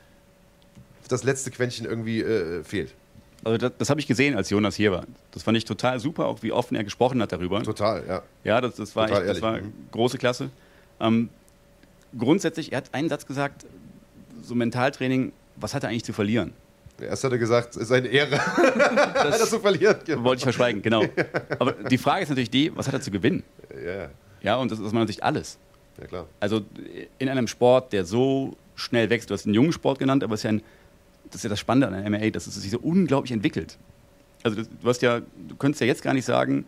das 1.07 1.23
letzte 1.23 1.49
Quäntchen 1.49 1.85
irgendwie 1.85 2.21
äh, 2.21 2.63
fehlt? 2.63 2.93
Also 3.43 3.57
das, 3.57 3.71
das 3.77 3.89
habe 3.89 3.99
ich 3.99 4.07
gesehen, 4.07 4.35
als 4.35 4.49
Jonas 4.49 4.75
hier 4.75 4.91
war. 4.91 5.05
Das 5.31 5.43
fand 5.43 5.57
ich 5.57 5.65
total 5.65 5.99
super, 5.99 6.27
auch 6.27 6.43
wie 6.43 6.51
offen 6.51 6.75
er 6.75 6.83
gesprochen 6.83 7.21
hat 7.21 7.31
darüber. 7.31 7.63
Total, 7.63 8.03
ja. 8.07 8.21
Ja, 8.43 8.61
das, 8.61 8.75
das 8.75 8.95
war, 8.95 9.09
echt, 9.09 9.27
das 9.27 9.41
war 9.41 9.59
mhm. 9.59 9.73
große 9.91 10.17
Klasse. 10.17 10.49
Ähm, 10.99 11.29
grundsätzlich, 12.17 12.71
er 12.71 12.77
hat 12.77 12.93
einen 12.93 13.09
Satz 13.09 13.25
gesagt, 13.25 13.65
so 14.41 14.53
Mentaltraining, 14.53 15.31
was 15.55 15.73
hat 15.73 15.83
er 15.83 15.89
eigentlich 15.89 16.03
zu 16.03 16.13
verlieren? 16.13 16.53
Erst 16.99 17.23
hat 17.23 17.31
er 17.31 17.39
gesagt, 17.39 17.75
es 17.75 17.83
ist 17.83 17.91
eine 17.91 18.07
Ehre, 18.07 18.31
das, 19.15 19.39
das 19.39 19.49
zu 19.49 19.59
verlieren. 19.59 19.97
Genau. 20.05 20.23
Wollte 20.23 20.39
ich 20.39 20.43
verschweigen, 20.43 20.81
genau. 20.81 21.03
Aber 21.59 21.71
die 21.71 21.97
Frage 21.97 22.23
ist 22.23 22.29
natürlich 22.29 22.51
die, 22.51 22.75
was 22.75 22.87
hat 22.87 22.93
er 22.93 23.01
zu 23.01 23.11
gewinnen? 23.11 23.43
Ja. 23.83 24.09
Ja, 24.41 24.55
und 24.57 24.71
das 24.71 24.79
ist 24.79 24.85
aus 24.85 24.93
meiner 24.93 25.07
Sicht 25.07 25.23
alles. 25.23 25.57
Ja, 25.99 26.07
klar. 26.07 26.27
Also 26.39 26.61
in 27.17 27.29
einem 27.29 27.47
Sport, 27.47 27.93
der 27.93 28.05
so 28.05 28.55
schnell 28.75 29.09
wächst, 29.09 29.29
du 29.29 29.33
hast 29.33 29.45
einen 29.45 29.53
jungen 29.53 29.71
Sport 29.71 29.99
genannt, 29.99 30.23
aber 30.23 30.33
es 30.33 30.41
ist 30.41 30.43
ja 30.43 30.49
ein 30.51 30.63
das 31.31 31.39
ist 31.39 31.43
ja 31.43 31.49
das 31.49 31.59
Spannende 31.59 31.87
an 31.87 32.03
der 32.03 32.09
MMA, 32.09 32.29
dass 32.29 32.47
es 32.47 32.55
sich 32.55 32.71
so 32.71 32.79
unglaublich 32.79 33.31
entwickelt. 33.31 33.77
Also 34.43 34.57
das, 34.57 34.69
du 34.69 34.87
hast 34.87 35.01
ja, 35.01 35.19
du 35.19 35.55
könntest 35.55 35.81
ja 35.81 35.87
jetzt 35.87 36.03
gar 36.03 36.13
nicht 36.13 36.25
sagen, 36.25 36.65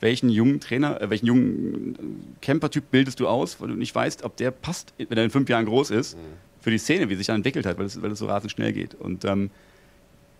welchen 0.00 0.28
jungen 0.28 0.60
Trainer, 0.60 1.00
äh, 1.00 1.10
welchen 1.10 1.26
jungen 1.26 2.36
Camper-Typ 2.42 2.90
bildest 2.90 3.20
du 3.20 3.28
aus, 3.28 3.60
weil 3.60 3.68
du 3.68 3.74
nicht 3.74 3.94
weißt, 3.94 4.24
ob 4.24 4.36
der 4.36 4.50
passt, 4.50 4.92
wenn 4.98 5.16
er 5.16 5.24
in 5.24 5.30
fünf 5.30 5.48
Jahren 5.48 5.64
groß 5.64 5.90
ist, 5.90 6.16
mhm. 6.16 6.20
für 6.60 6.70
die 6.70 6.78
Szene, 6.78 7.08
wie 7.08 7.14
sich 7.14 7.26
dann 7.26 7.36
entwickelt 7.36 7.66
hat, 7.66 7.78
weil 7.78 7.86
es, 7.86 8.00
weil 8.02 8.12
es 8.12 8.18
so 8.18 8.26
rasend 8.26 8.52
schnell 8.52 8.72
geht. 8.72 8.94
Und 8.94 9.24
ähm, 9.24 9.50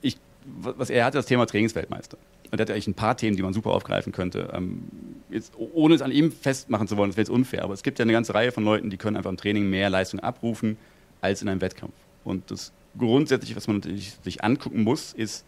ich, 0.03 0.19
was 0.45 0.91
er 0.91 1.05
hatte, 1.05 1.19
das 1.19 1.27
Thema 1.27 1.47
Trainingsweltmeister. 1.47 2.19
Und 2.51 2.61
er 2.61 2.63
hat 2.63 2.71
eigentlich 2.71 2.89
ein 2.89 2.95
paar 2.95 3.17
Themen, 3.17 3.37
die 3.37 3.43
man 3.43 3.55
super 3.55 3.71
aufgreifen 3.71 4.13
könnte. 4.13 4.51
Ähm, 4.53 4.83
jetzt, 5.31 5.53
ohne 5.57 5.95
es 5.95 6.03
an 6.03 6.13
ihm 6.13 6.31
festmachen 6.31 6.87
zu 6.87 6.97
wollen, 6.97 7.11
das 7.11 7.17
wäre 7.17 7.23
jetzt 7.23 7.31
unfair, 7.31 7.65
aber 7.65 7.75
es 7.75 7.83
gibt 7.83 7.99
ja 7.99 8.03
eine 8.05 8.13
ganze 8.13 8.35
Reihe 8.35 8.53
von 8.53 8.65
Leuten, 8.65 8.91
die 8.91 8.97
können 8.97 9.17
einfach 9.17 9.31
im 9.31 9.37
Training 9.37 9.71
mehr 9.71 9.89
Leistung 9.91 10.21
abrufen 10.21 10.77
als 11.21 11.41
in 11.41 11.49
einem 11.49 11.61
Wettkampf. 11.61 11.95
Und 12.25 12.51
das 12.51 12.73
grundsätzlich, 12.99 13.55
was 13.57 13.67
man 13.67 13.77
natürlich 13.77 14.17
sich 14.23 14.43
angucken 14.43 14.83
muss, 14.83 15.13
ist, 15.13 15.45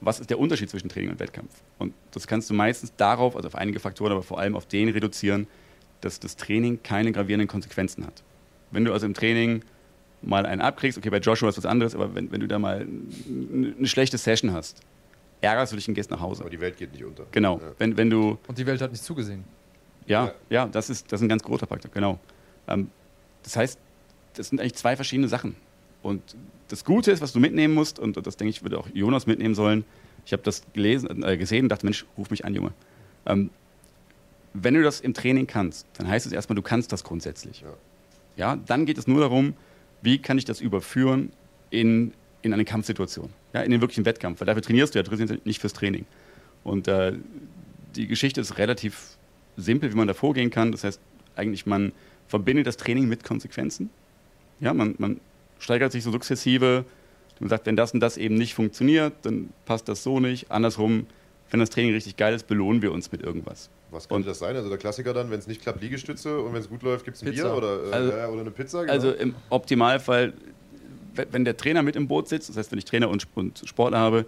was 0.00 0.20
ist 0.20 0.30
der 0.30 0.38
Unterschied 0.38 0.70
zwischen 0.70 0.88
Training 0.88 1.10
und 1.10 1.20
Wettkampf? 1.20 1.52
Und 1.78 1.94
das 2.12 2.26
kannst 2.26 2.50
du 2.50 2.54
meistens 2.54 2.92
darauf, 2.96 3.36
also 3.36 3.48
auf 3.48 3.54
einige 3.54 3.80
Faktoren, 3.80 4.12
aber 4.12 4.22
vor 4.22 4.38
allem 4.38 4.54
auf 4.54 4.66
den 4.66 4.88
reduzieren, 4.88 5.46
dass 6.00 6.20
das 6.20 6.36
Training 6.36 6.82
keine 6.82 7.12
gravierenden 7.12 7.48
Konsequenzen 7.48 8.06
hat. 8.06 8.22
Wenn 8.70 8.84
du 8.84 8.92
also 8.92 9.06
im 9.06 9.14
Training 9.14 9.64
mal 10.22 10.46
einen 10.46 10.60
abkriegst, 10.60 10.98
okay, 10.98 11.10
bei 11.10 11.18
Joshua 11.18 11.48
ist 11.48 11.58
was 11.58 11.66
anderes, 11.66 11.94
aber 11.94 12.14
wenn, 12.14 12.30
wenn 12.30 12.40
du 12.40 12.48
da 12.48 12.58
mal 12.58 12.86
eine 13.26 13.86
schlechte 13.86 14.18
Session 14.18 14.52
hast, 14.52 14.80
ärgerst 15.40 15.72
du 15.72 15.76
dich 15.76 15.88
und 15.88 15.94
gehst 15.94 16.10
nach 16.10 16.20
Hause. 16.20 16.42
Aber 16.42 16.50
die 16.50 16.60
Welt 16.60 16.76
geht 16.76 16.92
nicht 16.92 17.04
unter. 17.04 17.26
Genau. 17.32 17.58
Ja. 17.58 17.72
Wenn, 17.78 17.96
wenn 17.96 18.10
du 18.10 18.38
und 18.46 18.58
die 18.58 18.66
Welt 18.66 18.80
hat 18.80 18.90
nicht 18.92 19.02
zugesehen. 19.02 19.44
Ja, 20.06 20.26
ja, 20.26 20.32
ja 20.50 20.66
das, 20.66 20.90
ist, 20.90 21.10
das 21.12 21.20
ist 21.20 21.24
ein 21.24 21.28
ganz 21.28 21.42
großer 21.42 21.66
Faktor, 21.66 21.90
genau. 21.92 22.18
Ähm, 22.66 22.90
das 23.42 23.56
heißt, 23.56 23.78
das 24.34 24.48
sind 24.48 24.60
eigentlich 24.60 24.74
zwei 24.74 24.96
verschiedene 24.96 25.28
Sachen. 25.28 25.56
Und 26.02 26.36
das 26.68 26.84
Gute 26.84 27.10
ist, 27.10 27.20
was 27.20 27.32
du 27.32 27.40
mitnehmen 27.40 27.74
musst, 27.74 27.98
und 27.98 28.16
das 28.26 28.36
denke 28.36 28.50
ich, 28.50 28.62
würde 28.62 28.78
auch 28.78 28.88
Jonas 28.92 29.26
mitnehmen 29.26 29.54
sollen. 29.54 29.84
Ich 30.26 30.32
habe 30.32 30.42
das 30.42 30.62
gelesen, 30.72 31.22
äh, 31.22 31.36
gesehen 31.36 31.64
und 31.64 31.68
dachte, 31.70 31.86
Mensch, 31.86 32.04
ruf 32.16 32.30
mich 32.30 32.44
an, 32.44 32.54
Junge. 32.54 32.72
Ähm, 33.26 33.50
wenn 34.54 34.74
du 34.74 34.82
das 34.82 35.00
im 35.00 35.14
Training 35.14 35.46
kannst, 35.46 35.86
dann 35.96 36.08
heißt 36.08 36.26
es 36.26 36.32
erstmal, 36.32 36.56
du 36.56 36.62
kannst 36.62 36.92
das 36.92 37.04
grundsätzlich. 37.04 37.62
Ja. 37.62 37.74
ja. 38.36 38.56
dann 38.56 38.86
geht 38.86 38.98
es 38.98 39.06
nur 39.06 39.20
darum, 39.20 39.54
wie 40.02 40.18
kann 40.18 40.38
ich 40.38 40.44
das 40.44 40.60
überführen 40.60 41.32
in, 41.70 42.12
in 42.42 42.52
eine 42.52 42.64
Kampfsituation, 42.64 43.30
ja, 43.52 43.60
in 43.62 43.70
den 43.70 43.80
wirklichen 43.80 44.04
Wettkampf. 44.04 44.40
Weil 44.40 44.46
dafür 44.46 44.62
trainierst 44.62 44.94
du 44.94 44.98
ja, 44.98 45.02
trainierst 45.02 45.44
nicht 45.46 45.60
fürs 45.60 45.72
Training. 45.72 46.06
Und 46.64 46.88
äh, 46.88 47.14
die 47.96 48.06
Geschichte 48.06 48.40
ist 48.40 48.58
relativ 48.58 49.16
simpel, 49.56 49.92
wie 49.92 49.96
man 49.96 50.08
da 50.08 50.14
vorgehen 50.14 50.50
kann. 50.50 50.72
Das 50.72 50.84
heißt, 50.84 51.00
eigentlich 51.36 51.66
man 51.66 51.92
verbindet 52.26 52.66
das 52.66 52.76
Training 52.76 53.08
mit 53.08 53.24
Konsequenzen. 53.24 53.90
Ja, 54.60 54.74
man, 54.74 54.94
man 54.98 55.20
steigert 55.58 55.92
sich 55.92 56.04
so 56.04 56.10
sukzessive. 56.10 56.84
Man 57.40 57.48
sagt, 57.48 57.66
wenn 57.66 57.76
das 57.76 57.92
und 57.94 58.00
das 58.00 58.16
eben 58.16 58.34
nicht 58.34 58.54
funktioniert, 58.54 59.12
dann 59.22 59.50
passt 59.64 59.88
das 59.88 60.02
so 60.02 60.18
nicht. 60.20 60.50
Andersrum, 60.50 61.06
wenn 61.50 61.60
das 61.60 61.70
Training 61.70 61.92
richtig 61.92 62.16
geil 62.16 62.34
ist, 62.34 62.46
belohnen 62.46 62.82
wir 62.82 62.92
uns 62.92 63.12
mit 63.12 63.22
irgendwas. 63.22 63.70
Was 63.90 64.08
könnte 64.08 64.28
das 64.28 64.38
sein? 64.38 64.56
Also 64.56 64.68
der 64.68 64.78
Klassiker 64.78 65.14
dann, 65.14 65.30
wenn 65.30 65.38
es 65.38 65.46
nicht 65.46 65.62
klappt, 65.62 65.80
Liegestütze 65.80 66.40
und 66.40 66.52
wenn 66.52 66.60
es 66.60 66.68
gut 66.68 66.82
läuft, 66.82 67.04
gibt 67.04 67.16
es 67.16 67.22
ein 67.22 67.30
Bier 67.30 67.54
oder, 67.54 67.90
äh, 67.90 67.92
also, 67.92 68.12
oder 68.32 68.40
eine 68.40 68.50
Pizza? 68.50 68.82
Genau. 68.82 68.92
Also 68.92 69.12
im 69.12 69.34
Optimalfall, 69.50 70.34
wenn 71.30 71.44
der 71.44 71.56
Trainer 71.56 71.82
mit 71.82 71.96
im 71.96 72.06
Boot 72.06 72.28
sitzt, 72.28 72.48
das 72.48 72.56
heißt, 72.56 72.70
wenn 72.72 72.78
ich 72.78 72.84
Trainer 72.84 73.08
und, 73.08 73.26
und 73.34 73.62
Sportler 73.64 73.98
habe, 73.98 74.26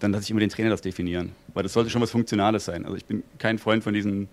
dann 0.00 0.12
lasse 0.12 0.24
ich 0.24 0.30
immer 0.30 0.40
den 0.40 0.50
Trainer 0.50 0.70
das 0.70 0.80
definieren. 0.80 1.32
Weil 1.54 1.62
das 1.62 1.72
sollte 1.72 1.90
schon 1.90 2.02
was 2.02 2.10
Funktionales 2.10 2.64
sein. 2.64 2.84
Also 2.84 2.96
ich 2.96 3.04
bin 3.04 3.22
kein 3.38 3.58
Freund 3.58 3.84
von 3.84 3.94
diesen 3.94 4.28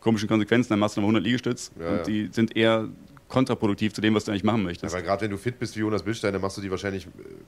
komischen 0.00 0.28
Konsequenzen, 0.28 0.70
dann 0.70 0.78
machst 0.78 0.96
du 0.96 1.00
noch 1.00 1.08
100 1.08 1.24
Liegestütz 1.24 1.72
ja, 1.78 1.88
und 1.88 1.96
ja. 1.96 2.02
die 2.04 2.28
sind 2.32 2.56
eher 2.56 2.88
kontraproduktiv 3.28 3.92
zu 3.92 4.00
dem, 4.00 4.14
was 4.14 4.24
du 4.24 4.30
eigentlich 4.30 4.44
machen 4.44 4.62
möchtest. 4.62 4.92
Ja, 4.92 4.98
weil 4.98 5.04
gerade 5.04 5.22
wenn 5.22 5.30
du 5.30 5.36
fit 5.36 5.58
bist 5.58 5.76
wie 5.76 5.80
Jonas 5.80 6.02
Bildstein, 6.02 6.32
dann 6.32 6.42
machst 6.42 6.56
du 6.56 6.60
die 6.60 6.70
wahrscheinlich 6.70 7.06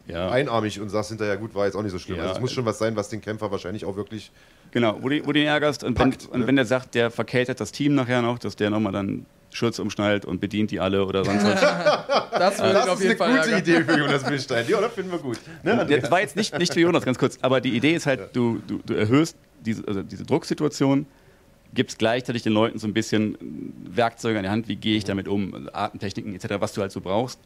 äh, 0.08 0.12
ja. 0.12 0.30
einarmig 0.30 0.80
und 0.80 0.90
sagst 0.90 1.10
hinterher, 1.10 1.36
gut, 1.36 1.54
war 1.54 1.66
jetzt 1.66 1.74
auch 1.74 1.82
nicht 1.82 1.92
so 1.92 1.98
schlimm. 1.98 2.18
Ja. 2.18 2.24
Also 2.24 2.34
es 2.34 2.40
muss 2.40 2.52
schon 2.52 2.64
was 2.64 2.78
sein, 2.78 2.96
was 2.96 3.08
den 3.08 3.20
Kämpfer 3.20 3.50
wahrscheinlich 3.50 3.84
auch 3.84 3.96
wirklich. 3.96 4.30
Genau, 4.72 4.98
wo 5.00 5.08
du, 5.08 5.26
wo 5.26 5.32
du 5.32 5.40
ihn 5.40 5.46
ärgerst 5.46 5.82
und, 5.82 5.94
packt, 5.94 6.24
wenn, 6.24 6.30
ne? 6.30 6.42
und 6.42 6.46
wenn 6.46 6.56
der 6.56 6.66
sagt, 6.66 6.94
der 6.94 7.10
verkältet 7.10 7.60
das 7.60 7.72
Team 7.72 7.94
nachher 7.94 8.22
noch, 8.22 8.38
dass 8.38 8.56
der 8.56 8.70
nochmal 8.70 8.92
dann 8.92 9.26
Schürze 9.52 9.82
umschnallt 9.82 10.24
und 10.24 10.40
bedient 10.40 10.70
die 10.70 10.80
alle 10.80 11.04
oder 11.04 11.24
sonst 11.24 11.44
was. 11.44 11.60
das 12.30 12.58
würde 12.58 12.72
das 12.74 12.88
auf 12.88 13.02
jeden 13.02 13.16
Fall. 13.16 13.36
Das 13.36 13.46
ist 13.46 13.52
eine 13.52 13.62
gute 13.62 13.70
Idee 13.72 13.84
für 13.84 13.98
Jonas 13.98 14.24
Bildstein. 14.24 14.64
Ja, 14.68 14.80
das 14.80 14.92
finden 14.92 15.10
wir 15.10 15.18
gut. 15.18 15.38
Ne, 15.62 15.86
das 15.86 16.10
war 16.10 16.20
jetzt 16.20 16.36
nicht, 16.36 16.56
nicht 16.58 16.72
für 16.72 16.80
Jonas, 16.80 17.04
ganz 17.04 17.18
kurz. 17.18 17.38
Aber 17.40 17.60
die 17.60 17.76
Idee 17.76 17.94
ist 17.94 18.06
halt, 18.06 18.34
du, 18.34 18.60
du, 18.66 18.80
du 18.84 18.94
erhöhst 18.94 19.36
diese, 19.60 19.86
also 19.88 20.02
diese 20.02 20.24
Drucksituation, 20.24 21.06
gibt 21.74 21.90
es 21.90 21.98
gleichzeitig 21.98 22.42
den 22.42 22.52
Leuten 22.52 22.78
so 22.78 22.86
ein 22.86 22.94
bisschen 22.94 23.36
Werkzeuge 23.84 24.38
an 24.38 24.44
die 24.44 24.50
Hand, 24.50 24.68
wie 24.68 24.76
gehe 24.76 24.96
ich 24.96 25.04
damit 25.04 25.28
um, 25.28 25.68
Atemtechniken 25.72 26.34
etc., 26.34 26.56
was 26.58 26.72
du 26.72 26.80
halt 26.80 26.92
so 26.92 27.00
brauchst. 27.00 27.40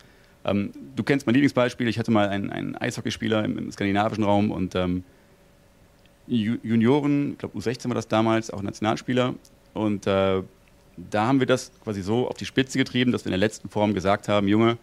Ähm, 0.44 0.72
du 0.96 1.02
kennst 1.02 1.26
mein 1.26 1.34
Lieblingsbeispiel, 1.34 1.88
ich 1.88 1.98
hatte 1.98 2.10
mal 2.10 2.28
einen, 2.28 2.50
einen 2.50 2.76
Eishockeyspieler 2.76 3.44
im, 3.44 3.58
im 3.58 3.72
skandinavischen 3.72 4.24
Raum 4.24 4.50
und 4.50 4.74
ähm, 4.74 5.04
Junioren, 6.26 7.32
ich 7.32 7.38
glaube 7.38 7.58
U16 7.58 7.88
war 7.88 7.94
das 7.94 8.08
damals, 8.08 8.50
auch 8.50 8.62
Nationalspieler. 8.62 9.34
Und 9.74 10.06
äh, 10.06 10.42
da 10.96 11.26
haben 11.26 11.40
wir 11.40 11.46
das 11.46 11.72
quasi 11.82 12.02
so 12.02 12.28
auf 12.28 12.36
die 12.36 12.46
Spitze 12.46 12.78
getrieben, 12.78 13.12
dass 13.12 13.24
wir 13.24 13.28
in 13.28 13.32
der 13.32 13.46
letzten 13.46 13.68
Form 13.68 13.92
gesagt 13.92 14.28
haben, 14.28 14.48
Junge, 14.48 14.78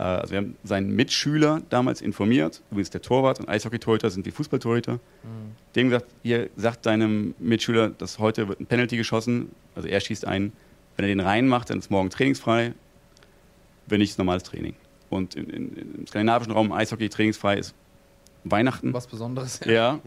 also 0.00 0.32
wir 0.32 0.38
haben 0.38 0.56
seinen 0.64 0.94
Mitschüler 0.94 1.62
damals 1.70 2.00
informiert, 2.00 2.62
übrigens 2.70 2.90
der 2.90 3.02
Torwart 3.02 3.40
und 3.40 3.48
Eishockey-Torhüter 3.48 4.10
sind 4.10 4.26
wie 4.26 4.32
Fußballtorhüter, 4.32 4.94
mhm. 4.94 4.98
dem 5.76 5.90
gesagt, 5.90 6.06
ihr 6.22 6.50
sagt 6.56 6.86
deinem 6.86 7.34
Mitschüler, 7.38 7.90
dass 7.90 8.18
heute 8.18 8.48
wird 8.48 8.60
ein 8.60 8.66
Penalty 8.66 8.96
geschossen, 8.96 9.50
also 9.74 9.88
er 9.88 10.00
schießt 10.00 10.26
einen, 10.26 10.52
wenn 10.96 11.04
er 11.04 11.08
den 11.08 11.20
reinmacht, 11.20 11.70
dann 11.70 11.78
ist 11.78 11.90
morgen 11.90 12.10
trainingsfrei, 12.10 12.74
wenn 13.86 14.00
nicht, 14.00 14.10
ist 14.10 14.18
normales 14.18 14.42
Training. 14.42 14.74
Und 15.10 15.36
in, 15.36 15.50
in, 15.50 15.94
im 15.98 16.06
skandinavischen 16.06 16.52
Raum 16.52 16.72
Eishockey 16.72 17.08
trainingsfrei 17.08 17.58
ist 17.58 17.74
Weihnachten. 18.44 18.92
Was 18.92 19.06
Besonderes. 19.06 19.60
Ja. 19.64 19.72
ja. 19.72 20.00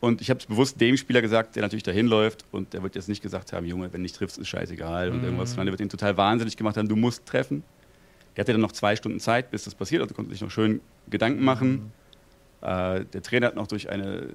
Und 0.00 0.20
ich 0.20 0.28
habe 0.28 0.38
es 0.38 0.46
bewusst 0.46 0.80
dem 0.80 0.96
Spieler 0.96 1.22
gesagt, 1.22 1.56
der 1.56 1.62
natürlich 1.62 1.82
dahin 1.82 2.06
läuft 2.06 2.44
und 2.50 2.74
der 2.74 2.82
wird 2.82 2.94
jetzt 2.94 3.08
nicht 3.08 3.22
gesagt 3.22 3.52
haben, 3.52 3.64
Junge, 3.64 3.84
wenn 3.84 4.00
du 4.00 4.02
nicht 4.02 4.16
triffst, 4.16 4.36
ist 4.36 4.48
scheißegal 4.48 5.10
mhm. 5.10 5.16
und 5.16 5.24
irgendwas, 5.24 5.50
sondern 5.50 5.66
der 5.66 5.72
wird 5.72 5.80
ihn 5.80 5.88
total 5.88 6.16
wahnsinnig 6.16 6.56
gemacht 6.56 6.76
haben, 6.76 6.88
du 6.88 6.96
musst 6.96 7.24
treffen. 7.24 7.62
Der 8.36 8.42
hatte 8.42 8.52
dann 8.52 8.60
noch 8.60 8.72
zwei 8.72 8.96
Stunden 8.96 9.20
Zeit, 9.20 9.50
bis 9.50 9.64
das 9.64 9.74
passiert, 9.74 10.02
also 10.02 10.14
konnte 10.14 10.32
sich 10.32 10.40
noch 10.40 10.50
schön 10.50 10.80
Gedanken 11.08 11.44
machen. 11.44 11.92
Mhm. 12.62 12.68
Äh, 12.68 13.04
der 13.04 13.22
Trainer 13.22 13.48
hat 13.48 13.56
noch 13.56 13.66
durch 13.66 13.90
eine 13.90 14.28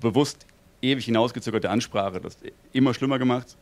bewusst 0.00 0.46
ewig 0.82 1.04
hinausgezögerte 1.04 1.70
Ansprache 1.70 2.20
das 2.20 2.36
immer 2.72 2.94
schlimmer 2.94 3.18
gemacht. 3.18 3.56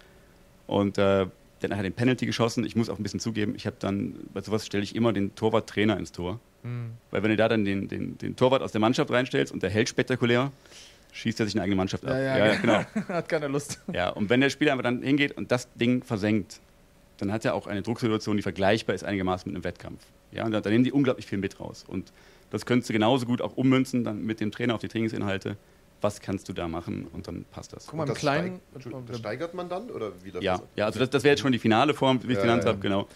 Und 0.66 0.98
äh, 0.98 1.00
der 1.00 1.28
hat 1.62 1.70
nachher 1.70 1.82
den 1.82 1.92
Penalty 1.92 2.26
geschossen. 2.26 2.64
Ich 2.64 2.76
muss 2.76 2.88
auch 2.90 2.98
ein 2.98 3.02
bisschen 3.02 3.20
zugeben, 3.20 3.54
ich 3.56 3.66
habe 3.66 3.76
dann, 3.78 4.14
bei 4.32 4.40
sowas 4.40 4.66
stelle 4.66 4.82
ich 4.82 4.94
immer 4.94 5.12
den 5.12 5.34
Torwart-Trainer 5.34 5.96
ins 5.98 6.12
Tor. 6.12 6.40
Mhm. 6.62 6.92
Weil 7.10 7.22
wenn 7.22 7.30
du 7.30 7.36
da 7.36 7.48
dann 7.48 7.64
den, 7.64 7.88
den, 7.88 8.18
den 8.18 8.36
Torwart 8.36 8.62
aus 8.62 8.72
der 8.72 8.80
Mannschaft 8.80 9.10
reinstellst 9.10 9.52
und 9.52 9.62
der 9.62 9.70
hält 9.70 9.88
spektakulär, 9.88 10.52
schießt 11.12 11.40
er 11.40 11.46
sich 11.46 11.54
eine 11.54 11.62
eigene 11.62 11.76
Mannschaft 11.76 12.04
ab. 12.04 12.10
Ja, 12.10 12.20
ja, 12.20 12.46
ja 12.46 12.54
genau. 12.56 12.84
Hat 13.08 13.28
keine 13.28 13.48
Lust. 13.48 13.80
Ja, 13.92 14.10
und 14.10 14.28
wenn 14.30 14.40
der 14.40 14.50
Spieler 14.50 14.72
einfach 14.72 14.82
dann 14.82 15.02
hingeht 15.02 15.36
und 15.36 15.52
das 15.52 15.72
Ding 15.74 16.02
versenkt, 16.02 16.60
dann 17.18 17.32
hat 17.32 17.44
er 17.44 17.54
auch 17.54 17.66
eine 17.66 17.82
Drucksituation, 17.82 18.36
die 18.36 18.42
vergleichbar 18.42 18.94
ist 18.94 19.04
einigermaßen 19.04 19.50
mit 19.50 19.56
einem 19.56 19.64
Wettkampf. 19.64 20.02
Ja, 20.32 20.44
und 20.44 20.52
da, 20.52 20.60
da 20.60 20.70
nehmen 20.70 20.84
die 20.84 20.92
unglaublich 20.92 21.26
viel 21.26 21.38
mit 21.38 21.60
raus. 21.60 21.84
Und 21.86 22.12
das 22.50 22.66
könntest 22.66 22.88
du 22.88 22.92
genauso 22.92 23.26
gut 23.26 23.40
auch 23.40 23.56
ummünzen 23.56 24.04
dann 24.04 24.24
mit 24.24 24.40
dem 24.40 24.50
Trainer 24.50 24.74
auf 24.74 24.80
die 24.80 24.88
Trainingsinhalte 24.88 25.56
was 26.04 26.20
kannst 26.20 26.48
du 26.48 26.52
da 26.52 26.68
machen 26.68 27.08
und 27.12 27.26
dann 27.26 27.46
passt 27.50 27.72
das. 27.72 27.86
Guck 27.86 27.96
mal, 27.96 28.06
im 28.06 28.14
Kleinen. 28.14 28.60
Das 29.08 29.18
steigert 29.18 29.54
man 29.54 29.68
dann? 29.68 29.90
Oder 29.90 30.12
wie 30.22 30.30
ja, 30.40 30.60
ja, 30.76 30.84
also 30.84 31.00
das, 31.00 31.10
das 31.10 31.24
wäre 31.24 31.32
jetzt 31.32 31.40
schon 31.40 31.50
die 31.50 31.58
finale 31.58 31.94
Form, 31.94 32.22
wie 32.22 32.26
ich 32.26 32.32
es 32.32 32.36
ja, 32.36 32.42
genannt 32.42 32.64
ja. 32.64 32.68
habe, 32.68 32.78
genau. 32.78 33.08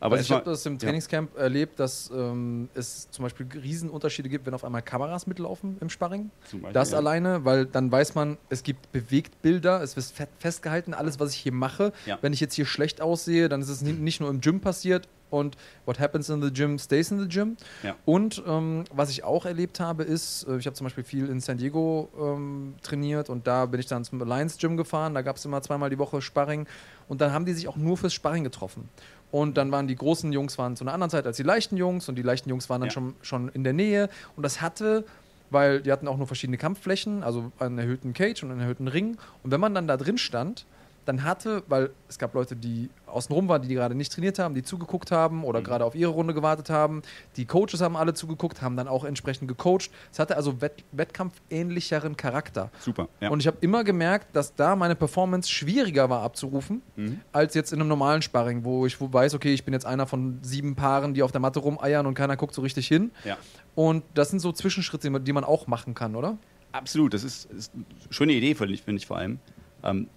Aber 0.00 0.16
also 0.16 0.24
ich 0.24 0.30
habe 0.32 0.50
das 0.50 0.64
im 0.66 0.78
Trainingscamp 0.78 1.34
ja. 1.34 1.42
erlebt, 1.42 1.78
dass 1.78 2.10
ähm, 2.14 2.68
es 2.74 3.10
zum 3.10 3.24
Beispiel 3.24 3.46
Riesenunterschiede 3.52 4.28
gibt, 4.28 4.46
wenn 4.46 4.54
auf 4.54 4.64
einmal 4.64 4.82
Kameras 4.82 5.26
mitlaufen 5.26 5.76
im 5.80 5.90
Sparring. 5.90 6.30
Beispiel, 6.40 6.72
das 6.72 6.92
ja. 6.92 6.98
alleine, 6.98 7.44
weil 7.44 7.66
dann 7.66 7.90
weiß 7.90 8.14
man, 8.14 8.38
es 8.48 8.62
gibt 8.62 8.92
Bewegtbilder, 8.92 9.82
es 9.82 9.96
wird 9.96 10.30
festgehalten, 10.38 10.94
alles, 10.94 11.20
was 11.20 11.34
ich 11.34 11.40
hier 11.40 11.52
mache. 11.52 11.92
Ja. 12.06 12.18
Wenn 12.20 12.32
ich 12.32 12.40
jetzt 12.40 12.54
hier 12.54 12.66
schlecht 12.66 13.00
aussehe, 13.00 13.48
dann 13.48 13.60
ist 13.60 13.68
es 13.68 13.82
nicht 13.82 14.20
nur 14.20 14.30
im 14.30 14.40
Gym 14.40 14.60
passiert 14.60 15.08
und 15.30 15.56
what 15.86 15.98
happens 15.98 16.28
in 16.28 16.42
the 16.42 16.52
gym 16.52 16.78
stays 16.78 17.10
in 17.10 17.20
the 17.20 17.28
gym. 17.28 17.56
Und 18.04 18.42
ähm, 18.46 18.84
was 18.92 19.10
ich 19.10 19.24
auch 19.24 19.46
erlebt 19.46 19.80
habe, 19.80 20.02
ist, 20.02 20.46
äh, 20.48 20.56
ich 20.58 20.66
habe 20.66 20.74
zum 20.74 20.84
Beispiel 20.84 21.04
viel 21.04 21.28
in 21.28 21.40
San 21.40 21.56
Diego 21.56 22.08
ähm, 22.20 22.74
trainiert 22.82 23.30
und 23.30 23.46
da 23.46 23.66
bin 23.66 23.80
ich 23.80 23.86
dann 23.86 24.04
zum 24.04 24.20
Alliance 24.20 24.58
Gym 24.58 24.76
gefahren, 24.76 25.14
da 25.14 25.22
gab 25.22 25.36
es 25.36 25.44
immer 25.44 25.62
zweimal 25.62 25.90
die 25.90 25.98
Woche 25.98 26.20
Sparring 26.20 26.66
und 27.08 27.20
dann 27.20 27.32
haben 27.32 27.44
die 27.44 27.52
sich 27.52 27.68
auch 27.68 27.76
nur 27.76 27.96
fürs 27.96 28.12
Sparring 28.12 28.44
getroffen. 28.44 28.88
Und 29.30 29.56
dann 29.56 29.70
waren 29.70 29.86
die 29.86 29.96
großen 29.96 30.32
Jungs 30.32 30.58
waren 30.58 30.76
zu 30.76 30.84
einer 30.84 30.92
anderen 30.92 31.10
Zeit 31.10 31.26
als 31.26 31.36
die 31.36 31.42
leichten 31.42 31.76
Jungs 31.76 32.08
und 32.08 32.16
die 32.16 32.22
leichten 32.22 32.48
Jungs 32.48 32.68
waren 32.68 32.80
dann 32.80 32.88
ja. 32.88 32.92
schon, 32.92 33.14
schon 33.22 33.48
in 33.50 33.64
der 33.64 33.72
Nähe. 33.72 34.08
Und 34.36 34.42
das 34.42 34.60
hatte, 34.60 35.04
weil 35.50 35.80
die 35.80 35.92
hatten 35.92 36.08
auch 36.08 36.16
nur 36.16 36.26
verschiedene 36.26 36.58
Kampfflächen, 36.58 37.22
also 37.22 37.52
einen 37.58 37.78
erhöhten 37.78 38.12
Cage 38.12 38.42
und 38.42 38.50
einen 38.50 38.60
erhöhten 38.60 38.88
Ring. 38.88 39.18
Und 39.42 39.50
wenn 39.50 39.60
man 39.60 39.74
dann 39.74 39.86
da 39.86 39.96
drin 39.96 40.18
stand, 40.18 40.66
dann 41.04 41.24
hatte, 41.24 41.62
weil 41.68 41.90
es 42.08 42.18
gab 42.18 42.34
Leute, 42.34 42.56
die 42.56 42.90
außenrum 43.06 43.48
waren, 43.48 43.62
die, 43.62 43.68
die 43.68 43.74
gerade 43.74 43.94
nicht 43.94 44.12
trainiert 44.12 44.38
haben, 44.38 44.54
die 44.54 44.62
zugeguckt 44.62 45.10
haben 45.10 45.44
oder 45.44 45.60
mhm. 45.60 45.64
gerade 45.64 45.84
auf 45.84 45.94
ihre 45.94 46.10
Runde 46.12 46.34
gewartet 46.34 46.70
haben. 46.70 47.02
Die 47.36 47.46
Coaches 47.46 47.80
haben 47.80 47.96
alle 47.96 48.14
zugeguckt, 48.14 48.62
haben 48.62 48.76
dann 48.76 48.88
auch 48.88 49.04
entsprechend 49.04 49.48
gecoacht. 49.48 49.90
Es 50.12 50.18
hatte 50.18 50.36
also 50.36 50.60
Wett 50.60 50.84
Wettkampfähnlicheren 50.92 52.16
Charakter. 52.16 52.70
Super. 52.80 53.08
Ja. 53.20 53.30
Und 53.30 53.40
ich 53.40 53.46
habe 53.46 53.56
immer 53.60 53.84
gemerkt, 53.84 54.34
dass 54.36 54.54
da 54.54 54.76
meine 54.76 54.94
Performance 54.94 55.50
schwieriger 55.50 56.10
war 56.10 56.22
abzurufen, 56.22 56.82
mhm. 56.96 57.20
als 57.32 57.54
jetzt 57.54 57.72
in 57.72 57.80
einem 57.80 57.88
normalen 57.88 58.22
Sparring, 58.22 58.64
wo 58.64 58.86
ich 58.86 59.00
weiß, 59.00 59.34
okay, 59.34 59.52
ich 59.52 59.64
bin 59.64 59.74
jetzt 59.74 59.86
einer 59.86 60.06
von 60.06 60.38
sieben 60.42 60.76
Paaren, 60.76 61.14
die 61.14 61.22
auf 61.22 61.32
der 61.32 61.40
Matte 61.40 61.60
rumeiern 61.60 62.06
und 62.06 62.14
keiner 62.14 62.36
guckt 62.36 62.54
so 62.54 62.62
richtig 62.62 62.86
hin. 62.86 63.10
Ja. 63.24 63.36
Und 63.74 64.04
das 64.14 64.30
sind 64.30 64.40
so 64.40 64.52
Zwischenschritte, 64.52 65.20
die 65.20 65.32
man 65.32 65.44
auch 65.44 65.66
machen 65.66 65.94
kann, 65.94 66.14
oder? 66.14 66.36
Absolut, 66.72 67.14
das 67.14 67.24
ist, 67.24 67.50
ist 67.50 67.72
eine 67.74 67.84
schöne 68.10 68.32
Idee, 68.32 68.54
finde 68.54 68.74
ich, 68.74 69.06
vor 69.06 69.16
allem. 69.16 69.38
Ähm, 69.82 70.08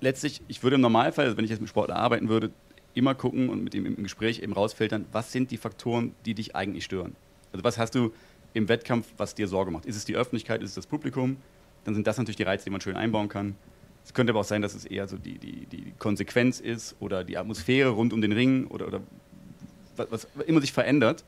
letztlich, 0.00 0.42
ich 0.48 0.62
würde 0.62 0.76
im 0.76 0.80
Normalfall, 0.80 1.36
wenn 1.36 1.44
ich 1.44 1.50
jetzt 1.50 1.60
mit 1.60 1.68
Sportler 1.68 1.96
arbeiten 1.96 2.28
würde, 2.28 2.50
immer 2.94 3.14
gucken 3.14 3.48
und 3.50 3.62
mit 3.62 3.74
ihm 3.74 3.84
im 3.86 4.02
Gespräch 4.02 4.40
eben 4.42 4.52
rausfiltern, 4.52 5.04
was 5.12 5.32
sind 5.32 5.50
die 5.50 5.58
Faktoren, 5.58 6.14
die 6.24 6.34
dich 6.34 6.56
eigentlich 6.56 6.84
stören. 6.84 7.14
Also 7.52 7.62
was 7.62 7.78
hast 7.78 7.94
du 7.94 8.12
im 8.54 8.68
Wettkampf, 8.68 9.06
was 9.18 9.34
dir 9.34 9.48
Sorge 9.48 9.70
macht? 9.70 9.84
Ist 9.84 9.96
es 9.96 10.04
die 10.04 10.16
Öffentlichkeit, 10.16 10.62
ist 10.62 10.70
es 10.70 10.74
das 10.76 10.86
Publikum? 10.86 11.36
Dann 11.84 11.94
sind 11.94 12.06
das 12.06 12.16
natürlich 12.16 12.36
die 12.36 12.42
Reize, 12.42 12.64
die 12.64 12.70
man 12.70 12.80
schön 12.80 12.96
einbauen 12.96 13.28
kann. 13.28 13.54
Es 14.04 14.14
könnte 14.14 14.32
aber 14.32 14.40
auch 14.40 14.44
sein, 14.44 14.62
dass 14.62 14.74
es 14.74 14.84
eher 14.84 15.08
so 15.08 15.18
die, 15.18 15.38
die, 15.38 15.66
die 15.66 15.92
Konsequenz 15.98 16.60
ist 16.60 16.96
oder 17.00 17.22
die 17.24 17.36
Atmosphäre 17.36 17.90
rund 17.90 18.12
um 18.12 18.20
den 18.20 18.32
Ring 18.32 18.66
oder, 18.68 18.86
oder 18.86 19.00
was, 19.96 20.26
was 20.34 20.46
immer 20.46 20.60
sich 20.60 20.72
verändert. 20.72 21.24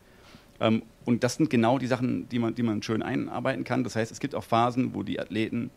Ähm, 0.61 0.83
und 1.05 1.25
das 1.25 1.35
sind 1.35 1.51
genau 1.51 1.79
die 1.79 1.87
Sachen, 1.87 2.29
die 2.29 2.39
man, 2.39 2.55
die 2.55 2.63
man 2.63 2.83
schön 2.83 3.03
einarbeiten 3.03 3.65
kann. 3.65 3.85
Das 3.85 3.97
heißt, 3.97 4.11
es 4.11 4.21
gibt 4.21 4.35
auch 4.35 4.45
Phasen, 4.45 4.95
wo 4.95 5.03
die 5.03 5.21
Athleten 5.21 5.71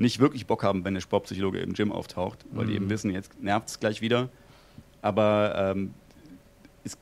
nicht 0.00 0.18
wirklich 0.18 0.46
Bock 0.46 0.64
haben, 0.64 0.84
wenn 0.84 0.94
der 0.94 1.00
Sportpsychologe 1.02 1.58
im 1.58 1.74
Gym 1.74 1.92
auftaucht, 1.92 2.44
weil 2.52 2.64
mhm. 2.64 2.68
die 2.70 2.76
eben 2.76 2.90
wissen, 2.90 3.10
jetzt 3.10 3.40
nervt 3.42 3.68
es 3.68 3.78
gleich 3.78 4.00
wieder. 4.00 4.30
Aber 5.02 5.72
ähm, 5.76 5.92
ist, 6.84 6.98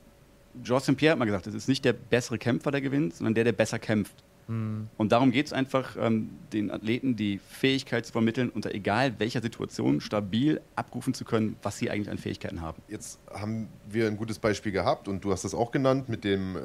Georges 0.65 0.87
St. 0.87 0.97
Pierre 0.97 1.13
hat 1.13 1.19
mal 1.19 1.25
gesagt, 1.25 1.47
es 1.47 1.55
ist 1.55 1.69
nicht 1.69 1.85
der 1.85 1.93
bessere 1.93 2.39
Kämpfer, 2.39 2.73
der 2.73 2.81
gewinnt, 2.81 3.15
sondern 3.15 3.35
der, 3.35 3.45
der 3.45 3.53
besser 3.53 3.79
kämpft. 3.79 4.15
Mhm. 4.49 4.89
Und 4.97 5.13
darum 5.13 5.31
geht 5.31 5.47
es 5.47 5.53
einfach, 5.53 5.97
ähm, 5.99 6.31
den 6.53 6.71
Athleten 6.71 7.17
die 7.17 7.39
Fähigkeit 7.39 8.07
zu 8.07 8.13
vermitteln, 8.13 8.49
unter 8.49 8.75
egal 8.75 9.15
welcher 9.19 9.43
Situation 9.43 10.01
stabil 10.01 10.61
abrufen 10.75 11.15
zu 11.15 11.25
können, 11.25 11.57
was 11.63 11.79
sie 11.79 11.91
eigentlich 11.91 12.11
an 12.11 12.19
Fähigkeiten 12.19 12.63
haben. 12.63 12.83
Jetzt 12.89 13.21
haben 13.33 13.69
wir 13.89 14.07
ein 14.07 14.17
gutes 14.17 14.39
Beispiel 14.39 14.73
gehabt 14.73 15.09
und 15.09 15.25
du 15.25 15.33
hast 15.33 15.45
das 15.45 15.55
auch 15.55 15.71
genannt 15.71 16.09
mit 16.09 16.25
dem, 16.25 16.57
äh, 16.57 16.61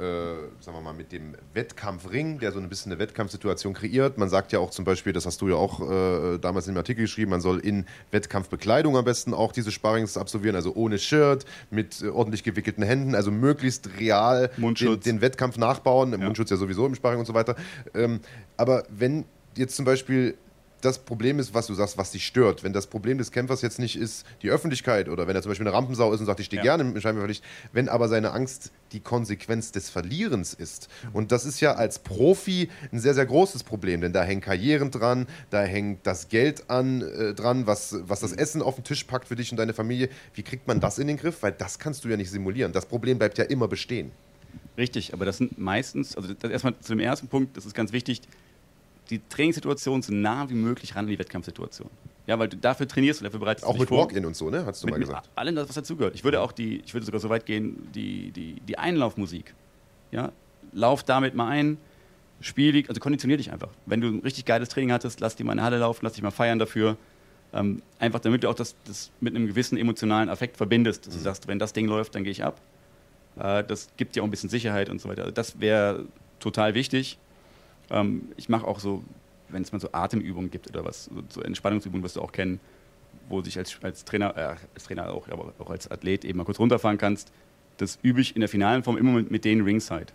sagen 0.59 0.77
wir 0.77 0.81
mal, 0.81 0.93
mit 0.93 1.11
dem 1.11 1.35
Wettkampfring, 1.53 2.39
der 2.39 2.51
so 2.51 2.59
ein 2.59 2.69
bisschen 2.69 2.91
eine 2.91 2.99
Wettkampfsituation 2.99 3.73
kreiert. 3.73 4.17
Man 4.17 4.29
sagt 4.29 4.51
ja 4.53 4.59
auch 4.59 4.71
zum 4.71 4.85
Beispiel, 4.85 5.13
das 5.13 5.25
hast 5.25 5.41
du 5.41 5.49
ja 5.49 5.55
auch 5.55 5.81
äh, 5.81 6.37
damals 6.39 6.67
in 6.67 6.73
dem 6.73 6.77
Artikel 6.77 7.01
geschrieben, 7.01 7.31
man 7.31 7.41
soll 7.41 7.59
in 7.59 7.85
Wettkampfbekleidung 8.11 8.95
am 8.95 9.05
besten 9.05 9.33
auch 9.33 9.51
diese 9.51 9.71
Sparrings 9.71 10.17
absolvieren, 10.17 10.55
also 10.55 10.73
ohne 10.75 10.97
Shirt, 10.99 11.45
mit 11.69 12.01
äh, 12.01 12.07
ordentlich 12.07 12.43
gewickelten 12.43 12.83
Händen, 12.83 13.15
also 13.15 13.31
möglichst 13.31 13.99
real 13.99 14.49
den, 14.57 14.99
den, 14.99 15.21
Wettkampf 15.21 15.57
nachbauen. 15.57 16.11
Ja. 16.11 16.17
Mundschutz 16.17 16.49
ja 16.49 16.57
sowieso 16.57 16.85
im 16.85 16.95
Sparring 16.95 17.19
und 17.19 17.25
so 17.25 17.33
weiter. 17.33 17.55
Ähm, 17.93 18.19
aber 18.57 18.83
wenn 18.89 19.25
jetzt 19.55 19.75
zum 19.75 19.85
Beispiel 19.85 20.37
das 20.83 20.99
Problem 20.99 21.39
ist, 21.39 21.53
was 21.53 21.67
du 21.67 21.73
sagst, 21.73 21.97
was 21.97 22.11
dich 22.11 22.25
stört. 22.25 22.63
Wenn 22.63 22.73
das 22.73 22.87
Problem 22.87 23.17
des 23.17 23.31
Kämpfers 23.31 23.61
jetzt 23.61 23.79
nicht 23.79 23.95
ist 23.95 24.25
die 24.41 24.49
Öffentlichkeit 24.49 25.07
oder 25.07 25.27
wenn 25.27 25.35
er 25.35 25.41
zum 25.41 25.49
Beispiel 25.51 25.65
eine 25.65 25.75
Rampensau 25.75 26.11
ist 26.13 26.19
und 26.19 26.25
sagt, 26.25 26.39
ich 26.39 26.47
stehe 26.47 26.61
ja. 26.61 26.75
gerne 26.75 26.83
im 26.83 26.99
Scheinwerferlicht, 26.99 27.43
wenn 27.71 27.87
aber 27.87 28.09
seine 28.09 28.31
Angst 28.31 28.71
die 28.91 28.99
Konsequenz 28.99 29.71
des 29.71 29.89
Verlierens 29.89 30.53
ist. 30.53 30.89
Und 31.13 31.31
das 31.31 31.45
ist 31.45 31.61
ja 31.61 31.73
als 31.73 31.99
Profi 31.99 32.69
ein 32.91 32.99
sehr, 32.99 33.13
sehr 33.13 33.25
großes 33.25 33.63
Problem, 33.63 34.01
denn 34.01 34.13
da 34.13 34.23
hängen 34.23 34.41
Karrieren 34.41 34.91
dran, 34.91 35.27
da 35.49 35.63
hängt 35.63 36.05
das 36.05 36.27
Geld 36.27 36.69
an, 36.69 37.01
äh, 37.01 37.33
dran, 37.33 37.65
was, 37.65 37.95
was 38.01 38.19
das 38.19 38.33
Essen 38.33 38.61
auf 38.61 38.75
den 38.75 38.83
Tisch 38.83 39.05
packt 39.05 39.29
für 39.29 39.35
dich 39.35 39.51
und 39.51 39.57
deine 39.57 39.73
Familie. 39.73 40.09
Wie 40.33 40.43
kriegt 40.43 40.67
man 40.67 40.79
das 40.79 40.99
in 40.99 41.07
den 41.07 41.17
Griff? 41.17 41.41
Weil 41.41 41.53
das 41.53 41.79
kannst 41.79 42.03
du 42.03 42.09
ja 42.09 42.17
nicht 42.17 42.29
simulieren. 42.29 42.73
Das 42.73 42.85
Problem 42.85 43.17
bleibt 43.17 43.37
ja 43.37 43.45
immer 43.45 43.67
bestehen. 43.67 44.11
Richtig, 44.77 45.13
aber 45.13 45.25
das 45.25 45.37
sind 45.37 45.57
meistens, 45.57 46.15
also 46.17 46.33
erstmal 46.47 46.77
zu 46.79 46.93
dem 46.93 46.99
ersten 46.99 47.27
Punkt, 47.27 47.55
das 47.55 47.65
ist 47.65 47.73
ganz 47.73 47.91
wichtig, 47.91 48.21
die 49.09 49.21
Trainingssituation 49.29 50.01
so 50.01 50.13
nah 50.13 50.49
wie 50.49 50.55
möglich 50.55 50.95
ran 50.95 51.05
an 51.05 51.11
die 51.11 51.19
Wettkampfsituation. 51.19 51.89
Ja, 52.25 52.39
weil 52.39 52.47
du 52.47 52.57
dafür 52.57 52.87
trainierst 52.87 53.19
und 53.19 53.25
dafür 53.25 53.39
bereitest 53.39 53.67
Auch 53.67 53.77
mit 53.77 53.91
Walk-In 53.91 54.25
und 54.25 54.35
so, 54.35 54.49
ne? 54.49 54.65
Hast 54.65 54.81
du 54.81 54.87
mit, 54.87 54.93
mal 54.93 54.99
gesagt. 54.99 55.29
Allem, 55.35 55.55
was 55.57 55.67
dazugehört. 55.67 56.15
Ich 56.15 56.23
würde 56.23 56.39
auch 56.41 56.53
die, 56.53 56.81
ich 56.85 56.93
würde 56.93 57.05
sogar 57.05 57.19
so 57.19 57.29
weit 57.29 57.45
gehen, 57.45 57.89
die, 57.93 58.31
die, 58.31 58.61
die 58.61 58.77
Einlaufmusik. 58.77 59.53
Ja, 60.11 60.31
lauf 60.71 61.03
damit 61.03 61.35
mal 61.35 61.49
ein, 61.49 61.77
spiel, 62.39 62.85
also 62.87 62.99
konditionier 62.99 63.37
dich 63.37 63.51
einfach. 63.51 63.69
Wenn 63.85 63.99
du 63.99 64.07
ein 64.07 64.19
richtig 64.19 64.45
geiles 64.45 64.69
Training 64.69 64.93
hattest, 64.93 65.19
lass 65.19 65.35
dich 65.35 65.45
mal 65.45 65.51
in 65.51 65.57
der 65.57 65.65
Halle 65.65 65.79
laufen, 65.79 65.99
lass 66.03 66.13
dich 66.13 66.23
mal 66.23 66.31
feiern 66.31 66.59
dafür. 66.59 66.97
Ähm, 67.53 67.81
einfach 67.99 68.19
damit 68.19 68.43
du 68.43 68.49
auch 68.49 68.55
das, 68.55 68.75
das 68.85 69.11
mit 69.19 69.35
einem 69.35 69.45
gewissen 69.45 69.77
emotionalen 69.77 70.29
Affekt 70.29 70.57
verbindest. 70.57 71.05
Dass 71.05 71.13
mhm. 71.13 71.19
du 71.19 71.23
sagst, 71.23 71.47
wenn 71.47 71.59
das 71.59 71.73
Ding 71.73 71.87
läuft, 71.87 72.15
dann 72.15 72.23
gehe 72.23 72.31
ich 72.31 72.43
ab. 72.43 72.61
Äh, 73.39 73.63
das 73.63 73.89
gibt 73.97 74.15
dir 74.15 74.21
auch 74.21 74.27
ein 74.27 74.31
bisschen 74.31 74.49
Sicherheit 74.49 74.89
und 74.89 74.99
so 74.99 75.09
weiter. 75.09 75.23
Also 75.23 75.33
das 75.33 75.59
wäre 75.59 76.05
total 76.39 76.73
wichtig. 76.73 77.17
Ähm, 77.89 78.29
ich 78.37 78.49
mache 78.49 78.67
auch 78.67 78.79
so 78.79 79.03
wenn 79.53 79.61
es 79.61 79.71
mal 79.71 79.79
so 79.79 79.89
Atemübungen 79.91 80.51
gibt 80.51 80.67
oder 80.69 80.83
was, 80.83 81.05
so, 81.05 81.23
so 81.29 81.41
Entspannungsübungen, 81.41 82.03
was 82.03 82.13
du 82.13 82.21
auch 82.21 82.31
kennen, 82.31 82.59
wo 83.29 83.37
du 83.37 83.43
dich 83.43 83.57
als, 83.57 83.77
als 83.81 84.03
Trainer, 84.03 84.35
äh, 84.35 84.55
als 84.73 84.83
Trainer 84.83 85.11
auch, 85.13 85.29
aber 85.29 85.53
auch 85.59 85.69
als 85.69 85.89
Athlet 85.89 86.25
eben 86.25 86.37
mal 86.37 86.43
kurz 86.43 86.59
runterfahren 86.59 86.97
kannst, 86.97 87.31
das 87.77 87.99
übe 88.01 88.19
ich 88.19 88.35
in 88.35 88.41
der 88.41 88.49
finalen 88.49 88.83
Form 88.83 88.97
immer 88.97 89.11
mit, 89.13 89.31
mit 89.31 89.45
denen 89.45 89.63
Ringside. 89.63 90.07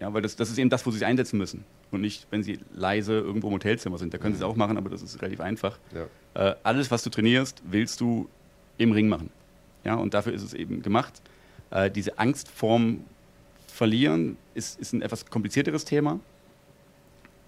Ja, 0.00 0.12
weil 0.12 0.22
das, 0.22 0.36
das 0.36 0.50
ist 0.50 0.58
eben 0.58 0.70
das, 0.70 0.84
wo 0.86 0.90
sie 0.90 0.98
sich 0.98 1.06
einsetzen 1.06 1.38
müssen. 1.38 1.64
Und 1.90 2.00
nicht, 2.00 2.26
wenn 2.30 2.42
sie 2.42 2.58
leise 2.72 3.12
irgendwo 3.12 3.48
im 3.48 3.54
Hotelzimmer 3.54 3.98
sind. 3.98 4.12
Da 4.12 4.18
können 4.18 4.34
sie 4.34 4.38
es 4.38 4.44
auch 4.44 4.56
machen, 4.56 4.76
aber 4.76 4.90
das 4.90 5.02
ist 5.02 5.20
relativ 5.22 5.40
einfach. 5.40 5.78
Ja. 5.94 6.50
Äh, 6.50 6.56
alles, 6.64 6.90
was 6.90 7.04
du 7.04 7.10
trainierst, 7.10 7.62
willst 7.64 8.00
du 8.00 8.28
im 8.76 8.90
Ring 8.90 9.08
machen. 9.08 9.30
Ja, 9.84 9.94
und 9.94 10.14
dafür 10.14 10.32
ist 10.32 10.42
es 10.42 10.54
eben 10.54 10.82
gemacht. 10.82 11.22
Äh, 11.74 11.90
diese 11.90 12.18
Angst 12.18 12.48
vorm 12.48 13.04
Verlieren 13.66 14.36
ist, 14.54 14.78
ist 14.78 14.92
ein 14.92 15.02
etwas 15.02 15.26
komplizierteres 15.26 15.84
Thema. 15.84 16.20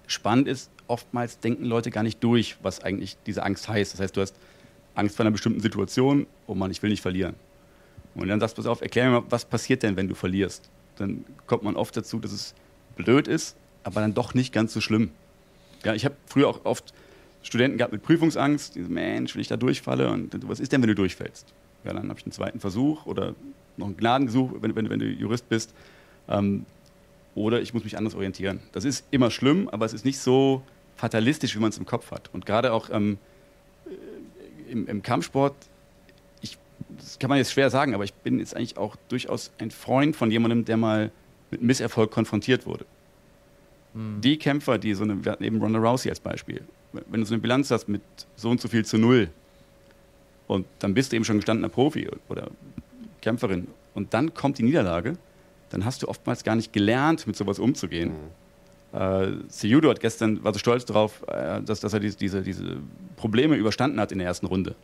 Spannend 0.09 0.49
ist, 0.49 0.70
oftmals 0.89 1.39
denken 1.39 1.64
Leute 1.64 1.93
gar 1.93 2.03
nicht 2.03 2.22
durch, 2.22 2.57
was 2.62 2.83
eigentlich 2.83 3.16
diese 3.27 3.45
Angst 3.45 3.68
heißt. 3.68 3.93
Das 3.93 4.01
heißt, 4.01 4.16
du 4.16 4.20
hast 4.20 4.35
Angst 4.97 5.16
vor 5.16 5.24
einer 5.24 5.31
bestimmten 5.31 5.61
Situation, 5.61 6.27
oh 6.49 6.55
Mann, 6.55 6.72
ich 6.72 6.83
will 6.83 6.91
nicht 6.91 7.01
verlieren. 7.03 7.37
Und 8.16 8.27
dann 8.27 8.41
sagst 8.41 8.59
du, 8.59 8.62
pass 8.62 8.66
auf, 8.68 8.81
erklär 8.81 9.05
mir 9.07 9.20
mal, 9.20 9.27
was 9.31 9.45
passiert 9.45 9.85
denn, 9.85 9.97
wenn 9.97 10.09
du 10.09 10.16
verlierst? 10.16 10.68
Dann 10.97 11.24
kommt 11.47 11.62
man 11.62 11.77
oft 11.77 11.97
dazu, 11.97 12.18
dass 12.18 12.33
es 12.33 12.55
blöd 12.97 13.29
ist, 13.29 13.57
aber 13.85 14.01
dann 14.01 14.14
doch 14.14 14.35
nicht 14.35 14.53
ganz 14.53 14.72
so 14.72 14.81
schlimm. 14.81 15.11
Ja, 15.85 15.95
ich 15.95 16.05
habe 16.05 16.16
früher 16.27 16.49
auch 16.49 16.64
oft 16.64 16.93
Studenten 17.43 17.79
gehabt 17.79 17.93
mit 17.93 18.03
Prüfungsangst, 18.03 18.74
die 18.74 18.83
so, 18.83 18.89
Mensch, 18.89 19.35
wenn 19.37 19.43
ich 19.43 19.49
da 19.49 19.57
durchfalle 19.57 20.11
und 20.11 20.49
was 20.49 20.59
ist 20.59 20.72
denn, 20.72 20.83
wenn 20.83 20.89
du 20.89 20.97
durchfällst? 20.97 21.53
Ja, 21.85 21.93
dann 21.93 22.09
habe 22.09 22.18
ich 22.18 22.24
einen 22.24 22.33
zweiten 22.33 22.59
Versuch 22.59 23.07
oder 23.07 23.37
noch 23.77 23.87
einen 23.87 23.97
Gnadengesuch, 23.97 24.53
wenn, 24.61 24.74
wenn, 24.77 24.89
wenn 24.91 24.99
du 24.99 25.07
Jurist 25.07 25.49
bist. 25.49 25.74
Ähm, 26.29 26.66
oder 27.35 27.61
ich 27.61 27.74
muss 27.74 27.85
mich 27.85 27.99
anders 27.99 28.14
orientieren. 28.14 28.61
Das 28.72 28.85
ist 28.85 29.07
immer 29.11 29.31
schlimm, 29.31 29.68
aber 29.68 29.85
es 29.85 29.93
ist 29.93 30.05
nicht 30.05 30.18
so 30.18 30.62
fatalistisch, 30.97 31.55
wie 31.55 31.61
man 31.61 31.68
es 31.68 31.79
im 31.79 31.85
Kopf 31.85 32.11
hat. 32.11 32.31
Und 32.33 32.47
gerade 32.47 32.72
auch 32.72 32.89
ähm, 32.91 33.18
im, 34.70 34.87
im 34.87 35.03
Kampfsport 35.03 35.55
das 36.97 37.18
kann 37.18 37.29
man 37.29 37.39
jetzt 37.39 37.53
schwer 37.53 37.70
sagen, 37.70 37.95
aber 37.95 38.05
ich 38.05 38.14
bin 38.14 38.39
jetzt 38.39 38.57
eigentlich 38.57 38.77
auch 38.77 38.97
durchaus 39.09 39.51
ein 39.59 39.70
Freund 39.70 40.16
von 40.16 40.31
jemandem, 40.31 40.64
der 40.64 40.77
mal 40.77 41.11
mit 41.51 41.62
Misserfolg 41.62 42.11
konfrontiert 42.11 42.66
wurde. 42.66 42.85
Mhm. 43.95 44.20
Die 44.20 44.39
Kämpfer, 44.39 44.79
die 44.79 44.95
so 44.95 45.05
eine, 45.05 45.24
wir 45.24 45.33
hatten 45.33 45.45
eben 45.45 45.61
Ronda 45.61 45.79
Rousey 45.79 46.11
als 46.11 46.20
Beispiel, 46.20 46.62
wenn 46.93 47.20
du 47.20 47.27
so 47.27 47.35
eine 47.35 47.41
Bilanz 47.41 47.70
hast 47.70 47.89
mit 47.89 48.03
so 48.37 48.51
und 48.51 48.61
so 48.61 48.68
viel 48.68 48.85
zu 48.85 48.99
null 48.99 49.29
und 50.47 50.66
dann 50.79 50.95
bist 50.95 51.12
du 51.12 51.16
eben 51.16 51.24
schon 51.24 51.37
gestandener 51.37 51.68
Profi 51.68 52.09
oder 52.29 52.51
Kämpferin 53.27 53.66
und 53.95 54.14
dann 54.14 54.35
kommt 54.35 54.59
die 54.59 54.62
Niederlage, 54.62 55.14
dann 55.70 55.85
hast 55.85 56.05
du 56.05 56.09
oftmals 56.09 56.45
gar 56.45 56.55
nicht 56.55 56.72
gelernt, 56.72 57.27
mit 57.27 57.35
sowas 57.35 57.59
umzugehen. 57.59 58.12
Mhm. 58.93 58.99
Äh, 59.01 59.33
Seyudo 59.49 59.91
hat 59.91 59.99
gestern, 59.99 60.45
war 60.45 60.53
so 60.53 60.61
stolz 60.61 60.85
darauf, 60.85 61.24
äh, 61.27 61.61
dass, 61.61 61.81
dass 61.81 61.93
er 61.93 61.99
diese, 61.99 62.16
diese, 62.16 62.43
diese 62.43 62.77
Probleme 63.16 63.57
überstanden 63.57 63.99
hat 63.99 64.12
in 64.12 64.18
der 64.18 64.29
ersten 64.29 64.47
Runde. 64.47 64.77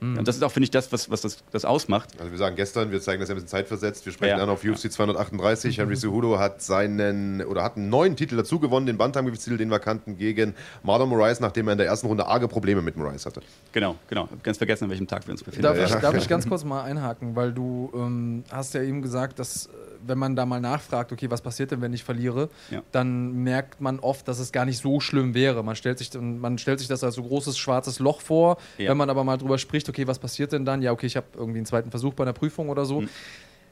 Mhm. 0.00 0.18
Und 0.18 0.28
das 0.28 0.36
ist 0.36 0.42
auch, 0.42 0.52
finde 0.52 0.64
ich, 0.64 0.70
das, 0.70 0.92
was, 0.92 1.10
was 1.10 1.22
das, 1.22 1.38
das 1.50 1.64
ausmacht. 1.64 2.10
Also 2.18 2.30
wir 2.30 2.38
sagen 2.38 2.56
gestern, 2.56 2.90
wir 2.90 3.00
zeigen 3.00 3.20
das 3.20 3.28
ja 3.28 3.34
ein 3.34 3.36
bisschen 3.36 3.48
zeitversetzt, 3.48 4.06
wir 4.06 4.12
sprechen 4.12 4.30
ja. 4.30 4.38
dann 4.38 4.48
auf 4.48 4.64
UFC 4.64 4.90
238. 4.90 5.76
Mhm. 5.76 5.80
Henry 5.82 5.96
Cejudo 5.96 6.38
hat 6.38 6.62
seinen, 6.62 7.42
oder 7.42 7.62
hat 7.62 7.76
einen 7.76 7.88
neuen 7.88 8.16
Titel 8.16 8.36
dazu 8.36 8.58
gewonnen, 8.58 8.86
den 8.86 8.98
Bantamgewichtstitel, 8.98 9.58
den 9.58 9.70
Vakanten 9.70 10.16
gegen 10.16 10.54
Marlon 10.82 11.08
Moraes, 11.08 11.40
nachdem 11.40 11.68
er 11.68 11.72
in 11.72 11.78
der 11.78 11.86
ersten 11.86 12.06
Runde 12.06 12.26
arge 12.26 12.48
Probleme 12.48 12.82
mit 12.82 12.96
Moraes 12.96 13.26
hatte. 13.26 13.40
Genau, 13.72 13.96
genau. 14.08 14.28
Ganz 14.42 14.58
vergessen, 14.58 14.84
an 14.84 14.90
welchem 14.90 15.06
Tag 15.06 15.26
wir 15.26 15.32
uns 15.32 15.42
befinden. 15.42 15.62
Darf, 15.62 15.78
ich, 15.78 15.94
darf 15.94 16.14
ich 16.16 16.28
ganz 16.28 16.48
kurz 16.48 16.64
mal 16.64 16.82
einhaken, 16.82 17.36
weil 17.36 17.52
du 17.52 17.90
ähm, 17.94 18.44
hast 18.50 18.74
ja 18.74 18.82
eben 18.82 19.02
gesagt, 19.02 19.38
dass 19.38 19.66
äh, 19.66 19.70
wenn 20.06 20.18
man 20.18 20.36
da 20.36 20.46
mal 20.46 20.60
nachfragt, 20.60 21.12
okay, 21.12 21.30
was 21.30 21.42
passiert 21.42 21.70
denn, 21.70 21.80
wenn 21.80 21.92
ich 21.92 22.04
verliere, 22.04 22.48
ja. 22.70 22.82
dann 22.92 23.42
merkt 23.42 23.80
man 23.80 23.98
oft, 24.00 24.26
dass 24.28 24.38
es 24.38 24.52
gar 24.52 24.64
nicht 24.64 24.78
so 24.78 25.00
schlimm 25.00 25.34
wäre. 25.34 25.62
Man 25.62 25.76
stellt 25.76 25.98
sich, 25.98 26.10
man 26.14 26.58
stellt 26.58 26.78
sich 26.78 26.88
das 26.88 27.04
als 27.04 27.14
so 27.14 27.22
großes 27.22 27.58
schwarzes 27.58 27.98
Loch 27.98 28.20
vor. 28.20 28.58
Ja. 28.78 28.90
Wenn 28.90 28.96
man 28.96 29.10
aber 29.10 29.24
mal 29.24 29.36
drüber 29.36 29.58
spricht, 29.58 29.88
okay, 29.88 30.06
was 30.06 30.18
passiert 30.18 30.52
denn 30.52 30.64
dann? 30.64 30.82
Ja, 30.82 30.92
okay, 30.92 31.06
ich 31.06 31.16
habe 31.16 31.26
irgendwie 31.36 31.58
einen 31.58 31.66
zweiten 31.66 31.90
Versuch 31.90 32.14
bei 32.14 32.24
einer 32.24 32.32
Prüfung 32.32 32.68
oder 32.68 32.84
so. 32.84 33.02
Mhm. 33.02 33.08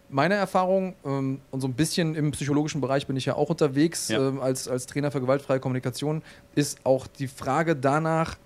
Meine 0.08 0.34
Erfahrung 0.34 0.94
ähm, 1.04 1.40
und 1.50 1.60
so 1.60 1.66
ein 1.66 1.74
bisschen 1.74 2.14
im 2.14 2.30
psychologischen 2.30 2.80
Bereich 2.80 3.06
bin 3.06 3.16
ich 3.16 3.24
ja 3.24 3.34
auch 3.34 3.50
unterwegs 3.50 4.08
ja. 4.08 4.28
ähm, 4.28 4.40
als, 4.40 4.68
als 4.68 4.86
Trainer 4.86 5.10
für 5.10 5.20
gewaltfreie 5.20 5.58
Kommunikation, 5.58 6.22
ist 6.54 6.78
auch 6.84 7.08
die 7.08 7.26
Frage 7.26 7.74
danach, 7.74 8.36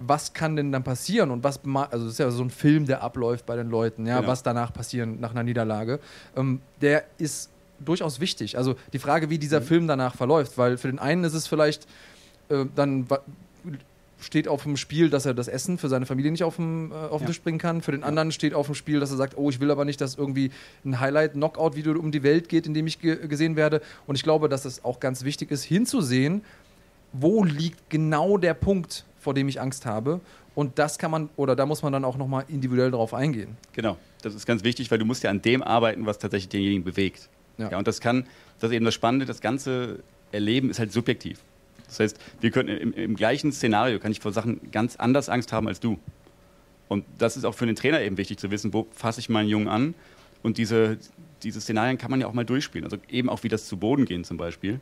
was 0.00 0.32
kann 0.32 0.56
denn 0.56 0.72
dann 0.72 0.82
passieren 0.82 1.30
und 1.30 1.44
was, 1.44 1.60
also 1.64 2.04
das 2.04 2.14
ist 2.14 2.18
ja 2.18 2.30
so 2.30 2.42
ein 2.42 2.50
Film, 2.50 2.86
der 2.86 3.02
abläuft 3.02 3.46
bei 3.46 3.56
den 3.56 3.70
Leuten, 3.70 4.06
ja, 4.06 4.16
genau. 4.16 4.28
was 4.28 4.42
danach 4.42 4.72
passieren 4.72 5.20
nach 5.20 5.30
einer 5.30 5.42
Niederlage, 5.42 6.00
ähm, 6.36 6.60
der 6.80 7.04
ist 7.18 7.50
durchaus 7.78 8.20
wichtig. 8.20 8.58
Also 8.58 8.74
die 8.92 8.98
Frage, 8.98 9.30
wie 9.30 9.38
dieser 9.38 9.60
mhm. 9.60 9.64
Film 9.64 9.86
danach 9.86 10.16
verläuft, 10.16 10.58
weil 10.58 10.76
für 10.76 10.88
den 10.88 10.98
einen 10.98 11.24
ist 11.24 11.34
es 11.34 11.46
vielleicht 11.46 11.86
äh, 12.50 12.66
dann 12.74 13.06
steht 14.20 14.48
auf 14.48 14.64
dem 14.64 14.76
Spiel, 14.76 15.08
dass 15.08 15.24
er 15.24 15.32
das 15.32 15.48
Essen 15.48 15.78
für 15.78 15.88
seine 15.88 16.04
Familie 16.04 16.30
nicht 16.30 16.44
auf 16.44 16.56
den, 16.56 16.90
äh, 16.90 16.94
auf 16.94 17.18
den 17.18 17.20
ja. 17.22 17.26
Tisch 17.28 17.40
bringen 17.40 17.58
kann. 17.58 17.80
Für 17.80 17.92
den 17.92 18.04
anderen 18.04 18.32
steht 18.32 18.52
auf 18.52 18.66
dem 18.66 18.74
Spiel, 18.74 19.00
dass 19.00 19.10
er 19.10 19.16
sagt, 19.16 19.38
oh, 19.38 19.48
ich 19.48 19.60
will 19.60 19.70
aber 19.70 19.84
nicht, 19.84 20.00
dass 20.00 20.16
irgendwie 20.16 20.50
ein 20.84 21.00
Highlight-Knockout-Video 21.00 21.98
um 21.98 22.12
die 22.12 22.22
Welt 22.22 22.48
geht, 22.48 22.66
in 22.66 22.74
dem 22.74 22.86
ich 22.86 23.00
ge 23.00 23.26
gesehen 23.28 23.56
werde. 23.56 23.80
Und 24.06 24.16
ich 24.16 24.22
glaube, 24.22 24.48
dass 24.48 24.64
es 24.64 24.84
auch 24.84 25.00
ganz 25.00 25.24
wichtig 25.24 25.50
ist, 25.50 25.62
hinzusehen, 25.62 26.42
wo 27.12 27.44
liegt 27.44 27.88
genau 27.88 28.36
der 28.36 28.54
Punkt, 28.54 29.04
vor 29.20 29.34
dem 29.34 29.48
ich 29.48 29.60
Angst 29.60 29.86
habe. 29.86 30.20
Und 30.54 30.78
das 30.78 30.98
kann 30.98 31.10
man, 31.10 31.28
oder 31.36 31.54
da 31.54 31.66
muss 31.66 31.82
man 31.82 31.92
dann 31.92 32.04
auch 32.04 32.16
nochmal 32.16 32.44
individuell 32.48 32.90
darauf 32.90 33.14
eingehen. 33.14 33.56
Genau, 33.72 33.96
das 34.22 34.34
ist 34.34 34.46
ganz 34.46 34.64
wichtig, 34.64 34.90
weil 34.90 34.98
du 34.98 35.04
musst 35.04 35.22
ja 35.22 35.30
an 35.30 35.42
dem 35.42 35.62
arbeiten, 35.62 36.06
was 36.06 36.18
tatsächlich 36.18 36.48
denjenigen 36.48 36.82
bewegt. 36.82 37.28
Ja. 37.58 37.70
ja 37.70 37.78
und 37.78 37.86
das 37.86 38.00
kann, 38.00 38.26
das 38.58 38.70
ist 38.70 38.76
eben 38.76 38.84
das 38.84 38.94
Spannende, 38.94 39.26
das 39.26 39.40
ganze 39.40 40.02
Erleben 40.32 40.70
ist 40.70 40.78
halt 40.78 40.92
subjektiv. 40.92 41.40
Das 41.86 42.00
heißt, 42.00 42.18
wir 42.40 42.50
können 42.50 42.68
im, 42.68 42.92
im, 42.92 43.16
gleichen 43.16 43.52
Szenario 43.52 43.98
kann 43.98 44.12
ich 44.12 44.20
vor 44.20 44.32
Sachen 44.32 44.70
ganz 44.70 44.96
anders 44.96 45.28
Angst 45.28 45.52
haben 45.52 45.66
als 45.66 45.80
du. 45.80 45.98
Und 46.88 47.04
das 47.18 47.36
ist 47.36 47.44
auch 47.44 47.54
für 47.54 47.66
den 47.66 47.76
Trainer 47.76 48.00
eben 48.00 48.16
wichtig 48.16 48.38
zu 48.38 48.50
wissen, 48.50 48.72
wo 48.72 48.86
fasse 48.92 49.20
ich 49.20 49.28
meinen 49.28 49.48
Jungen 49.48 49.68
an. 49.68 49.94
Und 50.42 50.56
diese, 50.56 50.98
diese 51.42 51.60
Szenarien 51.60 51.98
kann 51.98 52.10
man 52.10 52.20
ja 52.20 52.26
auch 52.26 52.32
mal 52.32 52.44
durchspielen. 52.44 52.84
Also 52.84 52.96
eben 53.08 53.28
auch 53.28 53.42
wie 53.42 53.48
das 53.48 53.66
zu 53.66 53.76
Boden 53.76 54.04
gehen 54.04 54.24
zum 54.24 54.36
Beispiel. 54.36 54.80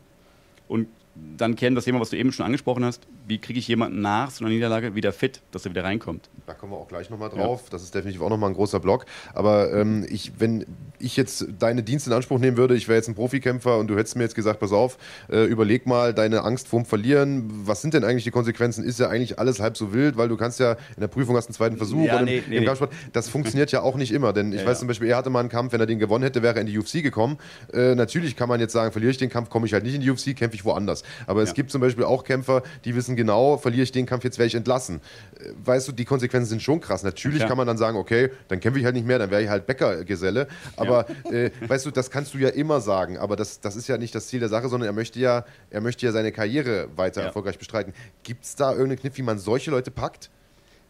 Und 0.68 0.88
dann 1.14 1.56
kennen 1.56 1.74
das 1.74 1.84
Thema, 1.84 2.00
was 2.00 2.10
du 2.10 2.16
eben 2.16 2.32
schon 2.32 2.46
angesprochen 2.46 2.84
hast. 2.84 3.06
Wie 3.26 3.38
kriege 3.38 3.58
ich 3.58 3.68
jemanden 3.68 4.00
nach 4.00 4.30
so 4.30 4.44
einer 4.44 4.52
Niederlage 4.52 4.94
wieder 4.94 5.12
fit, 5.12 5.42
dass 5.50 5.64
er 5.64 5.70
wieder 5.70 5.84
reinkommt? 5.84 6.28
Da 6.46 6.54
kommen 6.54 6.72
wir 6.72 6.76
auch 6.76 6.88
gleich 6.88 7.10
nochmal 7.10 7.28
drauf. 7.28 7.62
Ja. 7.64 7.70
Das 7.70 7.82
ist 7.82 7.94
definitiv 7.94 8.22
auch 8.22 8.30
nochmal 8.30 8.50
ein 8.50 8.54
großer 8.54 8.80
Block. 8.80 9.04
Aber 9.34 9.72
ähm, 9.72 10.06
ich, 10.08 10.32
wenn 10.38 10.66
ich 10.98 11.16
jetzt 11.16 11.46
deine 11.58 11.82
Dienste 11.82 12.10
in 12.10 12.16
Anspruch 12.16 12.38
nehmen 12.38 12.56
würde, 12.56 12.74
ich 12.74 12.88
wäre 12.88 12.96
jetzt 12.96 13.08
ein 13.08 13.14
Profikämpfer 13.14 13.78
und 13.78 13.88
du 13.88 13.96
hättest 13.96 14.16
mir 14.16 14.22
jetzt 14.22 14.34
gesagt, 14.34 14.60
pass 14.60 14.72
auf, 14.72 14.98
äh, 15.30 15.44
überleg 15.44 15.86
mal 15.86 16.14
deine 16.14 16.42
Angst 16.42 16.68
vorm 16.68 16.84
Verlieren. 16.84 17.50
Was 17.66 17.82
sind 17.82 17.94
denn 17.94 18.04
eigentlich 18.04 18.24
die 18.24 18.30
Konsequenzen? 18.30 18.84
Ist 18.84 18.98
ja 18.98 19.08
eigentlich 19.08 19.38
alles 19.38 19.60
halb 19.60 19.76
so 19.76 19.92
wild, 19.92 20.16
weil 20.16 20.28
du 20.28 20.36
kannst 20.36 20.60
ja 20.60 20.72
in 20.72 21.00
der 21.00 21.08
Prüfung 21.08 21.36
hast 21.36 21.46
einen 21.46 21.54
zweiten 21.54 21.76
Versuch 21.76 22.06
ja, 22.06 22.22
nee, 22.22 22.38
im, 22.38 22.44
nee, 22.48 22.56
im 22.56 22.64
Kampfsport. 22.64 22.92
Das 23.12 23.28
funktioniert 23.28 23.72
ja 23.72 23.82
auch 23.82 23.96
nicht 23.96 24.12
immer, 24.12 24.32
denn 24.32 24.52
ich 24.52 24.60
ja, 24.60 24.66
weiß 24.66 24.78
zum 24.78 24.88
Beispiel, 24.88 25.08
er 25.08 25.18
hatte 25.18 25.30
mal 25.30 25.40
einen 25.40 25.48
Kampf, 25.48 25.72
wenn 25.72 25.80
er 25.80 25.86
den 25.86 25.98
gewonnen 25.98 26.24
hätte, 26.24 26.42
wäre 26.42 26.54
er 26.54 26.60
in 26.60 26.66
die 26.66 26.78
UFC 26.78 27.02
gekommen. 27.02 27.38
Äh, 27.72 27.94
natürlich 27.94 28.36
kann 28.36 28.48
man 28.48 28.60
jetzt 28.60 28.72
sagen, 28.72 28.92
verliere 28.92 29.10
ich 29.10 29.18
den 29.18 29.30
Kampf, 29.30 29.50
komme 29.50 29.66
ich 29.66 29.72
halt 29.72 29.84
nicht 29.84 29.94
in 29.94 30.00
die 30.00 30.10
UFC, 30.10 30.34
kämpfe 30.34 30.56
ich 30.56 30.64
woanders. 30.64 31.02
Aber 31.26 31.42
es 31.42 31.54
gibt 31.54 31.70
zum 31.70 31.80
Beispiel 31.80 32.04
auch 32.04 32.24
Kämpfer, 32.24 32.62
die 32.84 32.94
wissen 32.94 33.16
genau, 33.16 33.56
verliere 33.56 33.82
ich 33.82 33.92
den 33.92 34.06
Kampf, 34.06 34.24
jetzt 34.24 34.38
werde 34.38 34.48
ich 34.48 34.54
entlassen. 34.54 35.00
Äh, 35.38 35.52
weißt 35.64 35.88
du, 35.88 35.92
die 35.92 36.04
Konsequenzen 36.04 36.48
sind 36.50 36.62
schon 36.62 36.80
krass. 36.80 37.02
Natürlich 37.02 37.46
kann 37.46 37.56
man 37.56 37.66
dann 37.66 37.78
sagen, 37.78 37.96
okay, 37.96 38.30
dann 38.48 38.60
kämpfe 38.60 38.78
ich 38.78 38.84
halt 38.84 38.94
nicht 38.94 39.06
mehr, 39.06 39.18
dann 39.18 39.30
wäre 39.30 39.42
ich 39.42 39.48
halt 39.48 39.66
Bäckergeselle. 39.66 40.48
Aber 40.76 41.06
äh, 41.30 41.50
weißt 41.66 41.86
du, 41.86 41.90
das 41.90 42.10
kannst 42.10 42.34
du 42.34 42.38
ja 42.38 42.48
immer 42.48 42.80
sagen, 42.80 43.18
aber 43.18 43.36
das, 43.36 43.60
das 43.60 43.76
ist 43.76 43.88
ja 43.88 43.98
nicht 43.98 44.14
das 44.14 44.28
Ziel 44.28 44.40
der 44.40 44.48
Sache, 44.48 44.68
sondern 44.68 44.88
er 44.88 44.92
möchte 44.92 45.18
ja, 45.18 45.44
er 45.70 45.80
möchte 45.80 46.06
ja 46.06 46.12
seine 46.12 46.32
Karriere 46.32 46.88
weiter 46.96 47.20
ja. 47.20 47.26
erfolgreich 47.28 47.58
bestreiten. 47.58 47.92
Gibt 48.22 48.44
es 48.44 48.56
da 48.56 48.70
irgendeinen 48.70 48.98
Kniff, 48.98 49.16
wie 49.16 49.22
man 49.22 49.38
solche 49.38 49.70
Leute 49.70 49.90
packt? 49.90 50.30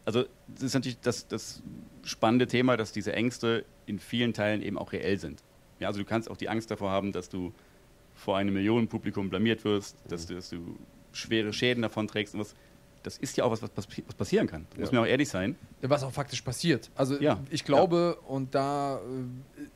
Also, 0.05 0.25
das 0.47 0.63
ist 0.63 0.73
natürlich 0.73 0.99
das, 1.01 1.27
das 1.27 1.61
spannende 2.03 2.47
Thema, 2.47 2.77
dass 2.77 2.91
diese 2.91 3.13
Ängste 3.13 3.65
in 3.85 3.99
vielen 3.99 4.33
Teilen 4.33 4.61
eben 4.61 4.77
auch 4.77 4.91
reell 4.91 5.19
sind. 5.19 5.43
Ja, 5.79 5.87
also 5.87 5.99
du 5.99 6.05
kannst 6.05 6.29
auch 6.29 6.37
die 6.37 6.49
Angst 6.49 6.71
davor 6.71 6.91
haben, 6.91 7.11
dass 7.11 7.29
du 7.29 7.53
vor 8.19 8.37
einem 8.37 8.53
Millionenpublikum 8.53 9.29
blamiert 9.29 9.63
wirst, 9.63 9.97
dass, 10.07 10.27
du, 10.27 10.35
dass 10.35 10.49
du 10.49 10.77
schwere 11.11 11.53
Schäden 11.53 11.81
davon 11.81 12.07
trägst 12.07 12.33
und 12.35 12.41
was 12.41 12.55
das 13.03 13.17
ist 13.17 13.37
ja 13.37 13.43
auch 13.43 13.51
was, 13.51 13.61
was, 13.61 13.71
was 13.75 14.15
passieren 14.15 14.47
kann. 14.47 14.65
Ja. 14.73 14.81
muss 14.81 14.91
man 14.91 15.01
auch 15.01 15.07
ehrlich 15.07 15.29
sein. 15.29 15.55
Was 15.81 16.03
auch 16.03 16.11
faktisch 16.11 16.41
passiert. 16.41 16.89
Also 16.95 17.19
ja. 17.19 17.39
ich 17.49 17.63
glaube, 17.63 18.17
ja. 18.19 18.27
und 18.27 18.53
da 18.53 18.97
äh, 18.97 18.99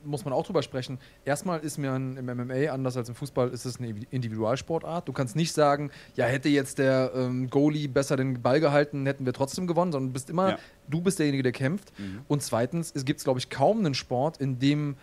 muss 0.03 0.25
man 0.25 0.33
auch 0.33 0.45
drüber 0.45 0.61
sprechen, 0.61 0.99
erstmal 1.23 1.59
ist 1.59 1.77
mir 1.77 1.93
ein, 1.93 2.17
im 2.17 2.25
MMA, 2.25 2.71
anders 2.71 2.97
als 2.97 3.09
im 3.09 3.15
Fußball, 3.15 3.49
ist 3.49 3.65
es 3.65 3.79
eine 3.79 3.95
Individualsportart. 4.11 5.07
Du 5.07 5.13
kannst 5.13 5.35
nicht 5.35 5.53
sagen, 5.53 5.91
ja, 6.15 6.25
hätte 6.25 6.49
jetzt 6.49 6.79
der 6.79 7.11
ähm, 7.15 7.49
Goalie 7.49 7.87
besser 7.87 8.17
den 8.17 8.41
Ball 8.41 8.59
gehalten, 8.59 9.05
hätten 9.05 9.25
wir 9.25 9.33
trotzdem 9.33 9.67
gewonnen, 9.67 9.91
sondern 9.91 10.09
du 10.09 10.13
bist 10.13 10.29
immer, 10.29 10.57
du 10.87 11.01
bist 11.01 11.19
derjenige, 11.19 11.43
der 11.43 11.53
kämpft. 11.53 11.97
Mhm. 11.97 12.21
Und 12.27 12.43
zweitens, 12.43 12.91
es 12.93 13.05
gibt, 13.05 13.23
glaube 13.23 13.39
ich, 13.39 13.49
kaum 13.49 13.79
einen 13.79 13.93
Sport, 13.93 14.37
in 14.37 14.59
dem 14.59 14.95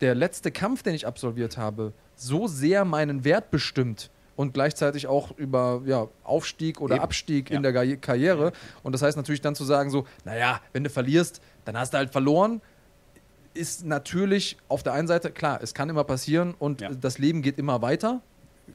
der 0.00 0.14
letzte 0.14 0.50
Kampf, 0.50 0.82
den 0.82 0.94
ich 0.94 1.06
absolviert 1.06 1.56
habe, 1.56 1.92
so 2.14 2.46
sehr 2.46 2.84
meinen 2.84 3.24
Wert 3.24 3.50
bestimmt, 3.50 4.10
und 4.36 4.52
gleichzeitig 4.52 5.06
auch 5.06 5.36
über 5.36 5.82
ja, 5.86 6.08
Aufstieg 6.22 6.80
oder 6.80 6.96
Eben. 6.96 7.04
Abstieg 7.04 7.50
ja. 7.50 7.56
in 7.56 7.62
der 7.62 7.96
Karriere. 7.96 8.52
Und 8.82 8.92
das 8.92 9.02
heißt 9.02 9.16
natürlich 9.16 9.40
dann 9.40 9.54
zu 9.54 9.64
sagen, 9.64 9.90
so, 9.90 10.06
naja, 10.24 10.60
wenn 10.72 10.84
du 10.84 10.90
verlierst, 10.90 11.40
dann 11.64 11.76
hast 11.76 11.94
du 11.94 11.98
halt 11.98 12.12
verloren. 12.12 12.60
Ist 13.54 13.86
natürlich 13.86 14.58
auf 14.68 14.82
der 14.82 14.92
einen 14.92 15.08
Seite, 15.08 15.30
klar, 15.30 15.60
es 15.62 15.72
kann 15.72 15.88
immer 15.88 16.04
passieren 16.04 16.54
und 16.58 16.82
ja. 16.82 16.90
das 16.90 17.18
Leben 17.18 17.40
geht 17.40 17.58
immer 17.58 17.80
weiter. 17.82 18.20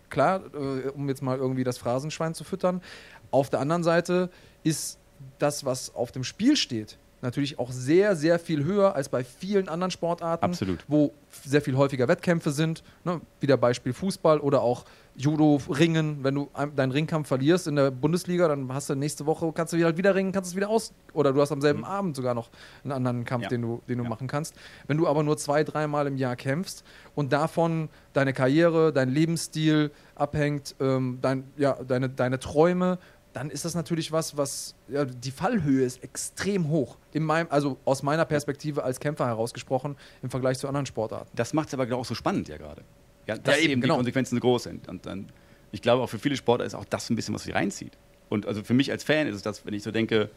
klar, 0.10 0.42
äh, 0.54 0.90
um 0.90 1.08
jetzt 1.08 1.22
mal 1.22 1.38
irgendwie 1.38 1.64
das 1.64 1.78
Phrasenschwein 1.78 2.34
zu 2.34 2.44
füttern. 2.44 2.82
Auf 3.30 3.50
der 3.50 3.60
anderen 3.60 3.84
Seite 3.84 4.30
ist 4.64 4.98
das, 5.38 5.64
was 5.64 5.94
auf 5.94 6.12
dem 6.12 6.24
Spiel 6.24 6.58
steht, 6.58 6.98
natürlich 7.22 7.60
auch 7.60 7.72
sehr, 7.72 8.16
sehr 8.16 8.40
viel 8.40 8.64
höher 8.64 8.96
als 8.96 9.10
bei 9.10 9.24
vielen 9.24 9.68
anderen 9.70 9.92
Sportarten, 9.92 10.44
Absolut. 10.46 10.84
wo 10.88 11.14
sehr 11.44 11.62
viel 11.62 11.76
häufiger 11.78 12.08
Wettkämpfe 12.08 12.52
sind. 12.52 12.84
Ne? 13.04 13.22
Wieder 13.40 13.58
Beispiel 13.58 13.94
Fußball 13.94 14.40
oder 14.40 14.62
auch 14.62 14.86
Judo, 15.16 15.60
Ringen. 15.70 16.24
Wenn 16.24 16.36
du 16.36 16.50
ein- 16.54 16.74
deinen 16.76 16.92
Ringkampf 16.92 17.28
verlierst 17.28 17.68
in 17.68 17.76
der 17.76 17.92
Bundesliga, 17.92 18.48
dann 18.48 18.74
hast 18.74 18.90
du 18.90 18.96
nächste 18.96 19.26
Woche, 19.26 19.52
kannst 19.54 19.74
du 19.74 19.78
wieder, 19.78 19.88
halt 19.88 19.98
wieder 19.98 20.16
ringen, 20.16 20.32
kannst 20.32 20.52
es 20.52 20.56
wieder 20.56 20.70
aus. 20.70 20.94
Oder 21.14 21.34
du 21.34 21.42
hast 21.42 21.52
am 21.52 21.60
selben 21.62 21.84
Abend 21.84 22.16
sogar 22.16 22.34
noch 22.34 22.50
einen 22.84 22.94
anderen 22.94 23.26
Kampf, 23.26 23.44
Ja. 23.44 23.50
den 23.50 23.62
du, 23.62 23.82
den 23.90 23.98
du 23.98 24.04
Ja. 24.06 24.10
machen 24.10 24.28
kannst. 24.28 24.56
Wenn 24.88 24.98
du 24.98 25.08
aber 25.08 25.22
nur 25.24 25.38
zwei, 25.38 25.64
dreimal 25.64 26.08
im 26.08 26.16
Jahr 26.18 26.36
kämpfst 26.38 26.84
und 27.14 27.34
davon 27.34 27.90
deine 28.14 28.32
Karriere, 28.34 28.94
dein 28.94 29.10
Lebensstil 29.10 29.92
abhängt, 30.16 30.76
ähm, 30.80 31.20
dein, 31.22 31.44
ja, 31.58 31.74
deine, 31.86 32.10
deine 32.10 32.40
Träume, 32.40 32.98
dann 33.34 33.50
ist 33.50 33.66
das 33.66 33.76
natürlich 33.76 34.12
was, 34.12 34.36
was 34.38 34.76
ja, 34.90 35.06
die 35.06 35.32
Fallhöhe 35.32 35.86
ist 35.86 36.04
extrem 36.04 36.70
hoch. 36.70 36.98
In 37.14 37.24
meinem, 37.24 37.48
also 37.50 37.78
aus 37.86 38.04
meiner 38.04 38.26
Perspektive 38.26 38.84
als 38.84 39.00
Kämpfer 39.00 39.26
herausgesprochen 39.26 39.96
im 40.22 40.30
Vergleich 40.30 40.58
zu 40.58 40.68
anderen 40.68 40.86
Sportarten. 40.86 41.30
Das 41.36 41.54
macht 41.54 41.70
es 41.70 41.74
aber 41.74 41.86
genau 41.86 42.00
auch 42.00 42.06
so 42.06 42.16
spannend 42.16 42.48
ja 42.48 42.58
gerade. 42.58 42.82
Ja, 43.28 43.38
dass 43.38 43.56
Ja, 43.56 43.62
eben, 43.62 43.72
eben, 43.74 43.82
genau. 43.82 43.94
die 43.96 44.00
Konsequenzen 44.00 44.36
so 44.36 44.42
groß 44.42 44.64
sind. 44.64 44.88
Und 44.90 45.06
dann, 45.06 45.30
ich 45.72 45.82
glaube 45.82 46.04
auch 46.04 46.10
für 46.10 46.20
viele 46.20 46.36
Sportler 46.36 46.66
ist 46.66 46.76
auch 46.76 46.86
das 46.86 47.10
ein 47.10 47.16
bisschen, 47.16 47.34
was 47.34 47.44
sie 47.44 47.52
reinzieht. 47.52 47.94
Und 48.30 48.46
also 48.46 48.64
für 48.64 48.74
mich 48.74 48.92
als 48.92 49.04
Fan 49.04 49.28
ist 49.28 49.36
es 49.36 49.42
das, 49.42 49.66
wenn 49.66 49.74
ich 49.74 49.84
so 49.84 49.92
denke, 49.92 50.30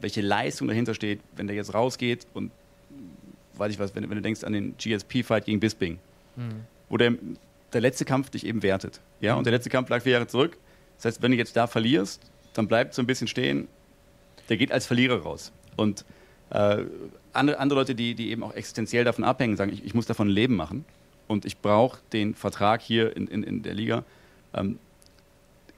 welche 0.00 0.20
Leistung 0.20 0.68
dahinter 0.68 0.94
steht, 0.94 1.20
wenn 1.36 1.46
der 1.46 1.56
jetzt 1.56 1.72
rausgeht 1.72 2.26
und 2.34 2.50
weiß 3.54 3.72
ich 3.72 3.78
was, 3.78 3.94
wenn, 3.94 4.08
wenn 4.08 4.16
du 4.16 4.22
denkst 4.22 4.44
an 4.44 4.52
den 4.52 4.76
GSP-Fight 4.76 5.46
gegen 5.46 5.60
Bisping, 5.60 5.98
wo 6.90 6.98
der, 6.98 7.14
der 7.72 7.80
letzte 7.80 8.04
Kampf 8.04 8.28
dich 8.28 8.44
eben 8.46 8.62
wertet. 8.62 9.00
Ja, 9.20 9.34
und 9.34 9.44
der 9.44 9.52
letzte 9.52 9.70
Kampf 9.70 9.88
lag 9.88 10.02
vier 10.02 10.12
Jahre 10.12 10.26
zurück. 10.26 10.58
Das 10.96 11.06
heißt, 11.06 11.22
wenn 11.22 11.32
du 11.32 11.36
jetzt 11.36 11.56
da 11.56 11.66
verlierst, 11.66 12.22
dann 12.54 12.68
bleibt 12.68 12.94
so 12.94 13.02
ein 13.02 13.06
bisschen 13.06 13.28
stehen, 13.28 13.68
der 14.48 14.56
geht 14.56 14.72
als 14.72 14.86
Verlierer 14.86 15.22
raus. 15.22 15.52
Und 15.76 16.04
äh, 16.50 16.84
andere, 17.32 17.58
andere 17.58 17.80
Leute, 17.80 17.94
die, 17.94 18.14
die 18.14 18.30
eben 18.30 18.42
auch 18.42 18.54
existenziell 18.54 19.04
davon 19.04 19.24
abhängen, 19.24 19.56
sagen, 19.56 19.72
ich, 19.72 19.84
ich 19.84 19.94
muss 19.94 20.06
davon 20.06 20.28
Leben 20.28 20.56
machen 20.56 20.84
und 21.28 21.44
ich 21.44 21.58
brauche 21.58 22.00
den 22.12 22.34
Vertrag 22.34 22.80
hier 22.80 23.16
in, 23.16 23.26
in, 23.26 23.42
in 23.42 23.62
der 23.62 23.74
Liga. 23.74 24.04
Ähm, 24.54 24.78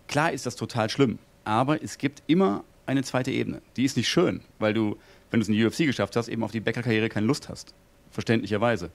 klar 0.06 0.32
ist 0.32 0.46
das 0.46 0.56
total 0.56 0.90
schlimm, 0.90 1.18
aber 1.44 1.82
es 1.82 1.98
gibt 1.98 2.22
immer 2.26 2.64
eine 2.86 3.02
zweite 3.02 3.30
Ebene. 3.30 3.60
Die 3.76 3.84
ist 3.84 3.96
nicht 3.96 4.08
schön, 4.08 4.40
weil 4.58 4.72
du, 4.72 4.96
wenn 5.30 5.40
du 5.40 5.42
es 5.42 5.48
in 5.48 5.54
die 5.54 5.64
UFC 5.64 5.78
geschafft 5.78 6.16
hast, 6.16 6.28
eben 6.28 6.42
auf 6.42 6.52
die 6.52 6.60
Bäckerkarriere 6.60 7.08
keine 7.08 7.26
Lust 7.26 7.48
hast. 7.48 7.74
Verständlicherweise. 8.10 8.90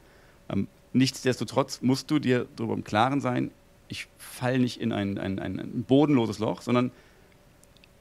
Ähm, 0.49 0.67
nichtsdestotrotz 0.93 1.81
musst 1.81 2.09
du 2.09 2.19
dir 2.19 2.47
darüber 2.55 2.73
im 2.73 2.83
Klaren 2.83 3.21
sein, 3.21 3.51
ich 3.93 4.07
falle 4.17 4.57
nicht 4.57 4.81
in 4.81 4.91
ein, 4.91 5.19
ein, 5.19 5.37
ein, 5.37 5.83
bodenloses 5.87 6.39
Loch, 6.39 6.61
sondern 6.61 6.91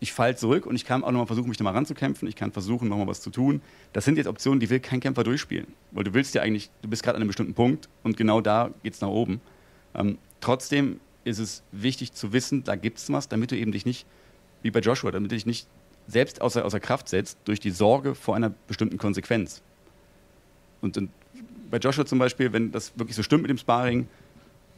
ich 0.00 0.14
falle 0.14 0.34
zurück 0.34 0.64
und 0.64 0.74
ich 0.74 0.86
kann 0.86 1.04
auch 1.04 1.10
nochmal 1.10 1.26
versuchen, 1.26 1.50
mich 1.50 1.58
nochmal 1.58 1.74
ranzukämpfen. 1.74 2.26
Ich 2.26 2.34
kann 2.34 2.50
versuchen, 2.50 2.88
nochmal 2.88 3.06
was 3.06 3.20
zu 3.20 3.28
tun. 3.28 3.60
Das 3.92 4.06
sind 4.06 4.16
jetzt 4.16 4.26
Optionen, 4.26 4.58
die 4.58 4.70
will 4.70 4.80
kein 4.80 5.00
Kämpfer 5.00 5.22
durchspielen. 5.22 5.66
Weil 5.90 6.04
du 6.04 6.14
willst 6.14 6.34
ja 6.34 6.40
eigentlich, 6.40 6.70
du 6.80 6.88
bist 6.88 7.02
gerade 7.02 7.16
an 7.16 7.22
einem 7.22 7.28
bestimmten 7.28 7.52
Punkt 7.52 7.90
und 8.02 8.16
genau 8.16 8.40
da 8.40 8.70
geht 8.82 8.94
es 8.94 9.02
nach 9.02 9.10
oben. 9.10 9.42
Ähm, 9.94 10.16
trotzdem 10.40 10.98
ist 11.24 11.38
es 11.38 11.62
wichtig 11.72 12.14
zu 12.14 12.32
wissen, 12.32 12.64
da 12.64 12.74
gibt 12.74 12.98
es 12.98 13.12
was, 13.12 13.28
damit 13.28 13.50
du 13.50 13.56
eben 13.56 13.70
dich 13.70 13.84
nicht, 13.84 14.06
wie 14.62 14.70
bei 14.70 14.80
Joshua, 14.80 15.10
damit 15.10 15.30
du 15.30 15.34
dich 15.36 15.46
nicht 15.46 15.68
selbst 16.08 16.40
außer, 16.40 16.64
außer 16.64 16.80
Kraft 16.80 17.10
setzt 17.10 17.38
durch 17.44 17.60
die 17.60 17.70
Sorge 17.70 18.14
vor 18.14 18.34
einer 18.34 18.50
bestimmten 18.66 18.96
Konsequenz. 18.96 19.62
Und, 20.80 20.96
und 20.96 21.10
bei 21.70 21.76
Joshua 21.76 22.06
zum 22.06 22.18
Beispiel, 22.18 22.52
wenn 22.52 22.72
das 22.72 22.92
wirklich 22.96 23.14
so 23.14 23.22
stimmt 23.22 23.42
mit 23.42 23.50
dem 23.50 23.58
Sparring, 23.58 24.08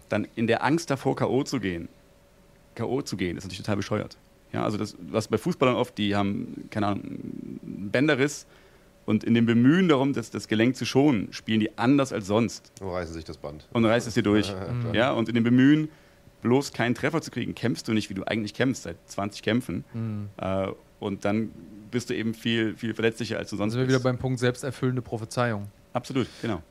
dann 0.08 0.26
in 0.34 0.46
der 0.46 0.64
Angst 0.64 0.90
davor, 0.90 1.16
K.O. 1.16 1.42
zu 1.44 1.60
gehen, 1.60 1.88
K.O. 2.74 3.02
zu 3.02 3.16
gehen, 3.16 3.36
ist 3.36 3.44
natürlich 3.44 3.58
total 3.62 3.76
bescheuert. 3.76 4.16
Ja, 4.52 4.64
also 4.64 4.78
das, 4.78 4.96
was 5.00 5.28
bei 5.28 5.38
Fußballern 5.38 5.74
oft, 5.74 5.98
die 5.98 6.14
haben, 6.14 6.68
keine 6.70 6.86
Ahnung, 6.88 7.02
einen 7.04 7.88
Bänderriss 7.90 8.46
und 9.04 9.24
in 9.24 9.34
dem 9.34 9.46
Bemühen 9.46 9.88
darum, 9.88 10.12
das, 10.12 10.30
das 10.30 10.46
Gelenk 10.48 10.76
zu 10.76 10.84
schonen, 10.86 11.32
spielen 11.32 11.60
die 11.60 11.76
anders 11.76 12.12
als 12.12 12.26
sonst 12.26 12.70
Und 12.80 12.88
reißen 12.88 13.14
sich 13.14 13.24
das 13.24 13.36
Band. 13.36 13.68
und 13.72 13.84
reißt 13.84 14.06
es 14.06 14.14
dir 14.14 14.22
durch. 14.22 14.54
ja, 14.92 15.10
und 15.12 15.28
in 15.28 15.34
dem 15.34 15.44
Bemühen, 15.44 15.88
bloß 16.42 16.72
keinen 16.72 16.94
Treffer 16.94 17.20
zu 17.20 17.30
kriegen, 17.30 17.54
kämpfst 17.54 17.88
du 17.88 17.92
nicht, 17.92 18.10
wie 18.10 18.14
du 18.14 18.24
eigentlich 18.24 18.54
kämpfst, 18.54 18.84
seit 18.84 18.96
20 19.06 19.42
Kämpfen. 19.42 19.84
Äh, 20.36 20.68
und 21.00 21.24
dann 21.24 21.50
bist 21.90 22.10
du 22.10 22.14
eben 22.14 22.32
viel, 22.34 22.76
viel 22.76 22.94
verletzlicher, 22.94 23.38
als 23.38 23.50
du 23.50 23.56
sonst 23.56 23.72
sind 23.72 23.80
wir 23.80 23.88
wieder 23.88 23.96
bist. 23.98 24.04
beim 24.04 24.18
Punkt 24.18 24.38
selbsterfüllende 24.38 25.02
Prophezeiung. 25.02 25.68
Absolut, 25.92 26.28
genau. 26.42 26.62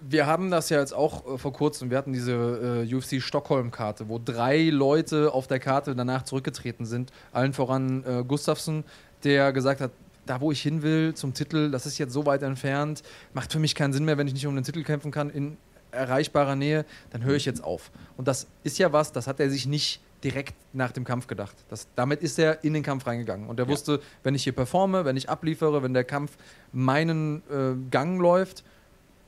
Wir 0.00 0.26
haben 0.26 0.50
das 0.50 0.70
ja 0.70 0.78
jetzt 0.78 0.94
auch 0.94 1.34
äh, 1.34 1.38
vor 1.38 1.52
kurzem, 1.52 1.90
wir 1.90 1.98
hatten 1.98 2.12
diese 2.12 2.86
äh, 2.88 2.94
UFC 2.94 3.20
Stockholm-Karte, 3.20 4.08
wo 4.08 4.20
drei 4.24 4.70
Leute 4.70 5.32
auf 5.32 5.46
der 5.46 5.58
Karte 5.58 5.94
danach 5.96 6.22
zurückgetreten 6.22 6.86
sind. 6.86 7.10
Allen 7.32 7.52
voran 7.52 8.04
äh, 8.04 8.22
Gustafsson, 8.24 8.84
der 9.24 9.52
gesagt 9.52 9.80
hat, 9.80 9.90
da 10.26 10.40
wo 10.40 10.52
ich 10.52 10.60
hin 10.62 10.82
will 10.82 11.14
zum 11.14 11.34
Titel, 11.34 11.70
das 11.70 11.86
ist 11.86 11.98
jetzt 11.98 12.12
so 12.12 12.26
weit 12.26 12.42
entfernt, 12.42 13.02
macht 13.32 13.50
für 13.52 13.58
mich 13.58 13.74
keinen 13.74 13.92
Sinn 13.92 14.04
mehr, 14.04 14.18
wenn 14.18 14.26
ich 14.28 14.34
nicht 14.34 14.46
um 14.46 14.54
den 14.54 14.62
Titel 14.64 14.82
kämpfen 14.84 15.10
kann 15.10 15.30
in 15.30 15.56
erreichbarer 15.90 16.54
Nähe, 16.54 16.84
dann 17.10 17.24
höre 17.24 17.36
ich 17.36 17.46
jetzt 17.46 17.64
auf. 17.64 17.90
Und 18.18 18.28
das 18.28 18.46
ist 18.62 18.78
ja 18.78 18.92
was, 18.92 19.10
das 19.12 19.26
hat 19.26 19.40
er 19.40 19.50
sich 19.50 19.66
nicht 19.66 20.00
direkt 20.22 20.54
nach 20.74 20.92
dem 20.92 21.04
Kampf 21.04 21.28
gedacht. 21.28 21.56
Das, 21.70 21.88
damit 21.96 22.20
ist 22.22 22.38
er 22.38 22.62
in 22.62 22.74
den 22.74 22.82
Kampf 22.82 23.06
reingegangen. 23.06 23.48
Und 23.48 23.58
er 23.58 23.64
Ja. 23.66 23.72
wusste, 23.72 24.00
wenn 24.22 24.34
ich 24.34 24.44
hier 24.44 24.52
performe, 24.52 25.04
wenn 25.06 25.16
ich 25.16 25.30
abliefere, 25.30 25.82
wenn 25.82 25.94
der 25.94 26.04
Kampf 26.04 26.36
meinen 26.72 27.42
äh, 27.50 27.74
Gang 27.90 28.20
läuft, 28.20 28.64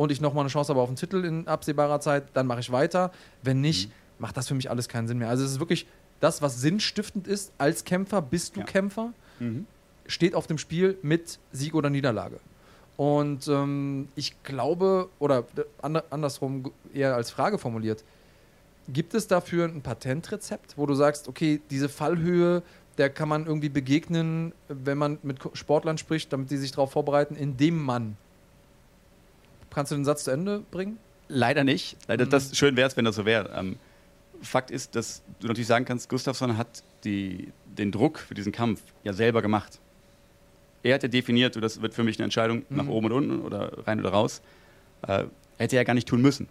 und 0.00 0.10
ich 0.10 0.22
nochmal 0.22 0.44
eine 0.44 0.48
Chance 0.50 0.70
habe 0.70 0.80
auf 0.80 0.88
den 0.88 0.96
Titel 0.96 1.26
in 1.26 1.46
absehbarer 1.46 2.00
Zeit, 2.00 2.24
dann 2.32 2.46
mache 2.46 2.60
ich 2.60 2.72
weiter. 2.72 3.10
Wenn 3.42 3.60
nicht, 3.60 3.88
Mhm. 3.90 3.92
macht 4.20 4.34
das 4.38 4.48
für 4.48 4.54
mich 4.54 4.70
alles 4.70 4.88
keinen 4.88 5.06
Sinn 5.06 5.18
mehr. 5.18 5.28
Also 5.28 5.44
es 5.44 5.50
ist 5.52 5.60
wirklich 5.60 5.86
das, 6.20 6.40
was 6.40 6.58
sinnstiftend 6.62 7.26
ist. 7.28 7.52
Als 7.58 7.84
Kämpfer 7.84 8.22
bist 8.22 8.56
du 8.56 8.60
Ja. 8.60 8.66
Kämpfer, 8.66 9.12
Mhm. 9.40 9.66
steht 10.06 10.34
auf 10.34 10.46
dem 10.46 10.56
Spiel 10.56 10.96
mit 11.02 11.38
Sieg 11.52 11.74
oder 11.74 11.90
Niederlage. 11.90 12.40
Und 12.96 13.46
ähm, 13.48 14.08
ich 14.14 14.42
glaube, 14.42 15.10
oder 15.18 15.40
äh, 15.56 15.64
ander- 15.82 16.04
andersrum 16.08 16.70
eher 16.94 17.14
als 17.14 17.30
Frage 17.30 17.58
formuliert, 17.58 18.02
gibt 18.88 19.12
es 19.12 19.26
dafür 19.26 19.66
ein 19.66 19.82
Patentrezept, 19.82 20.78
wo 20.78 20.86
du 20.86 20.94
sagst, 20.94 21.28
okay, 21.28 21.60
diese 21.68 21.90
Fallhöhe, 21.90 22.62
der 22.96 23.10
kann 23.10 23.28
man 23.28 23.44
irgendwie 23.46 23.68
begegnen, 23.68 24.52
wenn 24.68 24.96
man 24.96 25.18
mit 25.22 25.38
Sportlern 25.52 25.98
spricht, 25.98 26.32
damit 26.32 26.50
die 26.50 26.56
sich 26.56 26.72
darauf 26.72 26.90
vorbereiten, 26.92 27.36
indem 27.36 27.82
man. 27.82 28.16
Kannst 29.70 29.92
du 29.92 29.96
den 29.96 30.04
Satz 30.04 30.24
zu 30.24 30.30
Ende 30.30 30.62
bringen? 30.70 30.98
Leider 31.28 31.64
nicht. 31.64 31.96
Leider, 32.08 32.26
Mhm. 32.26 32.30
das 32.30 32.56
schön 32.56 32.76
wäre 32.76 32.88
es, 32.88 32.96
wenn 32.96 33.04
das 33.04 33.16
so 33.16 33.24
wäre. 33.24 33.50
Ähm, 33.56 33.76
Fakt 34.42 34.70
ist, 34.70 34.94
dass 34.96 35.22
du 35.40 35.48
natürlich 35.48 35.66
sagen 35.66 35.84
kannst, 35.84 36.08
Gustafsson 36.08 36.56
hat 36.56 36.82
die, 37.04 37.52
den 37.66 37.92
Druck 37.92 38.18
für 38.18 38.34
diesen 38.34 38.52
Kampf 38.52 38.80
ja 39.04 39.12
selber 39.12 39.42
gemacht. 39.42 39.78
Er 40.82 40.94
hat 40.94 41.02
ja 41.02 41.08
definiert, 41.10 41.56
das 41.62 41.82
wird 41.82 41.92
für 41.94 42.04
mich 42.04 42.18
eine 42.18 42.24
Entscheidung 42.24 42.64
nach 42.70 42.84
Mhm. 42.84 42.90
oben 42.90 43.06
und 43.06 43.12
unten 43.12 43.40
oder 43.42 43.86
rein 43.86 44.00
oder 44.00 44.10
raus. 44.10 44.40
Äh, 45.06 45.24
hätte 45.58 45.76
er 45.76 45.84
gar 45.84 45.92
nicht 45.94 46.08
tun 46.08 46.22
müssen. 46.22 46.48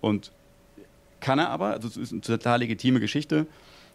Und 0.00 0.32
kann 1.20 1.38
er 1.38 1.50
aber, 1.50 1.66
also 1.74 1.86
es 1.86 1.96
ist 1.96 2.12
eine 2.12 2.20
total 2.20 2.58
legitime 2.60 2.98
Geschichte. 2.98 3.46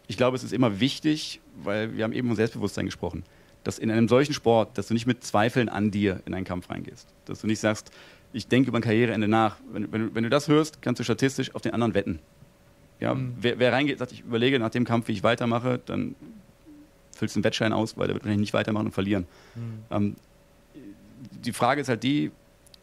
Ich 0.06 0.16
glaube, 0.16 0.36
es 0.36 0.44
ist 0.44 0.52
immer 0.52 0.80
wichtig, 0.80 1.40
weil 1.62 1.94
wir 1.96 2.04
haben 2.04 2.12
eben 2.14 2.28
von 2.28 2.36
Selbstbewusstsein 2.36 2.86
gesprochen, 2.86 3.22
dass 3.64 3.78
in 3.78 3.90
einem 3.90 4.08
solchen 4.08 4.32
Sport, 4.32 4.78
dass 4.78 4.86
du 4.86 4.94
nicht 4.94 5.06
mit 5.06 5.24
Zweifeln 5.24 5.68
an 5.68 5.90
dir 5.90 6.22
in 6.24 6.32
einen 6.32 6.44
Kampf 6.46 6.70
reingehst. 6.70 7.08
Dass 7.26 7.40
du 7.42 7.46
nicht 7.48 7.58
sagst, 7.60 7.90
ich 8.36 8.48
denke 8.48 8.68
über 8.68 8.78
ein 8.78 8.82
Karriereende 8.82 9.28
nach. 9.28 9.56
Wenn, 9.72 9.90
wenn, 9.92 10.00
du- 10.08 10.14
wenn 10.14 10.22
du 10.24 10.30
das 10.30 10.48
hörst, 10.48 10.82
kannst 10.82 11.00
du 11.00 11.04
statistisch 11.04 11.54
auf 11.54 11.62
den 11.62 11.72
anderen 11.72 11.94
wetten. 11.94 12.18
Ja, 13.00 13.14
Mhm. 13.14 13.34
wer, 13.40 13.58
wer 13.58 13.72
reingeht, 13.72 13.98
sagt, 13.98 14.12
ich 14.12 14.20
überlege 14.20 14.58
nach 14.58 14.70
dem 14.70 14.84
Kampf, 14.84 15.08
wie 15.08 15.12
ich 15.12 15.22
weitermache, 15.22 15.80
dann 15.86 16.14
füllst 17.14 17.34
du 17.34 17.38
einen 17.38 17.44
Wettschein 17.44 17.72
aus, 17.72 17.96
weil 17.96 18.06
der 18.08 18.14
wird 18.14 18.24
wahrscheinlich 18.24 18.40
nicht 18.46 18.54
weitermachen 18.54 18.86
und 18.86 18.92
verlieren. 18.92 19.26
Ähm, 19.90 20.16
die 21.44 21.52
Frage 21.52 21.80
ist 21.80 21.88
halt 21.88 22.02
die, 22.02 22.30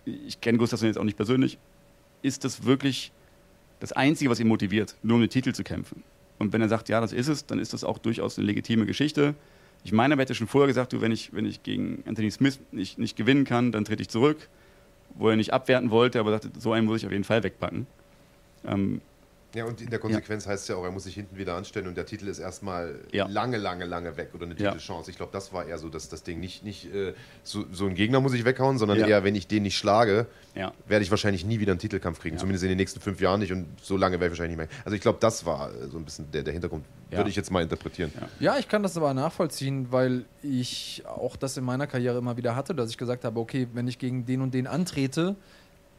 ich 0.05 0.41
kenne 0.41 0.57
Gustafsson 0.57 0.87
jetzt 0.87 0.97
auch 0.97 1.03
nicht 1.03 1.17
persönlich, 1.17 1.57
ist 2.21 2.43
das 2.43 2.65
wirklich 2.65 3.11
das 3.79 3.91
Einzige, 3.91 4.29
was 4.31 4.39
ihn 4.39 4.47
motiviert, 4.47 4.95
nur 5.03 5.15
um 5.15 5.21
den 5.21 5.29
Titel 5.29 5.53
zu 5.53 5.63
kämpfen? 5.63 6.03
Und 6.39 6.51
wenn 6.53 6.61
er 6.61 6.69
sagt, 6.69 6.89
ja, 6.89 6.99
das 6.99 7.13
ist 7.13 7.27
es, 7.27 7.45
dann 7.45 7.59
ist 7.59 7.73
das 7.73 7.83
auch 7.83 7.97
durchaus 7.99 8.37
eine 8.37 8.47
legitime 8.47 8.85
Geschichte. 8.85 9.35
Ich 9.83 9.91
meine, 9.91 10.15
er 10.15 10.17
hätte 10.19 10.33
schon 10.35 10.47
vorher 10.47 10.67
gesagt, 10.67 10.93
du, 10.93 11.01
wenn 11.01 11.11
ich, 11.11 11.33
wenn 11.33 11.45
ich 11.45 11.61
gegen 11.63 12.03
Anthony 12.07 12.31
Smith 12.31 12.59
nicht, 12.71 12.97
nicht 12.97 13.15
gewinnen 13.15 13.43
kann, 13.45 13.71
dann 13.71 13.85
trete 13.85 14.01
ich 14.01 14.09
zurück, 14.09 14.49
wo 15.15 15.29
er 15.29 15.35
nicht 15.35 15.53
abwerten 15.53 15.91
wollte, 15.91 16.19
aber 16.19 16.31
sagte, 16.31 16.49
so 16.59 16.73
einen 16.73 16.85
muss 16.85 17.01
ich 17.01 17.05
auf 17.05 17.11
jeden 17.11 17.23
Fall 17.23 17.43
wegpacken. 17.43 17.87
Ähm, 18.65 19.01
Ja, 19.55 19.65
und 19.65 19.81
in 19.81 19.89
der 19.91 19.99
Konsequenz 19.99 20.47
heißt 20.47 20.63
es 20.63 20.67
ja 20.67 20.75
auch, 20.75 20.83
er 20.83 20.89
muss 20.91 21.03
sich 21.03 21.13
hinten 21.13 21.37
wieder 21.37 21.55
anstellen 21.55 21.87
und 21.87 21.95
der 21.95 22.05
Titel 22.07 22.27
ist 22.27 22.39
erstmal 22.39 22.95
Ja. 23.11 23.27
lange, 23.27 23.57
lange, 23.57 23.85
lange 23.85 24.17
weg 24.17 24.29
oder 24.33 24.45
eine 24.45 24.55
Ja. 24.55 24.71
Titelchance. 24.71 25.11
Ich 25.11 25.17
glaube, 25.17 25.31
das 25.31 25.53
war 25.53 25.65
eher 25.67 25.77
so 25.77 25.89
das, 25.89 26.09
das 26.09 26.23
Ding. 26.23 26.39
Nicht, 26.39 26.63
nicht 26.63 26.91
äh, 26.93 27.13
so, 27.43 27.65
so 27.71 27.85
ein 27.85 27.93
Gegner 27.93 28.19
muss 28.19 28.33
ich 28.33 28.45
weghauen, 28.45 28.77
sondern 28.79 28.97
Ja. 28.99 29.07
eher, 29.07 29.23
wenn 29.23 29.35
ich 29.35 29.45
den 29.47 29.63
nicht 29.63 29.77
schlage, 29.77 30.25
ja. 30.55 30.73
werde 30.87 31.03
ich 31.03 31.11
wahrscheinlich 31.11 31.45
nie 31.45 31.59
wieder 31.59 31.71
einen 31.73 31.79
Titelkampf 31.79 32.19
kriegen. 32.19 32.35
Ja. 32.35 32.39
Zumindest 32.39 32.63
in 32.63 32.69
den 32.69 32.77
nächsten 32.77 32.99
fünf 32.99 33.21
Jahren 33.21 33.39
nicht 33.41 33.51
und 33.51 33.67
so 33.81 33.95
lange 33.95 34.19
werde 34.19 34.33
ich 34.33 34.39
wahrscheinlich 34.39 34.57
nicht 34.57 34.69
mehr. 34.69 34.79
Also 34.85 34.95
ich 34.95 35.01
glaube, 35.01 35.19
das 35.21 35.45
war 35.45 35.69
äh, 35.71 35.87
so 35.87 35.97
ein 35.97 36.05
bisschen 36.05 36.31
der, 36.31 36.41
der 36.43 36.53
Hintergrund, 36.53 36.85
Ja. 37.11 37.17
würde 37.19 37.29
ich 37.29 37.35
jetzt 37.35 37.51
mal 37.51 37.61
interpretieren. 37.61 38.11
Ja. 38.39 38.53
Ja, 38.53 38.57
ich 38.59 38.67
kann 38.67 38.81
das 38.81 38.97
aber 38.97 39.13
nachvollziehen, 39.13 39.91
weil 39.91 40.25
ich 40.41 41.03
auch 41.05 41.35
das 41.35 41.57
in 41.57 41.63
meiner 41.63 41.85
Karriere 41.85 42.17
immer 42.17 42.37
wieder 42.37 42.55
hatte, 42.55 42.73
dass 42.73 42.89
ich 42.89 42.97
gesagt 42.97 43.23
habe, 43.23 43.39
okay, 43.39 43.67
wenn 43.73 43.87
ich 43.87 43.99
gegen 43.99 44.25
den 44.25 44.41
und 44.41 44.53
den 44.55 44.65
antrete, 44.65 45.35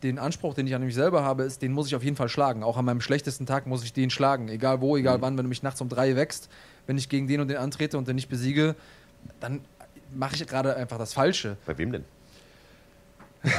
den 0.05 0.19
Anspruch, 0.19 0.55
den 0.55 0.67
ich 0.67 0.75
an 0.75 0.85
mich 0.85 0.95
selber 0.95 1.25
habe, 1.25 1.43
ist, 1.45 1.63
den 1.63 1.73
muss 1.73 1.89
ich 1.89 1.97
auf 1.97 2.05
jeden 2.05 2.17
Fall 2.17 2.29
schlagen. 2.29 2.63
Auch 2.63 2.77
an 2.77 2.85
meinem 2.85 3.01
schlechtesten 3.01 3.47
Tag 3.47 3.67
muss 3.67 3.83
ich 3.83 3.93
den 3.93 4.11
schlagen. 4.11 4.49
Egal 4.49 4.81
wo, 4.81 4.97
egal 4.97 5.19
mhm. 5.19 5.23
wann, 5.23 5.37
wenn 5.39 5.45
du 5.45 5.49
mich 5.49 5.63
nachts 5.63 5.81
um 5.81 5.89
drei 5.89 6.15
wächst, 6.15 6.49
wenn 6.87 6.99
ich 6.99 7.09
gegen 7.09 7.27
den 7.27 7.41
und 7.41 7.49
den 7.49 7.57
antrete 7.57 7.99
und 7.99 8.07
den 8.07 8.15
nicht 8.15 8.29
besiege, 8.29 8.77
dann 9.41 9.63
mache 10.15 10.37
ich 10.37 10.47
gerade 10.47 10.77
einfach 10.77 10.99
das 10.99 11.15
Falsche. 11.15 11.57
Bei 11.67 11.77
wem 11.79 11.93
denn? 11.93 12.05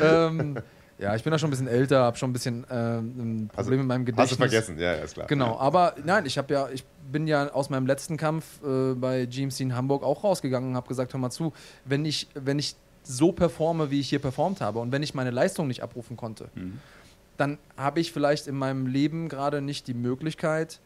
ähm, 0.00 0.58
ja, 0.98 1.14
ich 1.14 1.22
bin 1.22 1.30
da 1.30 1.38
schon 1.38 1.48
ein 1.48 1.50
bisschen 1.50 1.68
älter, 1.68 2.02
habe 2.02 2.16
schon 2.16 2.30
ein 2.30 2.32
bisschen 2.32 2.64
äh, 2.64 2.98
ein 2.98 3.48
Problem 3.48 3.56
also, 3.56 3.70
mit 3.70 3.86
meinem 3.86 4.04
Gedächtnis. 4.06 4.30
Hast 4.30 4.40
du 4.40 4.48
vergessen, 4.48 4.78
ja, 4.78 4.92
ist 4.94 5.14
klar. 5.14 5.26
Genau, 5.26 5.58
aber 5.58 5.94
nein, 6.04 6.24
ich 6.26 6.38
habe 6.38 6.52
ja, 6.52 6.68
ich 6.72 6.84
bin 7.12 7.26
ja 7.26 7.48
aus 7.52 7.70
meinem 7.70 7.86
letzten 7.86 8.16
Kampf 8.16 8.44
äh, 8.64 8.94
bei 8.94 9.26
GMC 9.26 9.60
in 9.60 9.76
Hamburg 9.76 10.02
auch 10.02 10.24
rausgegangen 10.24 10.70
und 10.70 10.76
habe 10.76 10.88
gesagt, 10.88 11.12
hör 11.12 11.20
mal 11.20 11.30
zu, 11.30 11.52
wenn 11.84 12.04
ich, 12.04 12.28
wenn 12.34 12.58
ich 12.58 12.76
so 13.06 13.32
performe, 13.32 13.90
wie 13.90 14.00
ich 14.00 14.08
hier 14.08 14.18
performt 14.18 14.60
habe 14.60 14.78
und 14.78 14.92
wenn 14.92 15.02
ich 15.02 15.14
meine 15.14 15.30
Leistung 15.30 15.68
nicht 15.68 15.82
abrufen 15.82 16.16
konnte, 16.16 16.48
mhm. 16.54 16.80
dann 17.36 17.58
habe 17.76 18.00
ich 18.00 18.12
vielleicht 18.12 18.46
in 18.46 18.56
meinem 18.56 18.86
Leben 18.86 19.28
gerade 19.28 19.60
nicht 19.60 19.86
die 19.86 19.94
Möglichkeit, 19.94 20.80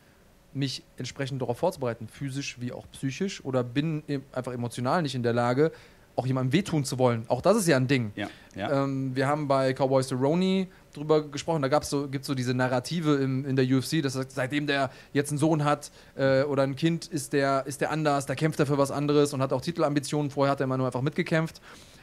mich 0.53 0.83
entsprechend 0.97 1.41
darauf 1.43 1.59
vorzubereiten, 1.59 2.09
physisch 2.09 2.61
wie 2.61 2.73
auch 2.73 2.87
psychisch, 2.93 3.45
oder 3.45 3.63
bin 3.63 4.03
einfach 4.33 4.53
emotional 4.53 5.03
nicht 5.03 5.15
in 5.15 5.23
der 5.23 5.33
Lage, 5.33 5.71
auch 6.17 6.27
jemandem 6.27 6.53
wehtun 6.53 6.85
zu 6.85 6.99
wollen. 6.99 7.25
Auch 7.29 7.41
das 7.41 7.57
ist 7.57 7.67
ja 7.67 7.77
ein 7.77 7.87
Ding. 7.87 8.13
Ja, 8.15 8.29
ja. 8.55 8.85
Ähm, 8.85 9.15
wir 9.15 9.27
haben 9.27 9.49
bei 9.49 9.73
Cowboys 9.73 10.09
the 10.09 10.15
Roni 10.15 10.69
drüber 10.93 11.27
gesprochen, 11.27 11.63
da 11.63 11.83
so, 11.83 12.09
gibt 12.09 12.23
es 12.23 12.27
so 12.27 12.35
diese 12.35 12.53
Narrative 12.53 13.15
im, 13.15 13.47
in 13.47 13.57
der 13.57 13.65
UFC, 13.65 14.03
dass 14.03 14.19
seitdem 14.29 14.67
der 14.67 14.91
jetzt 15.13 15.31
einen 15.31 15.39
Sohn 15.39 15.65
hat 15.65 15.91
äh, 16.17 16.43
oder 16.43 16.65
ein 16.65 16.77
Kind, 16.77 17.07
ist 17.07 17.33
der, 17.33 17.65
ist 17.67 17.81
der 17.81 17.91
anders, 17.91 18.27
da 18.27 18.35
kämpft 18.35 18.61
er 18.61 18.67
für 18.67 18.77
was 18.77 18.91
anderes 18.91 19.33
und 19.33 19.41
hat 19.41 19.53
auch 19.53 19.61
Titelambitionen. 19.61 20.31
Vorher 20.31 20.53
hat 20.53 20.61
er 20.61 20.65
immer 20.65 20.77
nur 20.77 20.87
einfach 20.87 21.01
mitgekämpft. 21.01 21.61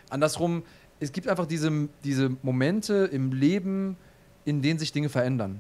Andersrum, 0.10 0.64
es 1.00 1.12
gibt 1.12 1.28
einfach 1.28 1.46
diese, 1.46 1.90
diese 2.04 2.32
Momente 2.42 3.10
im 3.12 3.32
Leben, 3.32 3.98
in 4.46 4.62
denen 4.62 4.80
sich 4.80 4.92
Dinge 4.92 5.10
verändern. 5.10 5.60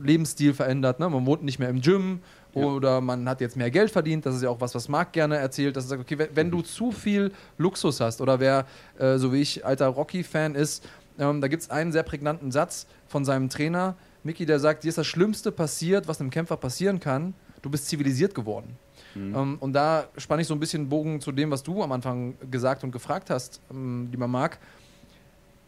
Lebensstil 0.00 0.52
verändert. 0.54 1.00
Ne? 1.00 1.08
Man 1.08 1.26
wohnt 1.26 1.42
nicht 1.42 1.58
mehr 1.58 1.68
im 1.68 1.80
Gym 1.80 2.20
ja. 2.54 2.64
oder 2.64 3.00
man 3.00 3.28
hat 3.28 3.40
jetzt 3.40 3.56
mehr 3.56 3.70
Geld 3.70 3.90
verdient. 3.90 4.26
Das 4.26 4.34
ist 4.34 4.42
ja 4.42 4.50
auch 4.50 4.60
was, 4.60 4.74
was 4.74 4.88
Marc 4.88 5.12
gerne 5.12 5.36
erzählt, 5.36 5.76
dass 5.76 5.84
er 5.84 5.88
sagt, 5.88 6.02
okay, 6.02 6.18
wenn, 6.18 6.28
wenn 6.34 6.50
du 6.50 6.62
zu 6.62 6.92
viel 6.92 7.32
Luxus 7.58 8.00
hast 8.00 8.20
oder 8.20 8.40
wer, 8.40 8.66
äh, 8.98 9.16
so 9.18 9.32
wie 9.32 9.40
ich, 9.40 9.64
alter 9.64 9.88
Rocky-Fan 9.88 10.54
ist, 10.54 10.84
ähm, 11.18 11.40
da 11.40 11.48
gibt 11.48 11.62
es 11.62 11.70
einen 11.70 11.92
sehr 11.92 12.02
prägnanten 12.02 12.50
Satz 12.50 12.86
von 13.06 13.24
seinem 13.24 13.48
Trainer, 13.48 13.96
Mickey, 14.24 14.46
der 14.46 14.58
sagt, 14.58 14.84
dir 14.84 14.88
ist 14.88 14.96
das 14.96 15.06
Schlimmste 15.06 15.52
passiert, 15.52 16.08
was 16.08 16.18
einem 16.18 16.30
Kämpfer 16.30 16.56
passieren 16.56 16.98
kann. 16.98 17.34
Du 17.60 17.68
bist 17.68 17.88
zivilisiert 17.88 18.34
geworden. 18.34 18.76
Mhm. 19.14 19.34
Ähm, 19.34 19.56
und 19.60 19.72
da 19.72 20.08
spanne 20.16 20.42
ich 20.42 20.48
so 20.48 20.54
ein 20.54 20.60
bisschen 20.60 20.88
Bogen 20.88 21.20
zu 21.20 21.32
dem, 21.32 21.50
was 21.50 21.62
du 21.62 21.82
am 21.82 21.92
Anfang 21.92 22.34
gesagt 22.50 22.84
und 22.84 22.90
gefragt 22.90 23.30
hast, 23.30 23.60
ähm, 23.70 24.08
lieber 24.10 24.28
Marc 24.28 24.58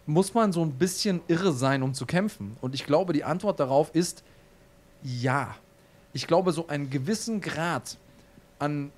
muss 0.07 0.33
man 0.35 0.53
so 0.53 0.65
ein 0.65 0.73
bisschen 0.73 1.21
irre 1.27 1.53
sein, 1.53 1.83
um 1.83 1.93
zu 1.93 2.07
kämpfen? 2.07 2.57
Und 2.61 2.75
ich 2.75 2.87
glaube, 2.87 3.13
die 3.13 3.25
Antwort 3.25 3.61
darauf 3.61 3.93
ist 3.93 4.23
ja. 5.03 5.55
Ich 6.13 6.27
glaube, 6.27 6.53
so 6.53 6.69
einen 6.69 6.89
gewissen 6.89 7.41
Grad 7.41 7.99
an 8.59 8.93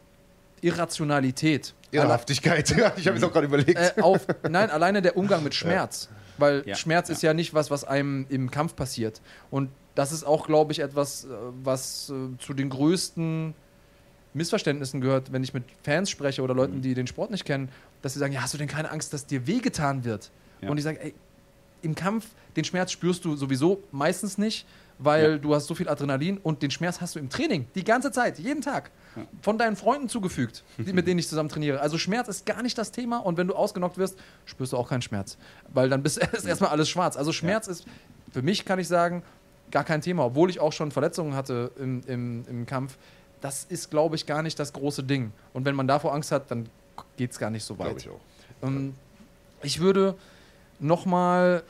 Irrationalität. 0.60 1.74
Irrhaftigkeit, 1.90 2.68
ja, 2.76 2.92
ich 2.96 3.06
habe 3.06 3.16
es 3.16 3.24
auch 3.24 3.32
gerade 3.32 3.46
überlegt. 3.46 3.78
Äh, 3.78 4.02
auf, 4.02 4.26
nein, 4.48 4.70
alleine 4.70 5.02
der 5.02 5.16
Umgang 5.16 5.42
mit 5.42 5.54
Schmerz. 5.54 6.08
Weil 6.36 6.62
ja, 6.66 6.76
Schmerz 6.76 7.08
ja. 7.08 7.14
ist 7.14 7.22
ja 7.22 7.34
nicht 7.34 7.54
was, 7.54 7.70
was 7.70 7.84
einem 7.84 8.26
im 8.28 8.50
Kampf 8.50 8.76
passiert. 8.76 9.20
Und 9.50 9.70
das 9.94 10.12
ist 10.12 10.24
auch, 10.24 10.46
glaube 10.46 10.72
ich, 10.72 10.78
etwas, 10.78 11.24
äh, 11.24 11.28
was 11.64 12.10
äh, 12.10 12.36
zu 12.38 12.54
den 12.54 12.68
größten 12.68 13.54
Missverständnissen 14.38 15.00
gehört, 15.00 15.32
wenn 15.32 15.44
ich 15.44 15.52
mit 15.52 15.64
Fans 15.82 16.08
spreche 16.08 16.42
oder 16.42 16.54
Leuten, 16.54 16.78
mhm. 16.78 16.82
die 16.82 16.94
den 16.94 17.06
Sport 17.06 17.30
nicht 17.30 17.44
kennen, 17.44 17.68
dass 18.00 18.14
sie 18.14 18.18
sagen, 18.18 18.32
ja, 18.32 18.42
hast 18.42 18.54
du 18.54 18.58
denn 18.58 18.68
keine 18.68 18.90
Angst, 18.90 19.12
dass 19.12 19.26
dir 19.26 19.46
wehgetan 19.46 20.04
wird? 20.04 20.30
Ja. 20.62 20.70
Und 20.70 20.78
ich 20.78 20.84
sage, 20.84 21.00
ey, 21.02 21.14
im 21.82 21.94
Kampf, 21.94 22.26
den 22.56 22.64
Schmerz 22.64 22.90
spürst 22.90 23.24
du 23.24 23.36
sowieso 23.36 23.82
meistens 23.92 24.38
nicht, 24.38 24.66
weil 24.98 25.32
ja. 25.32 25.38
du 25.38 25.54
hast 25.54 25.66
so 25.66 25.74
viel 25.74 25.88
Adrenalin 25.88 26.38
und 26.38 26.62
den 26.62 26.70
Schmerz 26.70 27.00
hast 27.00 27.14
du 27.14 27.20
im 27.20 27.28
Training, 27.28 27.66
die 27.74 27.84
ganze 27.84 28.10
Zeit, 28.10 28.38
jeden 28.38 28.62
Tag. 28.62 28.90
Ja. 29.14 29.22
Von 29.42 29.58
deinen 29.58 29.76
Freunden 29.76 30.08
zugefügt, 30.08 30.64
die, 30.76 30.92
mit 30.92 31.06
denen 31.06 31.20
ich 31.20 31.28
zusammen 31.28 31.48
trainiere. 31.48 31.80
Also 31.80 31.98
Schmerz 31.98 32.28
ist 32.28 32.46
gar 32.46 32.62
nicht 32.62 32.76
das 32.76 32.90
Thema 32.90 33.18
und 33.18 33.36
wenn 33.36 33.46
du 33.46 33.54
ausgenockt 33.54 33.98
wirst, 33.98 34.18
spürst 34.44 34.72
du 34.72 34.76
auch 34.76 34.88
keinen 34.88 35.02
Schmerz. 35.02 35.38
Weil 35.72 35.88
dann 35.88 36.02
ist 36.04 36.18
erstmal 36.18 36.70
alles 36.70 36.88
schwarz. 36.88 37.16
Also 37.16 37.32
Schmerz 37.32 37.68
ist, 37.68 37.84
für 38.32 38.42
mich 38.42 38.64
kann 38.64 38.78
ich 38.78 38.88
sagen, 38.88 39.22
gar 39.70 39.84
kein 39.84 40.00
Thema, 40.00 40.24
obwohl 40.24 40.50
ich 40.50 40.60
auch 40.60 40.72
schon 40.72 40.90
Verletzungen 40.90 41.34
hatte 41.34 41.70
im, 41.78 42.02
im, 42.06 42.44
im 42.48 42.66
Kampf. 42.66 42.96
Das 43.40 43.64
ist, 43.64 43.90
glaube 43.90 44.16
ich, 44.16 44.26
gar 44.26 44.42
nicht 44.42 44.58
das 44.58 44.72
große 44.72 45.02
Ding. 45.02 45.32
Und 45.52 45.64
wenn 45.64 45.74
man 45.74 45.86
davor 45.86 46.14
Angst 46.14 46.32
hat, 46.32 46.50
dann 46.50 46.68
geht 47.16 47.30
es 47.30 47.38
gar 47.38 47.50
nicht 47.50 47.64
so 47.64 47.78
weit. 47.78 47.86
Glaube 47.86 48.00
ich 48.00 48.08
auch. 48.08 48.66
Ähm, 48.66 48.94
ich 49.62 49.80
würde 49.80 50.14
nochmal 50.80 51.62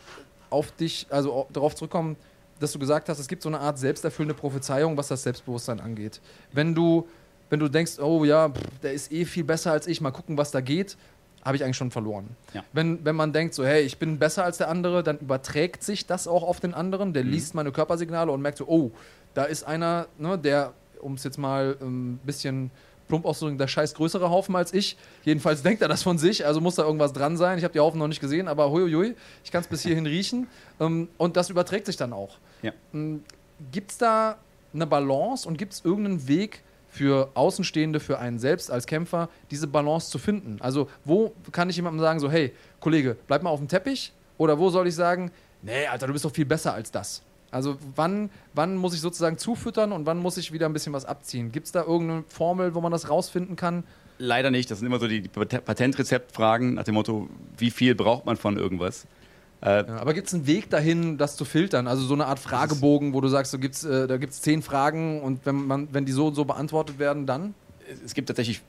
auf 0.51 0.71
dich, 0.73 1.07
also 1.11 1.47
darauf 1.51 1.75
zurückkommen, 1.75 2.17
dass 2.61 2.73
du 2.73 2.79
gesagt 2.79 3.09
hast, 3.09 3.19
es 3.19 3.29
gibt 3.29 3.43
so 3.43 3.49
eine 3.49 3.61
Art 3.61 3.79
selbsterfüllende 3.79 4.35
Prophezeiung, 4.35 4.97
was 4.97 5.09
das 5.09 5.23
Selbstbewusstsein 5.23 5.81
angeht. 5.81 6.21
Wenn 6.53 6.75
du, 6.75 7.07
wenn 7.51 7.61
du 7.61 7.69
denkst, 7.69 7.99
oh 7.99 8.25
ja, 8.25 8.51
der 8.83 8.93
ist 8.93 9.13
eh 9.13 9.25
viel 9.25 9.45
besser 9.45 9.73
als 9.73 9.87
ich, 9.87 10.01
mal 10.01 10.11
gucken, 10.11 10.37
was 10.37 10.51
da 10.51 10.61
geht, 10.61 10.97
habe 11.45 11.57
ich 11.57 11.65
eigentlich 11.65 11.77
schon 11.77 11.91
verloren. 11.91 12.29
Ja. 12.53 12.65
Wenn, 12.73 13.05
wenn 13.05 13.15
man 13.15 13.33
denkt, 13.33 13.55
so, 13.55 13.65
hey, 13.65 13.83
ich 13.83 13.99
bin 13.99 14.19
besser 14.19 14.45
als 14.45 14.59
der 14.59 14.69
andere, 14.69 15.03
dann 15.03 15.19
überträgt 15.19 15.83
sich 15.83 16.07
das 16.07 16.27
auch 16.27 16.43
auf 16.43 16.61
den 16.61 16.75
anderen. 16.75 17.13
Der 17.13 17.25
mhm. 17.25 17.31
liest 17.31 17.55
meine 17.55 17.71
Körpersignale 17.71 18.33
und 18.33 18.43
merkt 18.43 18.59
so, 18.59 18.67
oh, 18.67 18.91
da 19.35 19.45
ist 19.45 19.63
einer, 19.63 20.09
ne, 20.19 20.37
der, 20.37 20.73
um 21.01 21.15
es 21.15 21.25
jetzt 21.25 21.39
mal 21.39 21.77
ein 21.81 21.87
ähm, 21.87 22.21
bisschen 22.25 22.71
plump 23.09 23.25
auszudrücken, 23.25 23.59
der 23.59 23.69
scheiß 23.69 23.95
größere 23.95 24.31
Haufen 24.31 24.55
als 24.55 24.73
ich. 24.73 24.97
Jedenfalls 25.25 25.63
denkt 25.63 25.83
er 25.83 25.89
das 25.89 26.03
von 26.03 26.19
sich, 26.19 26.47
also 26.47 26.61
muss 26.61 26.77
da 26.77 26.85
irgendwas 26.85 27.13
dran 27.13 27.37
sein. 27.37 27.59
Ich 27.59 27.65
habe 27.65 27.73
die 27.73 27.81
Haufen 27.81 27.99
noch 27.99 28.09
nicht 28.09 28.21
gesehen, 28.21 28.49
aber 28.49 28.71
huiuiui, 28.71 29.17
ich 29.43 29.51
kann 29.51 29.63
es 29.63 29.67
bis 29.67 29.83
hierhin 29.83 30.07
riechen. 30.07 30.47
Ähm, 30.79 31.09
und 31.17 31.37
das 31.37 31.51
überträgt 31.51 31.87
sich 31.87 31.97
dann 31.97 32.13
auch. 32.13 32.39
Ja. 32.63 32.73
Ähm, 32.95 33.25
gibt 33.73 33.91
es 33.91 33.99
da 33.99 34.37
eine 34.73 34.87
Balance 34.87 35.49
und 35.49 35.57
gibt 35.57 35.73
es 35.73 35.85
irgendeinen 35.85 36.29
Weg 36.29 36.63
für 36.89 37.31
Außenstehende, 37.35 38.01
für 38.01 38.19
einen 38.19 38.39
selbst 38.39 38.71
als 38.71 38.87
Kämpfer, 38.87 39.29
diese 39.51 39.67
Balance 39.67 40.11
zu 40.11 40.19
finden? 40.19 40.59
Also, 40.61 40.89
wo 41.05 41.35
kann 41.53 41.69
ich 41.71 41.77
jemandem 41.77 42.01
sagen, 42.01 42.21
so, 42.21 42.31
hey, 42.31 42.53
Kollege, 42.81 43.17
bleib 43.27 43.43
mal 43.43 43.51
auf 43.51 43.59
dem 43.59 43.69
Teppich? 43.69 44.13
Oder 44.37 44.59
wo 44.59 44.71
soll 44.71 44.87
ich 44.87 44.95
sagen, 44.95 45.31
nee, 45.63 45.87
Alter, 45.87 46.07
du 46.07 46.13
bist 46.13 46.25
doch 46.25 46.33
viel 46.33 46.47
besser 46.47 46.73
als 46.75 46.91
das? 46.91 47.23
Also 47.51 47.77
wann, 47.97 48.31
wann 48.55 48.77
muss 48.77 48.95
ich 48.95 49.01
sozusagen 49.01 49.39
zufüttern 49.39 49.93
und 49.93 50.07
wann 50.07 50.19
muss 50.19 50.37
ich 50.37 50.53
wieder 50.53 50.67
ein 50.67 50.73
bisschen 50.73 50.93
was 50.93 51.05
abziehen? 51.05 51.51
Gibt 51.53 51.67
es 51.67 51.73
da 51.73 51.83
irgendeine 51.83 52.25
Formel, 52.29 52.75
wo 52.75 52.81
man 52.81 52.93
das 52.93 53.09
rausfinden 53.09 53.57
kann? 53.57 53.85
Leider 54.19 54.51
nicht. 54.51 54.71
Das 54.71 54.79
sind 54.79 54.87
immer 54.87 54.99
so 54.99 55.09
die, 55.09 55.23
Patentrezeptfragen 55.23 56.75
nach 56.75 56.85
dem 56.85 56.95
Motto, 56.95 57.29
wie 57.57 57.71
viel 57.71 57.95
braucht 57.95 58.27
man 58.27 58.37
von 58.37 58.59
irgendwas? 58.59 59.07
Äh, 59.61 59.87
ja, 59.87 59.97
aber 59.97 60.15
gibt 60.15 60.29
es 60.29 60.35
einen 60.35 60.47
Weg 60.47 60.71
dahin, 60.71 61.19
das 61.19 61.37
zu 61.37 61.45
filtern? 61.45 61.89
Also 61.89 62.05
so 62.05 62.15
eine 62.15 62.27
Art 62.27 62.39
Fragebogen, 62.39 63.13
wo 63.13 63.21
du 63.21 63.29
sagst, 63.29 63.53
so 63.53 63.59
gibt's, 63.59 63.85
äh, 63.85 64.07
da 64.07 64.17
gibt 64.17 64.33
es 64.33 64.43
zehn 64.43 64.63
Fragen 64.63 65.21
und 65.21 65.47
wenn, 65.47 65.67
man, 65.67 65.89
wenn 65.93 66.05
die 66.05 66.13
so 66.13 66.29
und 66.29 66.35
so 66.35 66.45
beantwortet 66.45 66.99
werden, 66.99 67.27
dann? 67.27 67.55
Es 68.05 68.15
gibt 68.15 68.29
tatsächlich 68.29 68.63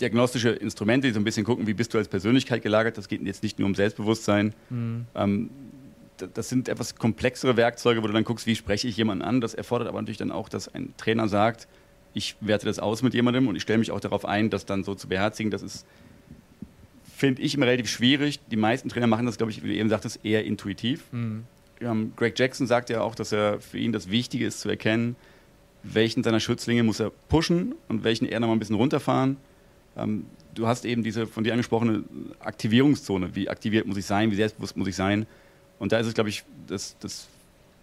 diagnostische 0.00 0.50
Instrumente, 0.50 1.08
die 1.08 1.14
so 1.14 1.20
ein 1.20 1.24
bisschen 1.24 1.44
gucken, 1.44 1.66
wie 1.66 1.74
bist 1.74 1.94
du 1.94 1.98
als 1.98 2.08
Persönlichkeit 2.08 2.62
gelagert. 2.62 2.98
Das 2.98 3.08
geht 3.08 3.22
jetzt 3.22 3.42
nicht 3.42 3.58
nur 3.58 3.66
um 3.66 3.74
Selbstbewusstsein. 3.74 4.54
Mhm. 4.70 5.06
Ähm, 5.14 5.50
das 6.34 6.48
sind 6.48 6.68
etwas 6.68 6.96
komplexere 6.96 7.56
Werkzeuge, 7.56 8.02
wo 8.02 8.06
du 8.06 8.12
dann 8.12 8.24
guckst, 8.24 8.46
wie 8.46 8.56
spreche 8.56 8.88
ich 8.88 8.96
jemanden 8.96 9.22
an. 9.22 9.40
Das 9.40 9.54
erfordert 9.54 9.88
aber 9.88 10.00
natürlich 10.00 10.18
dann 10.18 10.32
auch, 10.32 10.48
dass 10.48 10.72
ein 10.74 10.94
Trainer 10.96 11.28
sagt, 11.28 11.68
ich 12.14 12.36
werte 12.40 12.66
das 12.66 12.78
aus 12.78 13.02
mit 13.02 13.14
jemandem 13.14 13.48
und 13.48 13.56
ich 13.56 13.62
stelle 13.62 13.78
mich 13.78 13.90
auch 13.90 14.00
darauf 14.00 14.24
ein, 14.24 14.50
das 14.50 14.66
dann 14.66 14.84
so 14.84 14.94
zu 14.94 15.08
beherzigen. 15.08 15.50
Das 15.50 15.62
ist, 15.62 15.86
finde 17.16 17.42
ich, 17.42 17.54
immer 17.54 17.66
relativ 17.66 17.88
schwierig. 17.88 18.40
Die 18.50 18.56
meisten 18.56 18.88
Trainer 18.88 19.06
machen 19.06 19.26
das, 19.26 19.36
glaube 19.36 19.52
ich, 19.52 19.62
wie 19.62 19.68
du 19.68 19.74
eben 19.74 19.88
sagtest, 19.88 20.24
eher 20.24 20.44
intuitiv. 20.44 21.04
Mhm. 21.12 21.44
Ähm, 21.80 22.12
Greg 22.16 22.38
Jackson 22.38 22.66
sagt 22.66 22.90
ja 22.90 23.02
auch, 23.02 23.14
dass 23.14 23.32
er 23.32 23.60
für 23.60 23.78
ihn 23.78 23.92
das 23.92 24.10
Wichtige 24.10 24.46
ist 24.46 24.60
zu 24.60 24.68
erkennen, 24.68 25.16
welchen 25.82 26.24
seiner 26.24 26.40
Schützlinge 26.40 26.82
muss 26.82 27.00
er 27.00 27.10
pushen 27.28 27.74
und 27.88 28.04
welchen 28.04 28.26
eher 28.26 28.40
noch 28.40 28.48
mal 28.48 28.54
ein 28.54 28.58
bisschen 28.58 28.76
runterfahren. 28.76 29.36
Ähm, 29.96 30.26
du 30.54 30.66
hast 30.66 30.84
eben 30.84 31.02
diese 31.02 31.26
von 31.26 31.44
dir 31.44 31.52
angesprochene 31.52 32.04
Aktivierungszone. 32.40 33.34
Wie 33.34 33.48
aktiviert 33.48 33.86
muss 33.86 33.96
ich 33.96 34.06
sein? 34.06 34.30
Wie 34.30 34.36
selbstbewusst 34.36 34.76
muss 34.76 34.88
ich 34.88 34.96
sein? 34.96 35.26
Und 35.78 35.92
da 35.92 35.98
ist 35.98 36.06
es, 36.06 36.14
glaube 36.14 36.28
ich, 36.28 36.44
das, 36.66 36.96
das 37.00 37.28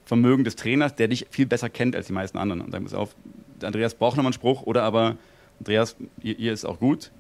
Vermögen 0.06 0.44
des 0.44 0.56
Trainers, 0.56 0.96
der 0.96 1.08
dich 1.08 1.28
viel 1.30 1.46
besser 1.46 1.70
kennt 1.70 1.96
als 1.96 2.08
die 2.08 2.14
meisten 2.14 2.38
anderen. 2.38 2.62
Und 2.62 2.72
sagen, 2.72 2.86
pass 2.86 2.94
auf, 2.94 3.16
Andreas 3.62 3.96
braucht 3.96 4.18
nochmal 4.18 4.32
einen 4.32 4.34
Spruch 4.34 4.64
oder 4.64 4.84
aber, 4.84 5.18
Andreas, 5.60 5.96
ihr, 6.22 6.38
ihr 6.38 6.54
ist 6.54 6.66
auch 6.66 6.80
gut. 6.80 7.12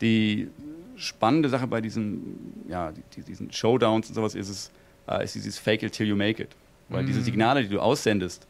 Die 0.00 0.48
spannende 0.96 1.48
Sache 1.48 1.66
bei 1.66 1.80
diesen, 1.80 2.64
ja, 2.68 2.92
die, 3.16 3.22
diesen 3.22 3.52
Showdowns 3.52 4.08
und 4.08 4.14
sowas 4.14 4.34
ist 4.34 4.48
es, 4.48 4.70
äh, 5.08 5.24
ist 5.24 5.34
dieses 5.34 5.58
Fake 5.58 5.82
it 5.82 5.92
till 5.92 6.06
you 6.06 6.16
make 6.16 6.42
it. 6.42 6.50
Weil 6.88 7.02
mhm. 7.02 7.08
diese 7.08 7.22
Signale, 7.22 7.62
die 7.62 7.68
du 7.68 7.80
aussendest, 7.80 8.46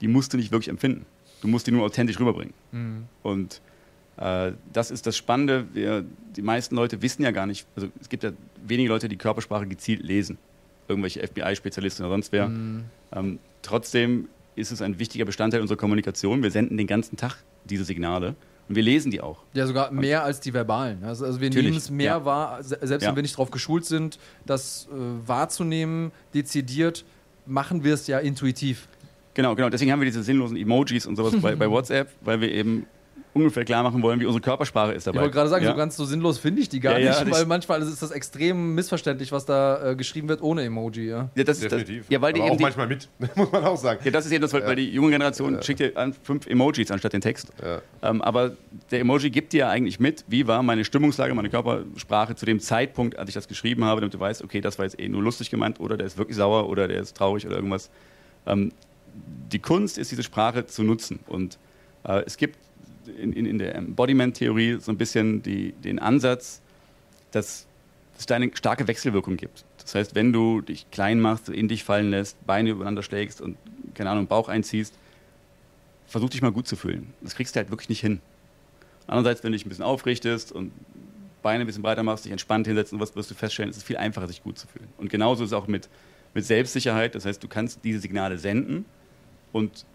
die 0.00 0.08
musst 0.08 0.32
du 0.32 0.36
nicht 0.36 0.52
wirklich 0.52 0.68
empfinden. 0.68 1.06
Du 1.40 1.48
musst 1.48 1.66
die 1.66 1.70
nur 1.70 1.84
authentisch 1.84 2.18
rüberbringen. 2.20 2.54
Mhm. 2.72 3.04
Und 3.22 3.60
äh, 4.18 4.52
das 4.72 4.90
ist 4.90 5.06
das 5.06 5.16
Spannende. 5.16 5.66
Wir, 5.72 6.04
die 6.36 6.42
meisten 6.42 6.76
Leute 6.76 7.02
wissen 7.02 7.22
ja 7.22 7.30
gar 7.30 7.46
nicht, 7.46 7.66
also 7.74 7.88
es 8.00 8.08
gibt 8.08 8.22
ja 8.22 8.32
wenige 8.64 8.88
Leute, 8.88 9.08
die 9.08 9.16
Körpersprache 9.16 9.66
gezielt 9.66 10.02
lesen 10.02 10.38
irgendwelche 10.88 11.26
FBI-Spezialisten 11.26 12.04
oder 12.04 12.12
sonst 12.14 12.32
wer. 12.32 12.48
Mhm. 12.48 12.84
Ähm, 13.12 13.38
trotzdem 13.62 14.28
ist 14.54 14.70
es 14.72 14.80
ein 14.82 14.98
wichtiger 14.98 15.24
Bestandteil 15.24 15.60
unserer 15.60 15.76
Kommunikation. 15.78 16.42
Wir 16.42 16.50
senden 16.50 16.76
den 16.76 16.86
ganzen 16.86 17.16
Tag 17.16 17.36
diese 17.64 17.84
Signale 17.84 18.34
Und 18.68 18.74
wir 18.76 18.82
lesen 18.82 19.10
die 19.10 19.20
auch. 19.20 19.42
Ja, 19.54 19.66
sogar 19.66 19.90
mehr 19.92 20.24
als 20.24 20.40
die 20.40 20.52
verbalen. 20.54 21.04
Also, 21.04 21.24
also 21.26 21.40
wir 21.40 21.48
Natürlich, 21.50 21.66
nehmen 21.66 21.76
es 21.78 21.90
mehr 21.90 22.06
ja. 22.06 22.24
wahr, 22.24 22.62
se- 22.62 22.78
selbst 22.82 23.04
Ja. 23.04 23.10
wenn 23.10 23.16
wir 23.16 23.22
nicht 23.22 23.34
darauf 23.34 23.50
geschult 23.50 23.84
sind, 23.84 24.18
das 24.44 24.88
äh, 24.90 25.28
wahrzunehmen, 25.28 26.10
dezidiert, 26.34 27.04
machen 27.46 27.84
wir 27.84 27.94
es 27.94 28.06
ja 28.06 28.18
intuitiv. 28.18 28.88
Genau, 29.34 29.54
genau. 29.54 29.68
Deswegen 29.68 29.92
haben 29.92 30.00
wir 30.00 30.06
diese 30.06 30.22
sinnlosen 30.22 30.56
Emojis 30.56 31.06
und 31.06 31.16
sowas 31.16 31.34
bei, 31.40 31.54
bei 31.54 31.70
WhatsApp, 31.70 32.08
weil 32.22 32.40
wir 32.40 32.50
eben 32.50 32.86
ungefähr 33.36 33.64
klar 33.64 33.82
machen 33.82 34.02
wollen, 34.02 34.18
wie 34.18 34.26
unsere 34.26 34.40
Körpersprache 34.40 34.92
ist 34.92 35.06
dabei. 35.06 35.18
Ich 35.18 35.22
wollte 35.22 35.34
gerade 35.34 35.50
sagen, 35.50 35.64
ja? 35.64 35.70
so 35.70 35.76
ganz 35.76 35.96
so 35.96 36.04
sinnlos 36.04 36.38
finde 36.38 36.62
ich 36.62 36.68
die 36.68 36.80
gar 36.80 36.98
Ja, 36.98 37.22
nicht, 37.22 37.32
weil 37.32 37.46
manchmal 37.46 37.82
ist 37.82 38.02
das 38.02 38.10
extrem 38.10 38.74
missverständlich, 38.74 39.30
was 39.30 39.44
da 39.44 39.90
äh, 39.90 39.96
geschrieben 39.96 40.28
wird 40.28 40.42
ohne 40.42 40.64
Emoji. 40.64 41.08
Ja. 41.08 41.28
ja, 41.34 41.44
das 41.44 41.58
ist 41.58 41.70
das, 41.70 41.78
Definitiv. 41.80 42.06
ja, 42.08 42.20
weil 42.20 42.32
die 42.32 42.40
Aber 42.40 42.46
eben 42.48 42.54
auch 42.54 42.56
die, 42.56 42.62
manchmal 42.62 42.86
mit, 42.88 43.08
muss 43.36 43.52
man 43.52 43.64
auch 43.64 43.76
sagen. 43.76 44.00
Ja, 44.02 44.10
das 44.10 44.26
ist 44.26 44.32
eben 44.32 44.42
das, 44.42 44.52
weil, 44.52 44.64
weil 44.66 44.76
die 44.76 44.90
junge 44.90 45.10
Generation 45.10 45.62
schickt 45.62 45.80
dir 45.80 45.96
an 45.96 46.14
fünf 46.22 46.46
Emojis 46.46 46.90
anstatt 46.90 47.12
den 47.12 47.20
Text. 47.20 47.52
Ja. 47.62 47.82
Ähm, 48.02 48.22
aber 48.22 48.56
der 48.90 49.00
Emoji 49.00 49.30
gibt 49.30 49.52
dir 49.52 49.58
ja 49.58 49.68
eigentlich 49.70 50.00
mit, 50.00 50.24
wie 50.28 50.46
war 50.46 50.62
meine 50.62 50.84
Stimmungslage, 50.84 51.34
meine 51.34 51.50
Körpersprache 51.50 52.34
zu 52.34 52.46
dem 52.46 52.60
Zeitpunkt, 52.60 53.18
als 53.18 53.28
ich 53.28 53.34
das 53.34 53.48
geschrieben 53.48 53.84
habe, 53.84 54.00
damit 54.00 54.14
du 54.14 54.20
weißt, 54.20 54.42
okay, 54.42 54.60
das 54.60 54.78
war 54.78 54.86
jetzt 54.86 54.98
eh 54.98 55.08
nur 55.08 55.22
lustig 55.22 55.50
gemeint 55.50 55.78
oder 55.78 55.96
der 55.96 56.06
ist 56.06 56.16
wirklich 56.16 56.36
sauer 56.36 56.68
oder 56.68 56.88
der 56.88 57.00
ist 57.00 57.16
traurig 57.16 57.46
oder 57.46 57.56
irgendwas. 57.56 57.90
Ähm, 58.46 58.72
die 59.52 59.58
Kunst 59.58 59.98
ist, 59.98 60.10
diese 60.10 60.22
Sprache 60.22 60.66
zu 60.66 60.82
nutzen. 60.82 61.20
Und 61.26 61.58
äh, 62.04 62.22
es 62.26 62.36
gibt 62.36 62.58
in, 63.08 63.32
in, 63.32 63.58
der 63.58 63.74
Embodiment-Theorie 63.74 64.78
so 64.80 64.92
ein 64.92 64.98
bisschen 64.98 65.42
die, 65.42 65.72
den 65.72 65.98
Ansatz, 65.98 66.60
dass 67.30 67.66
es 68.18 68.26
da 68.26 68.36
eine 68.36 68.50
starke 68.54 68.88
Wechselwirkung 68.88 69.36
gibt. 69.36 69.64
Das 69.78 69.94
heißt, 69.94 70.14
wenn 70.14 70.32
du 70.32 70.60
dich 70.60 70.90
klein 70.90 71.20
machst, 71.20 71.48
in 71.48 71.68
dich 71.68 71.84
fallen 71.84 72.10
lässt, 72.10 72.44
Beine 72.46 72.70
übereinander 72.70 73.02
schlägst 73.02 73.40
und, 73.40 73.56
keine 73.94 74.10
Ahnung, 74.10 74.26
Bauch 74.26 74.48
einziehst, 74.48 74.94
versuch 76.06 76.30
dich 76.30 76.42
mal 76.42 76.52
gut 76.52 76.66
zu 76.66 76.76
fühlen. 76.76 77.12
Das 77.20 77.34
kriegst 77.34 77.54
du 77.54 77.58
halt 77.58 77.70
wirklich 77.70 77.88
nicht 77.88 78.00
hin. 78.00 78.20
Andererseits, 79.06 79.44
wenn 79.44 79.52
du 79.52 79.58
dich 79.58 79.66
ein 79.66 79.68
bisschen 79.68 79.84
aufrichtest 79.84 80.52
und 80.52 80.72
Beine 81.42 81.62
ein 81.62 81.66
bisschen 81.66 81.82
breiter 81.82 82.02
machst, 82.02 82.24
dich 82.24 82.32
entspannt 82.32 82.66
hinsetzt 82.66 82.92
und 82.92 83.00
was 83.00 83.14
wirst 83.14 83.30
du 83.30 83.34
feststellen, 83.34 83.70
es 83.70 83.76
ist 83.76 83.84
viel 83.84 83.96
einfacher, 83.96 84.26
sich 84.26 84.42
gut 84.42 84.58
zu 84.58 84.66
fühlen. 84.66 84.88
Und 84.98 85.10
genauso 85.10 85.44
ist 85.44 85.50
es 85.50 85.54
auch 85.54 85.68
mit, 85.68 85.88
mit 86.34 86.44
Selbstsicherheit. 86.44 87.14
Das 87.14 87.24
heißt, 87.24 87.42
du 87.42 87.48
kannst 87.48 87.84
diese 87.84 88.00
Signale 88.00 88.38
senden 88.38 88.84
und 89.52 89.86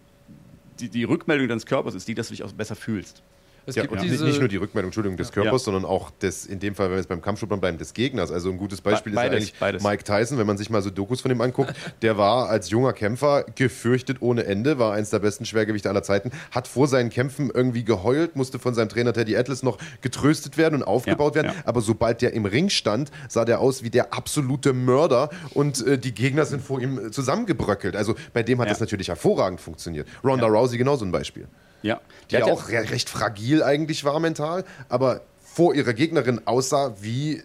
die, 0.82 0.88
die 0.88 1.04
Rückmeldung 1.04 1.48
deines 1.48 1.66
Körpers 1.66 1.94
ist 1.94 2.08
die, 2.08 2.14
dass 2.14 2.28
du 2.28 2.34
dich 2.34 2.42
auch 2.42 2.52
besser 2.52 2.76
fühlst. 2.76 3.22
Es 3.66 3.76
Ja, 3.76 3.88
und 3.88 4.02
diese, 4.02 4.24
nicht 4.24 4.40
nur 4.40 4.48
die 4.48 4.56
Rückmeldung, 4.56 4.88
Entschuldigung, 4.88 5.16
des 5.16 5.30
Körpers, 5.32 5.52
Ja. 5.62 5.64
sondern 5.72 5.84
auch 5.84 6.10
des, 6.10 6.46
in 6.46 6.58
dem 6.58 6.74
Fall, 6.74 6.86
wenn 6.86 6.92
wir 6.92 6.98
jetzt 6.98 7.08
beim 7.08 7.22
Kampfsportler 7.22 7.56
bleiben, 7.58 7.78
des 7.78 7.94
Gegners. 7.94 8.30
Also 8.32 8.50
ein 8.50 8.58
gutes 8.58 8.80
Beispiel 8.80 9.12
Be- 9.12 9.18
ist 9.20 9.22
beides, 9.24 9.36
eigentlich 9.36 9.54
beides. 9.60 9.82
Mike 9.82 10.04
Tyson, 10.04 10.38
wenn 10.38 10.46
man 10.46 10.58
sich 10.58 10.68
mal 10.70 10.82
so 10.82 10.90
Dokus 10.90 11.20
von 11.20 11.30
ihm 11.30 11.40
anguckt. 11.40 11.72
Der 12.02 12.18
war 12.18 12.48
als 12.48 12.70
junger 12.70 12.92
Kämpfer 12.92 13.44
gefürchtet 13.54 14.18
ohne 14.20 14.44
Ende, 14.44 14.78
war 14.78 14.92
eins 14.94 15.10
der 15.10 15.20
besten 15.20 15.44
Schwergewichte 15.44 15.88
aller 15.88 16.02
Zeiten, 16.02 16.30
hat 16.50 16.66
vor 16.66 16.88
seinen 16.88 17.10
Kämpfen 17.10 17.50
irgendwie 17.54 17.84
geheult, 17.84 18.34
musste 18.36 18.58
von 18.58 18.74
seinem 18.74 18.88
Trainer 18.88 19.12
Teddy 19.12 19.36
Atlas 19.36 19.62
noch 19.62 19.78
getröstet 20.00 20.56
werden 20.56 20.76
und 20.76 20.82
aufgebaut 20.82 21.36
Ja, 21.36 21.42
werden. 21.44 21.56
Aber 21.64 21.80
sobald 21.80 22.20
der 22.22 22.32
im 22.32 22.44
Ring 22.46 22.68
stand, 22.68 23.10
sah 23.28 23.44
der 23.44 23.60
aus 23.60 23.82
wie 23.82 23.90
der 23.90 24.12
absolute 24.12 24.72
Mörder 24.72 25.30
und 25.54 25.86
äh, 25.86 25.98
die 25.98 26.12
Gegner 26.14 26.44
sind 26.46 26.62
vor 26.62 26.80
ihm 26.80 27.12
zusammengebröckelt. 27.12 27.96
Also 27.96 28.14
bei 28.32 28.42
dem 28.42 28.60
hat 28.60 28.70
das 28.70 28.80
natürlich 28.80 29.08
hervorragend 29.08 29.60
funktioniert. 29.60 30.08
Ronda 30.24 30.46
Rousey 30.46 30.78
genauso 30.78 31.04
ein 31.04 31.12
Beispiel 31.12 31.46
Ja. 31.82 32.00
die 32.30 32.36
ja- 32.36 32.44
auch 32.44 32.68
re 32.68 32.90
recht 32.90 33.08
fragil 33.10 33.62
eigentlich 33.62 34.04
war 34.04 34.18
mental, 34.20 34.64
aber 34.88 35.20
vor 35.40 35.74
ihrer 35.74 35.92
Gegnerin 35.92 36.40
aussah 36.46 36.94
wie 37.00 37.42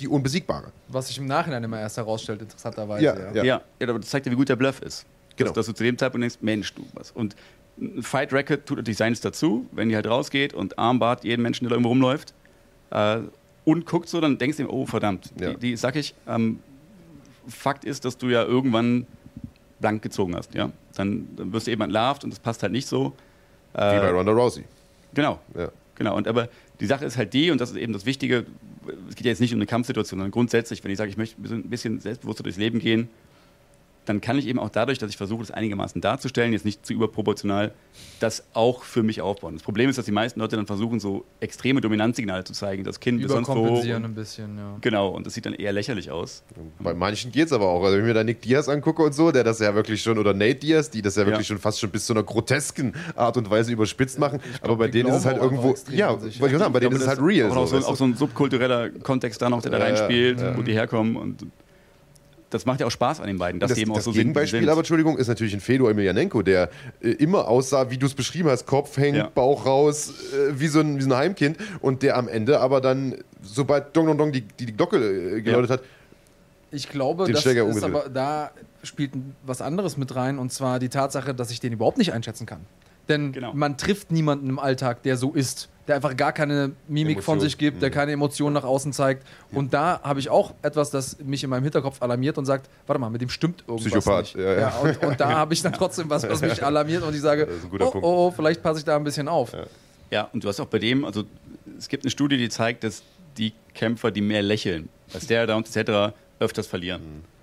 die 0.00 0.08
Unbesiegbare. 0.08 0.72
was 0.88 1.08
sich 1.08 1.18
im 1.18 1.26
Nachhinein 1.26 1.64
immer 1.64 1.80
erst 1.80 1.96
herausstellt, 1.96 2.42
interessanterweise. 2.42 3.04
Ja, 3.04 3.16
Ja, 3.18 3.32
ja. 3.34 3.44
Ja. 3.44 3.62
ja, 3.80 3.88
aber 3.88 3.98
das 3.98 4.10
zeigt 4.10 4.26
dir, 4.26 4.30
wie 4.30 4.36
gut 4.36 4.48
der 4.48 4.56
Bluff 4.56 4.80
ist. 4.82 5.06
Genau. 5.36 5.48
Dass, 5.50 5.54
dass 5.54 5.66
du 5.66 5.72
zu 5.72 5.84
dem 5.84 5.96
Zeitpunkt 5.98 6.22
denkst, 6.22 6.38
Mensch, 6.42 6.72
du 6.74 6.84
was. 6.94 7.10
Und 7.12 7.34
ein 7.78 8.02
Fight 8.02 8.32
Record 8.32 8.66
tut 8.66 8.78
natürlich 8.78 8.98
seines 8.98 9.20
dazu, 9.20 9.66
wenn 9.72 9.88
die 9.88 9.94
halt 9.94 10.06
rausgeht 10.06 10.54
und 10.54 10.78
Armbart 10.78 11.24
jeden 11.24 11.42
Menschen, 11.42 11.64
der 11.64 11.70
da 11.70 11.74
irgendwo 11.76 11.90
rumläuft, 11.90 12.32
äh, 12.90 13.18
und 13.64 13.84
guckt 13.86 14.08
so, 14.08 14.20
dann 14.20 14.38
denkst 14.38 14.56
du 14.58 14.62
ihm, 14.64 14.70
oh 14.70 14.86
verdammt, 14.86 15.30
Ja. 15.40 15.50
die, 15.54 15.56
die 15.58 15.76
sag 15.76 15.96
ich, 15.96 16.14
ähm, 16.26 16.60
Fakt 17.48 17.84
ist, 17.84 18.04
dass 18.04 18.16
du 18.18 18.28
ja 18.28 18.42
irgendwann 18.44 19.06
blank 19.80 20.02
gezogen 20.02 20.34
hast, 20.36 20.54
ja. 20.54 20.70
Dann, 20.96 21.28
dann 21.36 21.52
wirst 21.52 21.66
du 21.66 21.70
eben 21.70 21.82
entlarvt 21.82 22.24
und 22.24 22.30
das 22.30 22.38
passt 22.40 22.62
halt 22.62 22.72
nicht 22.72 22.86
so. 22.88 23.12
Wie 23.76 24.00
bei 24.00 24.10
Ronda 24.10 24.32
Rousey. 24.32 24.64
Genau. 25.14 25.38
Ja. 25.56 25.70
Genau, 25.96 26.16
und 26.16 26.28
aber 26.28 26.48
die 26.80 26.86
Sache 26.86 27.04
ist 27.04 27.16
halt 27.16 27.32
die, 27.32 27.50
und 27.50 27.60
das 27.60 27.70
ist 27.70 27.76
eben 27.76 27.92
das 27.92 28.04
Wichtige, 28.06 28.44
es 29.08 29.16
geht 29.16 29.24
ja 29.24 29.30
jetzt 29.30 29.40
nicht 29.40 29.52
um 29.52 29.58
eine 29.58 29.66
Kampfsituation, 29.66 30.18
sondern 30.18 30.30
grundsätzlich, 30.30 30.84
wenn 30.84 30.90
ich 30.90 30.98
sage, 30.98 31.10
ich 31.10 31.16
möchte 31.16 31.40
ein 31.42 31.70
bisschen 31.70 32.00
selbstbewusster 32.00 32.42
durchs 32.42 32.58
Leben 32.58 32.78
gehen, 32.78 33.08
dann 34.06 34.20
kann 34.20 34.38
ich 34.38 34.46
eben 34.46 34.58
auch 34.58 34.70
dadurch, 34.70 34.98
dass 34.98 35.10
ich 35.10 35.16
versuche, 35.16 35.40
das 35.40 35.50
einigermaßen 35.50 36.00
darzustellen, 36.00 36.52
jetzt 36.52 36.64
nicht 36.64 36.86
zu 36.86 36.92
überproportional, 36.94 37.72
das 38.20 38.44
auch 38.54 38.82
für 38.84 39.02
mich 39.02 39.20
aufbauen. 39.20 39.54
Das 39.54 39.62
Problem 39.62 39.90
ist, 39.90 39.98
dass 39.98 40.06
die 40.06 40.12
meisten 40.12 40.40
Leute 40.40 40.56
dann 40.56 40.66
versuchen, 40.66 41.00
so 41.00 41.24
extreme 41.40 41.80
Dominanzsignale 41.80 42.44
zu 42.44 42.52
zeigen, 42.52 42.84
das 42.84 43.00
Kind 43.00 43.22
ist 43.22 43.30
sonst 43.30 43.48
wo. 43.48 43.52
Überkompensieren 43.52 44.04
und- 44.04 44.10
ein 44.12 44.14
bisschen, 44.14 44.56
ja. 44.56 44.76
Genau, 44.80 45.08
und 45.10 45.26
das 45.26 45.34
sieht 45.34 45.44
dann 45.46 45.54
eher 45.54 45.72
lächerlich 45.72 46.10
aus. 46.10 46.42
Bei 46.78 46.94
manchen 46.94 47.32
geht's 47.32 47.52
aber 47.52 47.66
auch. 47.66 47.82
Also 47.84 47.96
wenn 47.96 48.04
ich 48.04 48.08
mir 48.08 48.14
da 48.14 48.24
Nick 48.24 48.40
Diaz 48.42 48.68
angucke 48.68 49.02
und 49.02 49.12
so, 49.14 49.30
der 49.32 49.44
das 49.44 49.58
ja 49.60 49.74
wirklich 49.74 50.00
schon, 50.02 50.18
oder 50.18 50.32
Nate 50.32 50.54
Diaz, 50.56 50.88
die 50.90 51.02
das 51.02 51.16
ja 51.16 51.26
wirklich 51.26 51.46
Ja. 51.48 51.54
schon 51.54 51.58
fast 51.58 51.78
schon 51.80 51.90
bis 51.90 52.06
zu 52.06 52.12
einer 52.14 52.22
grotesken 52.22 52.94
Art 53.14 53.36
und 53.36 53.50
Weise 53.50 53.72
überspitzt 53.72 54.18
machen. 54.18 54.40
aber 54.62 54.76
bei 54.76 54.88
denen 54.88 55.08
ist 55.10 55.16
es 55.16 55.24
halt 55.26 55.38
irgendwo, 55.38 55.74
ja, 55.90 56.10
wollte 56.10 56.28
ich 56.28 56.40
auch 56.42 56.58
sagen, 56.58 56.72
bei 56.72 56.80
denen 56.80 56.94
ist 56.96 57.02
es 57.02 57.08
halt 57.08 57.20
real. 57.20 57.50
Auch, 57.50 57.66
so, 57.66 57.76
auch 57.78 57.96
so 57.96 58.04
ein 58.04 58.14
subkultureller 58.14 58.90
Kontext 58.90 59.42
da 59.42 59.50
noch, 59.50 59.62
der 59.62 59.72
da 59.72 59.78
reinspielt, 59.78 60.40
ja. 60.40 60.56
wo 60.56 60.62
die 60.62 60.72
herkommen. 60.72 61.16
Und 61.16 61.46
das 62.50 62.64
macht 62.64 62.80
ja 62.80 62.86
auch 62.86 62.90
Spaß 62.90 63.20
an 63.20 63.26
den 63.26 63.38
beiden, 63.38 63.60
dass 63.60 63.68
das, 63.70 63.76
die 63.76 63.82
eben 63.82 63.90
auch 63.90 63.96
das 63.96 64.04
so 64.04 64.12
sind. 64.12 64.36
sind. 64.36 64.68
aber, 64.68 64.78
Entschuldigung, 64.78 65.18
ist 65.18 65.28
natürlich 65.28 65.54
ein 65.54 65.60
Fedor 65.60 65.90
Emelianenko, 65.90 66.42
der 66.42 66.70
äh, 67.00 67.10
immer 67.10 67.48
aussah, 67.48 67.90
wie 67.90 67.98
du 67.98 68.06
es 68.06 68.14
beschrieben 68.14 68.48
hast, 68.48 68.66
Kopf 68.66 68.96
hängt, 68.96 69.16
Ja. 69.16 69.28
Bauch 69.28 69.66
raus, 69.66 70.12
äh, 70.32 70.58
wie, 70.58 70.68
so 70.68 70.80
ein, 70.80 70.98
wie 70.98 71.02
so 71.02 71.10
ein 71.10 71.16
Heimkind 71.16 71.56
und 71.80 72.02
der 72.02 72.16
am 72.16 72.28
Ende 72.28 72.60
aber 72.60 72.80
dann, 72.80 73.16
sobald 73.42 73.96
Dong 73.96 74.06
Dong 74.06 74.18
Dong 74.18 74.32
die, 74.32 74.42
die, 74.42 74.66
die 74.66 74.76
Glocke 74.76 74.96
äh, 74.96 75.42
geläutet 75.42 75.70
hat, 75.70 75.82
Ich 76.70 76.88
glaube, 76.88 77.24
Den 77.24 77.34
das 77.34 77.44
ist 77.44 77.82
aber, 77.84 78.08
da 78.08 78.50
spielt 78.82 79.12
was 79.44 79.60
anderes 79.60 79.96
mit 79.96 80.14
rein 80.14 80.38
und 80.38 80.52
zwar 80.52 80.78
die 80.78 80.88
Tatsache, 80.88 81.34
dass 81.34 81.50
ich 81.50 81.60
den 81.60 81.72
überhaupt 81.72 81.98
nicht 81.98 82.12
einschätzen 82.12 82.46
kann. 82.46 82.60
Denn 83.08 83.32
Genau. 83.32 83.52
man 83.54 83.76
trifft 83.76 84.10
niemanden 84.10 84.48
im 84.48 84.58
Alltag, 84.58 85.02
der 85.02 85.16
so 85.16 85.32
ist, 85.32 85.68
der 85.86 85.96
einfach 85.96 86.16
gar 86.16 86.32
keine 86.32 86.72
Mimik 86.88 87.22
von 87.22 87.34
Emotion. 87.34 87.40
sich 87.40 87.58
gibt, 87.58 87.82
der 87.82 87.90
keine 87.90 88.12
Emotionen 88.12 88.54
nach 88.54 88.64
außen 88.64 88.92
zeigt. 88.92 89.26
Und 89.52 89.72
da 89.72 90.00
habe 90.02 90.20
ich 90.20 90.28
auch 90.28 90.54
etwas, 90.62 90.90
das 90.90 91.18
mich 91.20 91.44
in 91.44 91.50
meinem 91.50 91.62
Hinterkopf 91.62 92.02
alarmiert 92.02 92.38
und 92.38 92.44
sagt, 92.44 92.68
warte 92.86 93.00
mal, 93.00 93.10
mit 93.10 93.20
dem 93.20 93.28
stimmt 93.28 93.62
irgendwas 93.68 93.92
Psychopath, 93.92 94.34
nicht. 94.34 94.36
ja, 94.36 94.60
ja. 94.60 94.68
und, 94.78 95.02
und 95.02 95.20
da 95.20 95.28
habe 95.28 95.54
ich 95.54 95.62
dann 95.62 95.72
trotzdem 95.78 96.10
was, 96.10 96.28
was 96.28 96.40
mich 96.40 96.64
alarmiert 96.64 97.02
und 97.02 97.14
ich 97.14 97.20
sage, 97.20 97.46
Das 97.46 97.56
ist 97.56 97.64
ein 97.64 97.70
guter 97.70 97.86
oh, 97.86 97.90
Punkt. 97.90 98.06
oh, 98.06 98.30
vielleicht 98.34 98.62
passe 98.62 98.80
ich 98.80 98.84
da 98.84 98.96
ein 98.96 99.04
bisschen 99.04 99.28
auf. 99.28 99.52
Ja, 100.10 100.28
und 100.32 100.42
du 100.42 100.48
hast 100.48 100.60
auch 100.60 100.66
bei 100.66 100.78
dem, 100.78 101.04
also 101.04 101.24
es 101.78 101.88
gibt 101.88 102.04
eine 102.04 102.10
Studie, 102.10 102.36
die 102.36 102.48
zeigt, 102.48 102.84
dass 102.84 103.02
die 103.38 103.52
Kämpfer, 103.74 104.10
die 104.10 104.22
mehr 104.22 104.42
lächeln, 104.42 104.88
als 105.12 105.26
der 105.26 105.46
da 105.46 105.56
und 105.56 105.68
etc., 105.74 106.14
öfters 106.38 106.66
verlieren. 106.66 107.02
Mhm. 107.02 107.35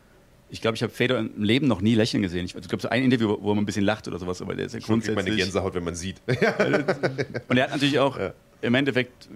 Ich 0.54 0.62
glaube, 0.62 0.76
ich 0.76 0.84
habe 0.84 0.94
Fedor 0.94 1.18
im 1.18 1.42
Leben 1.42 1.68
noch 1.68 1.82
nie 1.82 1.96
lächeln 1.96 2.22
gesehen. 2.22 2.46
Ich, 2.46 2.54
also, 2.54 2.64
ich 2.64 2.70
glaube, 2.70 2.84
so 2.84 2.88
ein 2.88 3.02
Interview, 3.02 3.38
wo 3.42 3.54
er 3.54 3.58
ein 3.58 3.66
bisschen 3.66 3.86
lacht 3.86 4.08
oder 4.08 4.20
sowas, 4.20 4.40
aber 4.40 4.54
der 4.54 4.68
ist 4.68 4.74
ja 4.74 4.82
schon 4.82 5.02
kriegt 5.02 5.16
man 5.16 5.26
eine 5.26 5.32
grundsätzlich. 5.32 5.46
Gänsehaut, 5.46 5.74
wenn 5.74 5.84
man 5.84 5.96
sieht. 5.96 6.22
Und 6.28 7.58
er 7.58 7.64
hat 7.64 7.72
natürlich 7.72 7.98
auch 7.98 8.20
im 8.62 8.76
Endeffekt, 8.76 9.30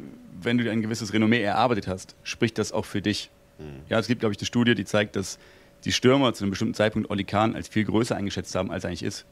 wenn 0.43 0.59
du 0.59 0.63
dir 0.63 0.71
ein 0.71 0.83
gewisses 0.83 1.11
Renommee 1.13 1.41
erarbeitet 1.41 1.87
hast, 1.87 2.15
spricht 2.21 2.59
das 2.59 2.71
auch 2.71 2.85
für 2.85 3.01
dich. 3.01 3.31
Mhm. 3.57 3.81
Ja, 3.89 3.97
es 3.97 4.05
gibt, 4.05 4.19
glaube 4.19 4.33
ich, 4.33 4.39
eine 4.39 4.45
Studie, 4.45 4.75
die 4.75 4.85
zeigt, 4.85 5.15
dass 5.15 5.39
die 5.85 5.91
Stürmer 5.91 6.35
zu 6.35 6.43
einem 6.43 6.51
bestimmten 6.51 6.75
Zeitpunkt 6.75 7.09
Oli 7.09 7.23
Kahn 7.23 7.55
als 7.55 7.67
viel 7.67 7.85
größer 7.85 8.15
eingeschätzt 8.15 8.53
haben, 8.53 8.69
als 8.69 8.83
er 8.83 8.89
eigentlich 8.89 9.01
ist. 9.01 9.25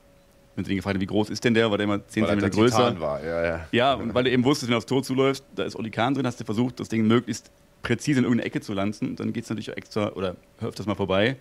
Wenn 0.56 0.66
sie 0.66 0.72
ihn 0.72 0.78
gefragt 0.78 0.96
haben, 0.96 1.02
wie 1.02 1.06
groß 1.06 1.30
ist 1.30 1.44
denn 1.44 1.54
der, 1.54 1.70
war 1.70 1.78
der 1.78 1.86
immer 1.86 2.08
10 2.08 2.24
Weil 2.24 2.30
er 2.32 2.40
cm 2.40 2.50
größer. 2.50 2.78
Titan 2.78 3.00
war. 3.00 3.24
Ja, 3.24 3.46
ja. 3.46 3.68
Ja, 3.72 3.94
und 3.94 4.16
weil 4.16 4.24
du 4.24 4.32
eben 4.32 4.44
wusstest, 4.44 4.70
wenn 4.70 4.72
du 4.74 4.78
aufs 4.78 4.88
Tor 4.88 5.04
zuläufst, 5.04 5.44
da 5.56 5.66
ist 5.66 5.76
Oli 5.76 5.92
Kahn 5.92 6.16
drin, 6.16 6.26
hast 6.26 6.40
du 6.40 6.46
versucht, 6.46 6.80
das 6.80 6.90
Ding 6.90 7.06
möglichst 7.06 7.52
präzise 7.84 8.20
in 8.20 8.24
irgendeine 8.24 8.48
Ecke 8.48 8.62
zu 8.62 8.74
lanzen. 8.74 9.16
Dann 9.16 9.34
geht 9.34 9.44
es 9.44 9.50
natürlich 9.50 9.72
auch 9.72 9.78
extra 9.78 10.14
oder 10.14 10.36
öfters 10.62 10.88
mal 10.88 10.96
vorbei. 10.96 11.38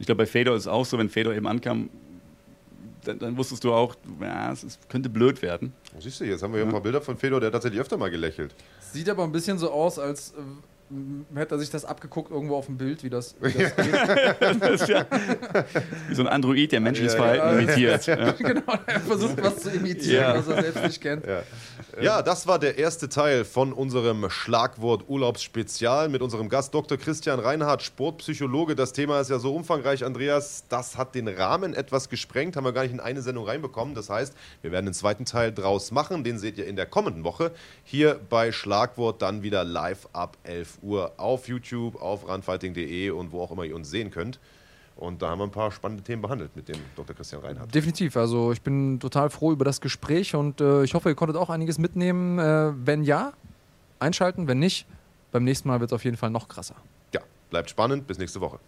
Ich 0.00 0.06
glaube, 0.06 0.22
bei 0.22 0.26
Fedor 0.26 0.56
ist 0.56 0.62
es 0.62 0.66
auch 0.68 0.84
so, 0.84 0.98
wenn 0.98 1.08
Fedor 1.08 1.34
eben 1.34 1.46
ankam, 1.46 1.90
dann, 3.04 3.18
dann 3.18 3.36
wusstest 3.36 3.62
du 3.64 3.72
auch, 3.72 3.94
ja, 4.20 4.50
es 4.52 4.64
ist, 4.64 4.88
könnte 4.88 5.08
blöd 5.08 5.40
werden. 5.42 5.72
Oh, 5.96 6.00
Siehst 6.00 6.20
du, 6.20 6.24
jetzt 6.24 6.42
haben 6.42 6.52
wir 6.52 6.58
hier 6.58 6.66
ein 6.66 6.72
paar 6.72 6.82
Bilder 6.82 7.00
von 7.00 7.16
Fedor, 7.16 7.38
der 7.40 7.46
hat 7.48 7.52
tatsächlich 7.52 7.80
öfter 7.80 7.96
mal 7.96 8.10
gelächelt. 8.10 8.54
Sieht 8.80 9.08
aber 9.08 9.24
ein 9.24 9.32
bisschen 9.32 9.56
so 9.58 9.70
aus, 9.70 9.98
als 9.98 10.32
äh, 10.32 11.38
hätte 11.38 11.54
er 11.54 11.58
sich 11.58 11.70
das 11.70 11.84
abgeguckt 11.84 12.30
irgendwo 12.30 12.56
auf 12.56 12.66
dem 12.66 12.76
Bild, 12.78 13.02
wie 13.04 13.10
das, 13.10 13.36
wie 13.40 13.52
das 13.52 13.76
geht. 14.50 14.60
Das 14.60 14.88
ja 14.88 15.06
wie 16.08 16.14
so 16.14 16.22
ein 16.22 16.28
Android, 16.28 16.72
der 16.72 16.80
menschliches 16.80 17.12
Ja, 17.14 17.18
Verhalten 17.18 17.46
ja. 17.46 17.58
imitiert. 17.58 18.06
Ja. 18.06 18.32
genau, 18.32 18.74
er 18.86 19.00
versucht 19.00 19.42
was 19.42 19.56
zu 19.58 19.70
imitieren, 19.70 20.22
Ja. 20.22 20.34
was 20.38 20.48
er 20.48 20.62
selbst 20.62 20.82
nicht 20.82 21.00
kennt. 21.00 21.24
Ja. 21.96 22.02
ja, 22.02 22.22
das 22.22 22.46
war 22.46 22.58
der 22.58 22.78
erste 22.78 23.08
Teil 23.08 23.44
von 23.44 23.72
unserem 23.72 24.30
Schlagwort 24.30 25.08
Urlaubsspezial 25.08 26.08
mit 26.08 26.22
unserem 26.22 26.48
Gast 26.48 26.74
Dr. 26.74 26.98
Christian 26.98 27.40
Reinhardt, 27.40 27.82
Sportpsychologe. 27.82 28.74
Das 28.74 28.92
Thema 28.92 29.20
ist 29.20 29.30
ja 29.30 29.38
so 29.38 29.54
umfangreich, 29.54 30.04
Andreas. 30.04 30.64
Das 30.68 30.96
hat 30.96 31.14
den 31.14 31.28
Rahmen 31.28 31.74
etwas 31.74 32.08
gesprengt, 32.08 32.56
haben 32.56 32.64
wir 32.64 32.72
gar 32.72 32.82
nicht 32.82 32.92
in 32.92 33.00
eine 33.00 33.22
Sendung 33.22 33.46
reinbekommen. 33.46 33.94
Das 33.94 34.10
heißt, 34.10 34.34
wir 34.62 34.72
werden 34.72 34.86
den 34.86 34.94
zweiten 34.94 35.24
Teil 35.24 35.52
draus 35.52 35.90
machen. 35.90 36.24
Den 36.24 36.38
seht 36.38 36.58
ihr 36.58 36.66
in 36.66 36.76
der 36.76 36.86
kommenden 36.86 37.24
Woche 37.24 37.52
hier 37.84 38.20
bei 38.28 38.52
Schlagwort 38.52 39.22
dann 39.22 39.42
wieder 39.42 39.64
live 39.64 40.08
ab 40.12 40.36
11 40.44 40.78
Uhr 40.82 41.12
auf 41.16 41.48
YouTube, 41.48 42.00
auf 42.00 42.28
runfighting.de 42.28 43.10
und 43.10 43.32
wo 43.32 43.42
auch 43.42 43.50
immer 43.50 43.64
ihr 43.64 43.74
uns 43.74 43.90
sehen 43.90 44.10
könnt. 44.10 44.38
Und 45.00 45.22
da 45.22 45.30
haben 45.30 45.38
wir 45.38 45.44
ein 45.44 45.50
paar 45.50 45.72
spannende 45.72 46.04
Themen 46.04 46.20
behandelt 46.20 46.54
mit 46.54 46.68
dem 46.68 46.76
Dr. 46.94 47.16
Christian 47.16 47.40
Reinhardt. 47.40 47.74
Definitiv. 47.74 48.16
Also 48.18 48.52
ich 48.52 48.60
bin 48.60 49.00
total 49.00 49.30
froh 49.30 49.50
über 49.50 49.64
das 49.64 49.80
Gespräch 49.80 50.34
und 50.34 50.60
äh, 50.60 50.84
ich 50.84 50.92
hoffe, 50.92 51.08
ihr 51.08 51.14
konntet 51.14 51.38
auch 51.38 51.48
einiges 51.48 51.78
mitnehmen. 51.78 52.38
Äh, 52.38 52.72
wenn 52.86 53.02
ja, 53.02 53.32
einschalten. 53.98 54.46
Wenn 54.46 54.58
nicht, 54.58 54.86
beim 55.32 55.44
nächsten 55.44 55.68
Mal 55.68 55.80
wird 55.80 55.90
es 55.90 55.94
auf 55.94 56.04
jeden 56.04 56.18
Fall 56.18 56.30
noch 56.30 56.48
krasser. 56.48 56.76
Ja, 57.14 57.20
bleibt 57.48 57.70
spannend. 57.70 58.06
Bis 58.06 58.18
nächste 58.18 58.40
Woche. 58.42 58.58